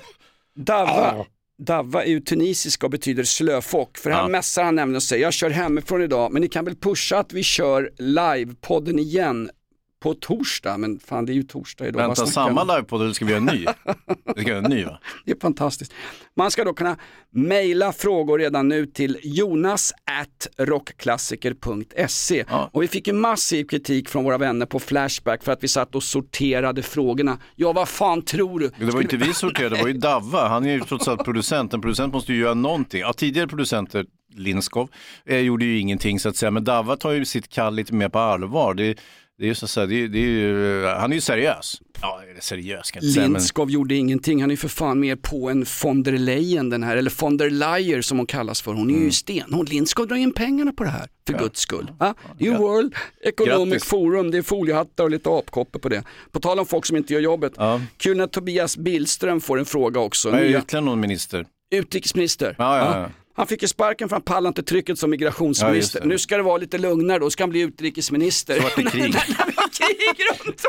Davva, 0.54 1.26
Davva 1.58 2.04
är 2.04 2.08
ju 2.10 2.20
tunisiska 2.20 2.86
och 2.86 2.90
betyder 2.90 3.24
slöfock. 3.24 3.98
För 3.98 4.10
han 4.10 4.22
Ja. 4.22 4.28
mässar 4.28 4.64
han 4.64 4.74
nämligen 4.74 4.96
och 4.96 5.02
säger, 5.02 5.22
jag 5.22 5.32
kör 5.32 5.50
hemifrån 5.50 6.02
idag, 6.02 6.32
men 6.32 6.42
ni 6.42 6.48
kan 6.48 6.64
väl 6.64 6.76
pusha 6.76 7.18
att 7.18 7.32
vi 7.32 7.42
kör 7.42 7.90
livepodden 7.98 8.98
igen 8.98 9.50
på 10.00 10.14
torsdag. 10.14 10.78
Men 10.78 10.98
fan 10.98 11.26
det 11.26 11.32
är 11.32 11.34
ju 11.34 11.42
torsdag 11.42 11.86
idag. 11.86 12.00
Vänta, 12.06 12.26
samma 12.26 12.64
livepodd 12.64 13.02
eller 13.02 13.12
ska 13.12 13.24
vi 13.24 13.30
göra 13.30 13.40
en 13.40 13.56
ny? 13.56 13.66
Vi 14.36 14.42
ska 14.42 14.50
göra 14.50 14.64
en 14.64 14.70
ny 14.70 14.84
va? 14.84 14.98
Det 15.24 15.32
är 15.32 15.40
fantastiskt. 15.40 15.92
Man 16.36 16.50
ska 16.50 16.64
då 16.64 16.74
kunna 16.74 16.96
mejla 17.30 17.92
frågor 17.92 18.38
redan 18.38 18.68
nu 18.68 18.86
till 18.86 19.18
jonas 19.22 19.92
at 20.20 20.66
rockklassiker.se. 20.66 22.44
Och 22.72 22.82
vi 22.82 22.88
fick 22.88 23.06
ju 23.06 23.12
massiv 23.12 23.64
kritik 23.64 24.08
från 24.08 24.24
våra 24.24 24.38
vänner 24.38 24.66
på 24.66 24.78
Flashback 24.78 25.44
för 25.44 25.52
att 25.52 25.64
vi 25.64 25.68
satt 25.68 25.94
och 25.94 26.02
sorterade 26.02 26.82
frågorna. 26.82 27.38
Ja, 27.56 27.72
vad 27.72 27.88
fan 27.88 28.22
tror 28.22 28.60
du? 28.60 28.70
Det 28.78 28.84
var 28.84 28.92
ju 28.92 29.02
inte 29.02 29.16
vi 29.16 29.34
sorterade, 29.34 29.76
det 29.76 29.82
var 29.82 29.88
ju 29.88 29.94
Davva. 29.98 30.48
Han 30.48 30.66
är 30.66 30.72
ju 30.72 30.80
trots 30.80 31.08
allt 31.08 31.24
producent. 31.24 31.74
En 31.74 31.80
producent 31.80 32.12
måste 32.12 32.32
ju 32.32 32.38
göra 32.38 32.54
någonting. 32.54 33.00
Ja, 33.00 33.12
tidigare 33.12 33.48
producenter, 33.48 34.06
Lindskov, 34.34 34.88
eh, 35.26 35.38
gjorde 35.38 35.64
ju 35.64 35.78
ingenting 35.78 36.20
så 36.20 36.28
att 36.28 36.36
säga. 36.36 36.50
Men 36.50 36.64
Davva 36.64 36.96
tar 36.96 37.12
ju 37.12 37.24
sitt 37.24 37.48
kall 37.48 37.74
lite 37.74 37.94
mer 37.94 38.08
på 38.08 38.18
allvar. 38.18 38.74
Det, 38.74 38.98
det 39.40 39.46
är 39.46 39.48
ju 39.48 39.54
så 39.54 39.64
att 39.64 39.70
säga, 39.70 39.86
det, 39.86 39.94
är- 40.04 40.08
det 40.08 40.18
är 40.18 40.22
ju, 40.22 40.84
han 40.86 41.10
är 41.10 41.14
ju 41.14 41.20
seriös. 41.20 41.82
Ja, 42.02 42.22
seriös 42.40 42.90
kan 42.90 43.00
jag 43.02 43.08
inte 43.08 43.40
säga. 43.40 43.64
Men... 43.64 43.68
Gjorde 43.72 43.94
ingenting, 43.94 44.40
han 44.40 44.50
är 44.50 44.52
ju 44.52 44.56
för 44.56 44.68
fan 44.68 45.00
mer 45.00 45.16
på 45.16 45.50
en 45.50 45.66
von 45.82 46.02
der 46.02 46.12
Leyen 46.12 46.70
den 46.70 46.82
här, 46.82 46.96
eller 46.96 47.12
von 47.20 47.36
der 47.36 47.50
Leyen 47.50 48.02
som 48.02 48.18
hon 48.18 48.26
kallas 48.26 48.62
för. 48.62 48.72
Hon 48.72 48.90
är 48.90 48.94
Mm. 48.94 49.04
ju 49.04 49.10
stenhård. 49.10 49.68
Lindskov 49.68 50.08
drar 50.08 50.16
in 50.16 50.32
pengarna 50.32 50.72
på 50.72 50.84
det 50.84 50.90
här, 50.90 51.06
för 51.26 51.38
guds 51.38 51.60
skull. 51.60 51.90
Ja, 51.98 52.14
det 52.38 52.46
är 52.46 52.50
ju 52.52 52.56
World 52.56 52.94
Economic 53.24 53.72
Grattis. 53.72 53.84
Forum, 53.88 54.30
det 54.30 54.38
är 54.38 54.42
foliehattar 54.42 55.04
och 55.04 55.10
lite 55.10 55.30
apkoppor 55.30 55.80
på 55.80 55.88
det. 55.88 56.02
På 56.32 56.40
tal 56.40 56.58
om 56.58 56.66
folk 56.66 56.86
som 56.86 56.96
inte 56.96 57.12
gör 57.14 57.20
jobbet, 57.20 57.52
kul 57.96 58.16
när 58.16 58.26
Tobias 58.26 58.76
Billström 58.76 59.40
får 59.40 59.58
en 59.58 59.64
fråga 59.64 60.00
också. 60.00 60.28
Är 60.30 60.44
ytterligare 60.44 60.84
någon 60.84 61.00
minister. 61.00 61.46
utrikesminister. 61.74 62.54
Ja, 62.58 62.78
ja, 62.78 63.00
ja. 63.00 63.08
Han 63.40 63.46
fick 63.46 63.62
ju 63.62 63.68
sparken 63.68 64.08
för 64.08 64.16
han 64.16 64.22
pallade 64.22 64.48
inte 64.48 64.62
trycket 64.62 64.98
som 64.98 65.08
Ja, 65.08 65.10
migrationsminister. 65.10 66.00
det. 66.00 66.06
nu 66.06 66.18
ska 66.18 66.36
det 66.36 66.42
vara 66.42 66.56
lite 66.56 66.78
lugnare, 66.78 67.18
då 67.18 67.30
ska 67.30 67.42
han 67.42 67.50
bli 67.50 67.60
utrikesminister. 67.60 68.56
Så 68.56 68.62
vart 68.62 68.76
det 68.76 68.82
krig. 68.82 69.14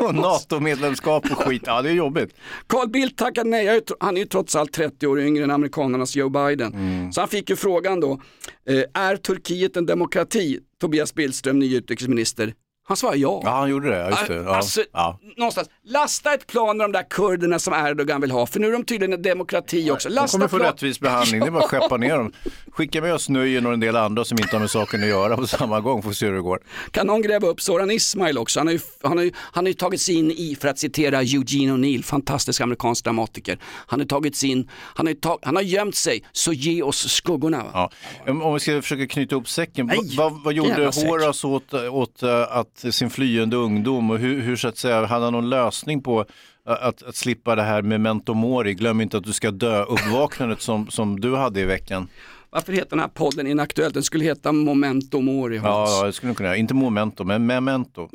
Och 0.00 0.14
NATO-medlemskap 0.14 1.30
och 1.32 1.38
skit, 1.38 1.62
ja 1.66 1.82
det 1.82 1.88
är 1.88 1.94
jobbigt. 1.94 2.34
Carl 2.66 2.88
Bildt 2.88 3.18
tackade 3.18 3.50
nej, 3.50 3.80
han 4.00 4.16
är 4.16 4.20
ju 4.20 4.26
trots 4.26 4.56
allt 4.56 4.72
30 4.72 5.06
år 5.06 5.20
yngre 5.20 5.44
än 5.44 5.50
amerikanernas 5.50 6.16
Joe 6.16 6.28
Biden. 6.28 6.72
Mm. 6.74 7.12
Så 7.12 7.20
han 7.20 7.28
fick 7.28 7.50
ju 7.50 7.56
frågan 7.56 8.00
då, 8.00 8.20
eh, 8.68 9.02
är 9.02 9.16
Turkiet 9.16 9.76
en 9.76 9.86
demokrati? 9.86 10.58
Tobias 10.80 11.14
Billström, 11.14 11.58
ny 11.58 11.76
utrikesminister. 11.76 12.54
Han 12.92 12.96
svarade 12.96 13.18
ja. 13.18 13.40
Ja, 13.44 13.50
han 13.50 13.70
gjorde 13.70 13.90
det. 13.90 13.98
Ja, 13.98 14.10
just 14.10 14.26
det. 14.26 14.34
Ja. 14.34 14.56
Alltså, 14.56 14.80
ja. 14.92 15.18
någonstans, 15.36 15.68
lasta 15.84 16.34
ett 16.34 16.46
plan 16.46 16.76
med 16.76 16.84
de 16.84 16.92
där 16.92 17.06
kurderna 17.10 17.58
som 17.58 17.74
Erdogan 17.74 18.20
vill 18.20 18.30
ha, 18.30 18.46
för 18.46 18.60
nu 18.60 18.68
är 18.68 18.72
de 18.72 18.84
tydligen 18.84 19.12
en 19.12 19.22
demokrati 19.22 19.90
också. 19.90 20.08
De 20.08 20.14
Lasta 20.14 20.38
kommer 20.38 20.48
få 20.48 20.56
plan- 20.56 20.70
rättvis 20.70 21.00
behandling, 21.00 21.40
det 21.40 21.46
är 21.46 21.50
bara 21.50 21.64
att 21.64 21.70
skeppa 21.70 21.96
ner 21.96 22.16
dem. 22.16 22.32
Skicka 22.72 23.00
med 23.00 23.14
oss 23.14 23.28
Nöjen 23.28 23.66
och 23.66 23.72
en 23.72 23.80
del 23.80 23.96
andra 23.96 24.24
som 24.24 24.38
inte 24.38 24.56
har 24.56 24.60
med 24.60 24.70
saken 24.70 25.02
att 25.02 25.08
göra 25.08 25.36
på 25.36 25.46
samma 25.46 25.80
gång, 25.80 26.02
får 26.02 26.12
se 26.12 26.26
hur 26.26 26.34
det 26.34 26.40
går. 26.40 26.60
Kan 26.90 27.06
någon 27.06 27.22
gräva 27.22 27.48
upp 27.48 27.60
Soran 27.60 27.90
Ismail 27.90 28.38
också? 28.38 28.60
Han 28.60 28.66
har, 28.66 28.72
ju, 28.72 28.80
han, 29.02 29.16
har 29.16 29.24
ju, 29.24 29.32
han 29.36 29.64
har 29.64 29.68
ju 29.68 29.74
tagit 29.74 30.00
sig 30.00 30.14
in 30.14 30.30
i, 30.30 30.56
för 30.60 30.68
att 30.68 30.78
citera 30.78 31.18
Eugene 31.22 31.72
O'Neill, 31.72 32.02
fantastisk 32.02 32.60
amerikansk 32.60 33.04
dramatiker, 33.04 33.58
han 33.86 34.00
har 34.00 34.06
tagit 34.06 34.36
sig 34.36 34.50
in, 34.50 34.68
han 34.72 35.06
har, 35.06 35.14
tag, 35.14 35.38
han 35.42 35.56
har 35.56 35.62
gömt 35.62 35.94
sig, 35.96 36.24
så 36.32 36.52
ge 36.52 36.82
oss 36.82 37.12
skuggorna. 37.12 37.64
Ja. 37.72 37.90
Om 38.26 38.54
vi 38.54 38.60
ska 38.60 38.82
försöka 38.82 39.06
knyta 39.06 39.34
ihop 39.34 39.48
säcken, 39.48 39.86
Nej, 39.86 39.98
vad, 40.16 40.42
vad 40.44 40.54
gjorde. 40.54 40.90
Horace 41.06 41.46
åt, 41.46 41.74
åt 41.74 42.22
äh, 42.22 42.56
att 42.56 42.81
sin 42.90 43.10
flyende 43.10 43.56
ungdom 43.56 44.10
och 44.10 44.18
hur, 44.18 44.40
hur 44.40 44.56
så 44.56 44.68
att 44.68 44.78
säga, 44.78 45.06
hade 45.06 45.24
han 45.24 45.32
någon 45.32 45.50
lösning 45.50 46.02
på 46.02 46.24
att, 46.64 47.02
att 47.02 47.16
slippa 47.16 47.54
det 47.54 47.62
här 47.62 47.82
med 47.82 48.00
mentomori, 48.00 48.74
glöm 48.74 49.00
inte 49.00 49.16
att 49.16 49.24
du 49.24 49.32
ska 49.32 49.50
dö, 49.50 49.82
uppvaknandet 49.82 50.62
som, 50.62 50.90
som 50.90 51.20
du 51.20 51.36
hade 51.36 51.60
i 51.60 51.64
veckan? 51.64 52.08
Varför 52.50 52.72
heter 52.72 52.90
den 52.90 53.00
här 53.00 53.08
podden 53.08 53.46
Inaktuellt? 53.46 53.94
Den 53.94 54.02
skulle 54.02 54.24
heta 54.24 54.52
Momento 54.52 55.20
Mori. 55.20 55.56
Ja, 55.56 55.86
ja, 55.88 56.06
det 56.06 56.12
skulle 56.12 56.32
du 56.32 56.36
kunna 56.36 56.48
göra. 56.48 56.56
Inte 56.56 56.74
momento, 56.74 57.24
men 57.24 57.46
memento. 57.46 58.08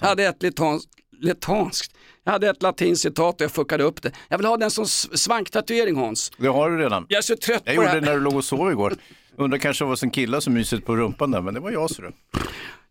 Jag 0.00 0.08
hade 0.08 0.24
ett 0.24 0.42
letans, 0.42 0.88
letanskt, 1.20 1.94
jag 2.24 2.32
hade 2.32 2.50
ett 2.50 2.62
latinskt 2.62 3.02
citat 3.02 3.34
och 3.34 3.40
jag 3.40 3.50
fuckade 3.50 3.84
upp 3.84 4.02
det. 4.02 4.12
Jag 4.28 4.38
vill 4.38 4.46
ha 4.46 4.56
den 4.56 4.70
som 4.70 4.86
svanktatuering 4.86 5.96
Hans. 5.96 6.32
Det 6.38 6.48
har 6.48 6.70
du 6.70 6.78
redan. 6.78 7.06
Jag 7.08 7.18
är 7.18 7.22
så 7.22 7.36
trött 7.36 7.62
Jag 7.64 7.76
på 7.76 7.82
det 7.82 7.86
gjorde 7.86 7.88
här. 7.88 8.00
det 8.00 8.06
när 8.06 8.14
du 8.14 8.20
låg 8.20 8.36
och 8.36 8.44
sov 8.44 8.70
igår. 8.72 8.94
Undrar 9.36 9.58
kanske 9.58 9.84
vad 9.84 9.98
som 9.98 10.10
killar 10.10 10.40
så 10.40 10.50
mysigt 10.50 10.86
på 10.86 10.96
rumpan 10.96 11.30
där, 11.30 11.40
men 11.40 11.54
det 11.54 11.60
var 11.60 11.70
jag 11.70 11.90
så 11.90 12.02
du. 12.02 12.12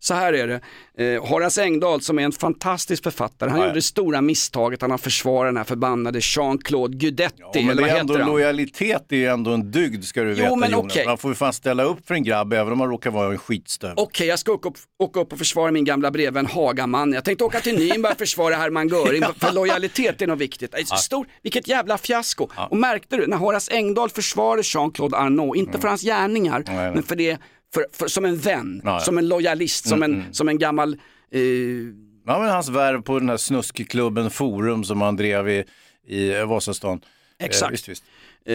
Så 0.02 0.14
här 0.14 0.32
är 0.32 0.46
det, 0.96 1.14
eh, 1.14 1.24
Horace 1.26 1.62
Engdahl 1.62 2.00
som 2.00 2.18
är 2.18 2.22
en 2.22 2.32
fantastisk 2.32 3.02
författare, 3.02 3.50
han 3.50 3.58
Ja, 3.58 3.64
ja. 3.64 3.68
gjorde 3.68 3.78
det 3.78 3.82
stora 3.82 4.20
misstaget 4.20 4.82
han 4.82 4.98
försvarar 4.98 5.46
den 5.46 5.56
här 5.56 5.64
förbannade 5.64 6.18
Jean-Claude 6.18 6.96
Gudetti, 6.96 7.34
Ja, 7.38 7.50
men 7.54 7.70
eller 7.70 7.82
vad 7.82 7.90
är 7.90 7.96
ändå 7.98 8.12
heter 8.14 8.24
han? 8.24 8.32
lojalitet 8.32 9.12
är 9.12 9.30
ändå 9.30 9.50
en 9.50 9.70
dygd 9.70 10.04
ska 10.04 10.22
du 10.22 10.28
Jo, 10.30 10.34
veta 10.36 10.56
men 10.56 10.70
Jonas. 10.70 10.92
okej. 10.92 11.06
Man 11.06 11.18
får 11.18 11.30
ju 11.30 11.34
fan 11.34 11.52
ställa 11.52 11.82
upp 11.82 12.06
för 12.06 12.14
en 12.14 12.24
grabb 12.24 12.52
även 12.52 12.72
om 12.72 12.80
han 12.80 12.88
råkar 12.88 13.10
vara 13.10 13.32
en 13.32 13.38
skitstövel. 13.38 13.94
Okej, 13.98 14.26
jag 14.26 14.38
ska 14.38 14.52
åka 14.52 14.68
upp, 14.68 14.76
åka 14.98 15.20
upp 15.20 15.32
och 15.32 15.38
försvara 15.38 15.70
min 15.72 15.84
gamla 15.84 16.10
brevvän 16.10 16.46
Hagaman. 16.46 17.12
Jag 17.12 17.24
tänkte 17.24 17.44
åka 17.44 17.60
till 17.60 17.76
Nürnberg 17.78 18.12
och 18.12 18.18
försvara 18.18 18.54
Hermann 18.54 18.88
Göring, 18.88 19.22
för 19.38 19.52
lojalitet 19.52 20.22
är 20.22 20.26
något 20.26 20.38
viktigt. 20.38 20.74
Ett 20.74 20.88
Stor, 20.88 21.26
vilket 21.42 21.68
jävla 21.68 21.98
fiasko. 21.98 22.48
Och 22.70 22.76
märkte 22.76 23.16
du, 23.16 23.26
när 23.26 23.36
Horace 23.36 23.72
Engdahl 23.72 24.10
försvarade 24.10 24.62
Jean-Claude 24.64 25.16
Arnault, 25.16 25.56
inte 25.56 25.80
för 25.80 25.88
hans 25.88 26.02
gärningar, 26.02 26.64
nej. 26.66 26.90
men 26.94 27.02
för 27.02 27.16
det, 27.16 27.38
för, 27.74 27.86
för, 27.92 28.08
som 28.08 28.24
en 28.24 28.36
vän, 28.36 28.80
Ja, 28.84 28.90
ja. 28.92 29.00
som 29.00 29.18
en 29.18 29.28
lojalist, 29.28 29.88
som, 29.88 30.02
Mm, 30.02 30.12
en, 30.14 30.20
mm. 30.20 30.32
som 30.34 30.48
en 30.48 30.58
gammal 30.58 30.92
eh, 31.32 31.40
Ja, 32.26 32.38
men 32.38 32.48
hans 32.50 32.68
värv 32.68 33.02
på 33.02 33.18
den 33.18 33.28
här 33.28 33.36
snuskklubben 33.36 34.30
Forum 34.30 34.84
som 34.84 35.00
han 35.00 35.16
drev 35.16 35.48
i, 35.48 35.64
i 36.06 36.30
eh, 36.36 36.46
Vasastan. 36.48 37.00
Exakt. 37.38 37.62
Eh, 37.68 37.70
visst, 37.70 37.88
visst. 37.88 38.04
Eh, 38.44 38.54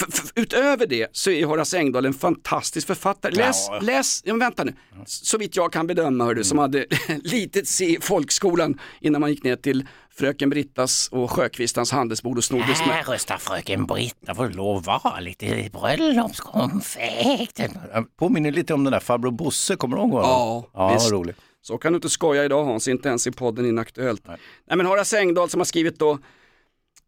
för, 0.00 0.12
för, 0.12 0.28
utöver 0.34 0.86
det 0.86 1.08
så 1.12 1.30
är 1.30 1.44
Horace 1.44 1.78
Engdahl 1.78 2.06
en 2.06 2.14
fantastisk 2.14 2.86
författare. 2.86 3.32
Läs, 3.34 3.66
Ja. 3.68 3.78
läs 3.82 4.22
ja, 4.24 4.34
vänta 4.34 4.64
nu, 4.64 4.74
så 5.06 5.38
vitt 5.38 5.56
jag 5.56 5.72
kan 5.72 5.86
bedöma 5.86 6.24
hördu, 6.24 6.38
Mm. 6.38 6.44
som 6.44 6.58
hade 6.58 6.86
litet 7.22 7.68
C 7.68 7.84
i 7.84 7.98
folkskolan 8.00 8.78
innan 9.00 9.20
man 9.20 9.30
gick 9.30 9.44
ner 9.44 9.56
till 9.56 9.86
fröken 10.14 10.50
Brittas 10.50 11.08
och 11.12 11.30
Sjökvistans 11.30 11.90
handelsbord 11.92 12.38
och 12.38 12.44
snodde 12.44 12.74
smör. 12.74 12.86
Här 12.92 13.02
röstar 13.04 13.38
fröken 13.38 13.86
Britta 13.86 14.34
får 14.34 14.48
lov 14.48 14.84
vara 14.84 15.20
lite 15.20 15.70
bröllopskonfekt. 15.72 17.60
Påminner 18.18 18.50
lite 18.52 18.74
om 18.74 18.84
den 18.84 18.92
där 18.92 19.00
farbror 19.00 19.30
Bosse, 19.30 19.76
kommer 19.76 19.96
du 19.96 20.02
ihåg 20.02 20.10
honom? 20.10 20.28
Ja, 20.30 20.66
ja 20.74 20.94
visst. 20.94 21.12
roligt. 21.12 21.36
Så 21.62 21.78
kan 21.78 21.92
du 21.92 21.96
inte 21.96 22.08
skoja 22.08 22.44
idag 22.44 22.64
Hans, 22.64 22.88
inte 22.88 23.08
ens 23.08 23.26
i 23.26 23.30
podden 23.30 23.66
Inaktuellt. 23.66 24.22
Nej. 24.26 24.36
Nej 24.68 24.76
men 24.76 24.86
Horace 24.86 25.18
Engdahl 25.18 25.48
som 25.50 25.60
har 25.60 25.64
skrivit 25.64 25.98
då 25.98 26.10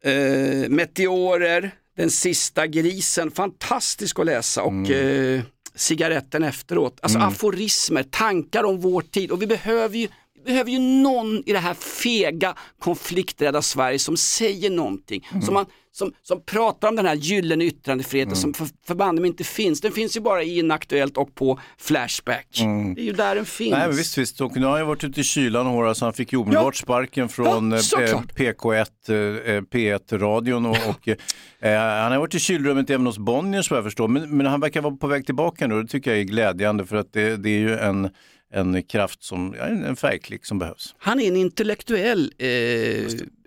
eh, 0.05 0.69
Meteorer, 0.69 1.71
Den 1.97 2.11
sista 2.11 2.67
grisen, 2.67 3.31
fantastisk 3.31 4.19
att 4.19 4.27
läsa 4.27 4.63
och 4.63 4.91
eh, 4.91 5.41
Cigaretten 5.77 6.43
efteråt. 6.45 6.99
Alltså 7.03 7.19
Mm. 7.19 7.29
aforismer, 7.29 8.03
tankar 8.03 8.65
om 8.65 8.81
vår 8.81 9.01
tid 9.03 9.31
och 9.31 9.43
vi 9.43 9.47
behöver 9.47 9.97
ju 9.99 10.09
behöver 10.45 10.71
ju 10.71 10.79
någon 10.79 11.43
i 11.47 11.53
det 11.53 11.59
här 11.59 11.75
fega 11.75 12.55
konflikträdda 12.79 13.63
Sverige 13.63 13.99
som 13.99 14.17
säger 14.17 14.71
någonting. 14.71 15.29
Som, 15.45 15.55
man, 15.55 15.67
som, 15.93 16.13
som 16.23 16.43
pratar 16.45 16.89
om 16.89 16.97
den 16.97 17.07
här 17.07 17.15
gyllene 17.15 17.65
yttrandefriheten 17.65 18.37
som 18.37 18.55
för, 18.55 18.69
förbanne 18.87 19.21
mig 19.21 19.29
inte 19.29 19.45
finns. 19.45 19.81
Den 19.81 19.93
finns 19.93 20.17
ju 20.17 20.21
bara 20.21 20.43
i 20.43 20.59
Inaktuellt 20.59 21.17
och 21.17 21.35
på 21.35 21.61
Flashback. 21.79 22.47
Det 22.95 23.01
är 23.01 23.05
ju 23.05 23.13
där 23.13 23.35
den 23.35 23.45
finns. 23.45 23.71
Nej, 23.71 23.89
men 23.89 23.97
visst, 23.97 24.19
visst. 24.19 24.41
Och 24.41 24.57
nu 24.57 24.67
har 24.67 24.79
han 24.79 24.87
varit 24.87 25.05
ute 25.05 25.21
i 25.21 25.25
kylan 25.25 25.67
Horace, 25.67 26.05
han 26.05 26.15
fick 26.15 26.33
ju 26.33 26.39
omedelbart 26.39 26.77
sparken 26.77 27.29
från 27.29 27.71
Ja, 27.71 27.77
eh, 27.77 27.83
såklart. 27.83 28.39
PK1, 28.39 28.87
eh, 29.09 29.61
P1-radion 29.61 30.67
och, 30.67 30.77
och 30.89 31.09
eh, 31.09 31.81
han 32.03 32.13
har 32.13 32.19
varit 32.19 32.35
i 32.35 32.39
kylrummet 32.41 32.91
även 32.91 33.07
hos 33.07 33.19
Bonniers 33.19 33.71
vad 33.71 33.79
jag 33.79 33.85
förstår. 33.85 34.09
Men, 34.09 34.37
men 34.37 34.47
han 34.47 34.61
verkar 34.61 34.81
vara 34.81 34.97
på 34.97 35.07
väg 35.07 35.27
tillbaka 35.27 35.67
nu 35.67 35.75
och 35.75 35.83
det 35.83 35.89
tycker 35.89 36.11
jag 36.11 36.21
är 36.21 36.25
glädjande 36.25 36.87
för 36.87 36.97
att 36.97 37.13
det, 37.13 37.37
det 37.37 37.51
är 37.51 37.59
ju 37.59 37.79
en, 37.79 38.11
en 38.55 38.83
kraft 38.83 39.23
som, 39.23 39.55
ja, 39.59 39.65
en 39.65 39.85
en 39.85 39.97
färgklick 39.97 40.47
som 40.47 40.59
behövs. 40.59 40.95
Han 40.99 41.21
är 41.21 41.29
en 41.29 41.37
intellektuell, 41.37 42.33
eh, 42.39 42.49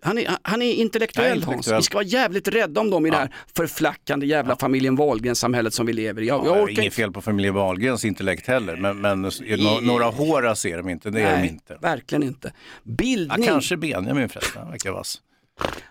han, 0.02 0.18
är, 0.18 0.38
han 0.42 0.62
är 0.62 0.74
intellektuell, 0.74 1.26
Ja, 1.30 1.36
intellektuell. 1.36 1.74
Hans. 1.74 1.84
Vi 1.84 1.84
ska 1.86 1.98
vara 1.98 2.06
jävligt 2.06 2.48
rädda 2.48 2.82
om 2.82 2.90
dem 2.90 3.06
i 3.06 3.10
det 3.10 3.16
här 3.16 3.34
förflackande 3.56 4.26
jävla 4.26 4.56
familjen 4.56 4.96
Wahlgren-samhället 4.96 5.74
som 5.74 5.86
vi 5.86 5.94
lever 5.94 6.22
i. 6.22 6.28
Jag, 6.28 6.46
jag 6.46 6.58
Ja, 6.58 6.64
orkar 6.64 6.82
inget 6.82 6.94
fel 6.94 7.12
på 7.12 7.22
familjen 7.22 7.54
Wahlgrens 7.54 8.06
intellekt 8.06 8.48
heller, 8.48 8.76
men, 8.76 9.02
men 9.02 9.22
no, 9.22 9.80
några 9.82 10.06
Horace 10.06 10.70
är 10.70 10.78
de 10.78 10.90
inte, 10.90 11.10
det 11.10 11.22
är 11.22 11.32
de 11.32 11.38
Nej, 11.40 11.50
inte. 11.50 11.78
verkligen 11.82 12.24
inte. 12.24 12.48
Ja, 12.84 12.92
Bildning. 12.92 13.48
kanske 13.48 13.78
Benjamin 13.78 14.30
förresten, 14.30 14.62
han 14.62 14.72
verkar 14.72 14.92
vass. 14.92 15.22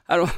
Här 0.08 0.30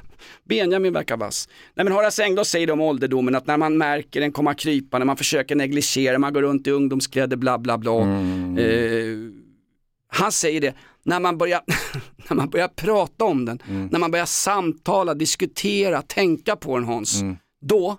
Benjamin 0.44 0.92
verkar 0.92 1.16
vass. 1.16 1.48
Nej 1.74 1.84
men 1.84 1.92
Horace 1.92 2.24
Engdahl 2.24 2.44
säger 2.44 2.70
om 2.70 2.80
ålderdomen 2.80 3.34
att 3.34 3.46
när 3.46 3.56
man 3.56 3.78
märker 3.78 4.20
den 4.20 4.32
komma 4.32 4.54
krypa, 4.54 4.98
när 4.98 5.06
man 5.06 5.16
försöker 5.16 5.54
negligera, 5.56 6.18
man 6.18 6.32
går 6.32 6.42
runt 6.42 6.66
i 6.66 6.70
ungdomskläder, 6.70 7.36
bla 7.36 7.58
bla 7.58 7.78
bla. 7.78 8.00
Mm. 8.02 8.58
Eh, 8.58 9.32
han 10.10 10.32
säger 10.32 10.60
det, 10.60 10.74
när 11.02 11.20
man 11.20 11.38
börjar, 11.38 11.60
när 12.28 12.36
man 12.36 12.50
börjar 12.50 12.68
prata 12.68 13.24
om 13.24 13.44
den, 13.44 13.62
Mm. 13.68 13.86
när 13.92 13.98
man 13.98 14.10
börjar 14.10 14.26
samtala, 14.26 15.14
diskutera, 15.14 16.02
tänka 16.02 16.56
på 16.56 16.78
den 16.78 16.84
Hans, 16.86 17.20
då, 17.60 17.96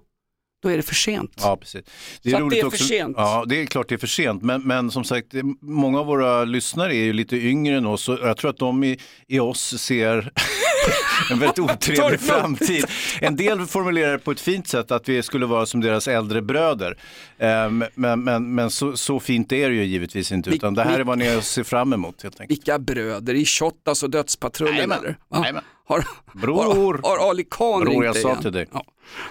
då 0.64 0.70
är 0.70 0.78
det 0.78 0.84
för 0.84 0.96
sent. 0.96 1.32
Ja, 1.38 1.58
precis. 1.58 1.82
Så 2.24 2.36
att 2.38 2.50
det 2.50 2.60
är 2.60 2.70
för 2.70 2.78
sent. 2.78 3.16
Ja, 3.18 3.46
det 3.48 3.62
är 3.62 3.66
klart 3.66 3.90
det 3.90 3.96
är 3.96 4.00
för 4.00 4.08
sent. 4.08 4.44
Men, 4.44 4.62
men 4.68 4.92
som 4.92 5.04
sagt, 5.04 5.28
det- 5.32 5.44
många 5.62 6.00
av 6.00 6.06
våra 6.06 6.44
lyssnare 6.46 6.96
är 6.96 7.04
ju 7.04 7.14
lite 7.14 7.38
yngre 7.38 7.78
än 7.78 7.86
oss 7.86 8.10
och 8.10 8.20
jag 8.22 8.38
tror 8.38 8.50
att 8.50 8.58
de 8.58 8.84
i, 8.84 9.00
i 9.28 9.40
oss 9.40 9.82
ser 9.82 10.32
en 11.32 11.40
väldigt 11.40 11.60
otrevlig 11.60 12.20
framtid. 12.20 12.86
En 13.22 13.36
del 13.36 13.66
formulerar 13.66 14.12
det 14.12 14.20
på 14.20 14.32
ett 14.32 14.40
fint 14.40 14.68
sätt 14.68 14.92
att 14.92 15.10
vi 15.10 15.24
skulle 15.24 15.46
vara 15.46 15.66
som 15.66 15.82
deras 15.82 16.08
äldre 16.08 16.42
bröder. 16.42 16.98
Ehm, 17.40 17.84
Men, 17.96 18.24
men, 18.24 18.56
men 18.56 18.72
så, 18.72 18.98
så 18.98 19.20
fint 19.20 19.52
är 19.52 19.70
det 19.70 19.76
ju 19.76 19.84
givetvis 19.86 20.32
inte, 20.32 20.50
utan 20.50 20.74
det 20.74 20.84
här 20.84 21.00
är 21.00 21.04
vad 21.04 21.18
ni 21.18 21.42
ser 21.42 21.64
fram 21.64 21.94
emot 21.94 22.24
helt 22.24 22.42
enkelt. 22.42 22.60
Vilka 22.60 22.80
bröder 22.80 23.34
i 23.34 23.46
Shottaz 23.46 24.04
och 24.04 24.10
Dödspatrullen 24.10 24.76
jajamän. 24.76 25.64
Har, 25.90 26.04
Bror. 26.34 26.64
har, 26.64 27.00
har 27.18 27.30
Ali 27.30 27.44
Khan 27.52 27.82
Bror, 27.82 27.92
ringt 27.92 28.06
jag 28.06 28.14
dig 28.16 28.22
sa 28.24 28.30
igen? 28.30 28.42
till 28.42 28.52
dig. 28.52 28.68
Ja. 28.74 28.84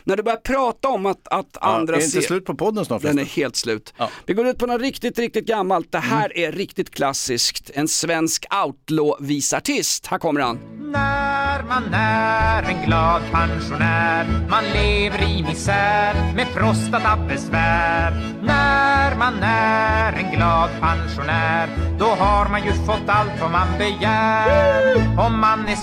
När 0.04 0.16
du 0.16 0.22
börjar 0.22 0.36
prata 0.38 0.88
om 0.88 1.06
att, 1.06 1.28
att 1.28 1.46
Ja, 1.60 1.66
andra 1.66 1.94
är 1.94 1.98
det 1.98 2.04
inte 2.04 2.20
ser- 2.20 2.26
slut 2.26 2.44
på 2.44 2.54
podden 2.54 2.84
snart 2.84 3.02
Den 3.02 3.18
är 3.18 3.24
helt 3.24 3.56
slut. 3.56 3.94
Vi 4.26 4.34
går 4.34 4.46
ut 4.46 4.58
på 4.58 4.66
något 4.66 4.80
riktigt, 4.80 5.18
riktigt 5.18 5.46
gammalt. 5.46 5.92
Det 5.92 5.98
här 5.98 6.32
Mm. 6.36 6.48
är 6.48 6.56
riktigt 6.56 6.90
klassiskt. 6.94 7.70
En 7.74 7.88
svensk 7.88 8.46
outlaw-visartist. 8.64 10.06
Här 10.06 10.18
kommer 10.18 10.40
han. 10.40 10.58
När 10.92 11.62
man 11.62 11.84
är 11.94 12.62
en 12.62 12.86
glad 12.86 13.22
pensionär 13.32 14.46
Man 14.50 14.64
lever 14.64 15.22
i 15.22 15.42
misär 15.42 16.14
med 16.36 16.46
prostatabesvär 16.54 18.34
När 18.42 19.16
man 19.16 19.34
är 19.42 20.12
en 20.12 20.36
glad 20.36 20.70
pensionär 20.80 21.68
Då 21.98 22.04
har 22.04 22.48
man 22.48 22.64
ju 22.64 22.72
fått 22.72 23.08
allt 23.08 23.40
vad 23.40 23.50
man 23.50 23.68
begär 23.78 24.96
Om 25.18 25.40
man 25.40 25.68
är 25.68 25.76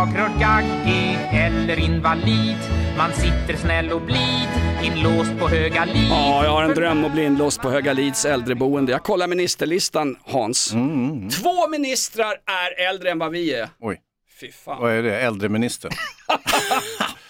slagrörd, 0.00 0.40
gaggig 0.40 1.18
eller 1.32 1.78
invalid 1.80 2.56
Man 2.96 3.12
sitter 3.12 3.56
snäll 3.56 3.92
och 3.92 4.00
blid 4.00 4.48
inlåst 4.82 5.38
på 5.38 5.48
höga 5.48 5.84
liv 5.84 6.06
Ja, 6.10 6.44
jag 6.44 6.50
har 6.50 6.62
en 6.62 6.74
dröm 6.74 7.04
att 7.04 7.12
bli 7.12 7.24
inlåst 7.24 7.60
på 7.60 7.70
Höga 7.70 7.92
Lids 7.92 8.24
äldreboende. 8.24 8.92
Jag 8.92 9.02
kollar 9.02 9.26
ministerlistan, 9.26 10.16
Hans. 10.24 10.72
Mm, 10.72 11.30
Två 11.30 11.68
ministrar 11.68 12.32
är 12.32 12.88
äldre 12.88 13.10
än 13.10 13.18
vad 13.18 13.30
vi 13.30 13.54
är. 13.54 13.68
Oj. 13.80 14.00
Fy 14.40 14.52
fan. 14.52 14.80
Vad 14.80 14.92
är 14.92 15.02
det? 15.02 15.20
Äldreminister? 15.20 15.90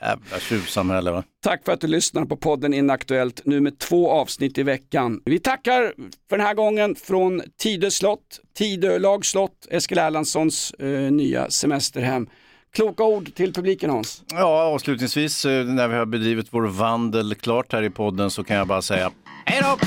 Jävla 0.00 0.38
tjuvsamhälle 0.40 1.10
va? 1.10 1.24
Tack 1.44 1.64
för 1.64 1.72
att 1.72 1.80
du 1.80 1.86
lyssnar 1.86 2.24
på 2.24 2.36
podden 2.36 2.74
Inaktuellt, 2.74 3.40
nu 3.44 3.60
med 3.60 3.78
två 3.78 4.10
avsnitt 4.10 4.58
i 4.58 4.62
veckan. 4.62 5.20
Vi 5.24 5.38
tackar 5.38 5.92
för 6.28 6.36
den 6.36 6.46
här 6.46 6.54
gången 6.54 6.94
från 6.94 7.42
Tidö 7.62 7.90
slott, 7.90 8.40
Tidö 8.58 8.98
lagslott, 8.98 9.66
Eskil 9.70 9.98
Erlandssons 9.98 10.70
eh, 10.70 10.88
nya 10.88 11.50
semesterhem. 11.50 12.26
Kloka 12.74 13.04
ord 13.04 13.34
till 13.34 13.52
publiken 13.52 13.90
Hans. 13.90 14.22
Ja, 14.32 14.62
avslutningsvis 14.62 15.44
eh, 15.44 15.64
när 15.64 15.88
vi 15.88 15.96
har 15.96 16.06
bedrivit 16.06 16.46
vår 16.50 16.62
vandel 16.62 17.34
klart 17.34 17.72
här 17.72 17.82
i 17.82 17.90
podden 17.90 18.30
så 18.30 18.44
kan 18.44 18.56
jag 18.56 18.66
bara 18.66 18.82
säga 18.82 19.10
Hej 19.44 19.62
då! 19.62 19.86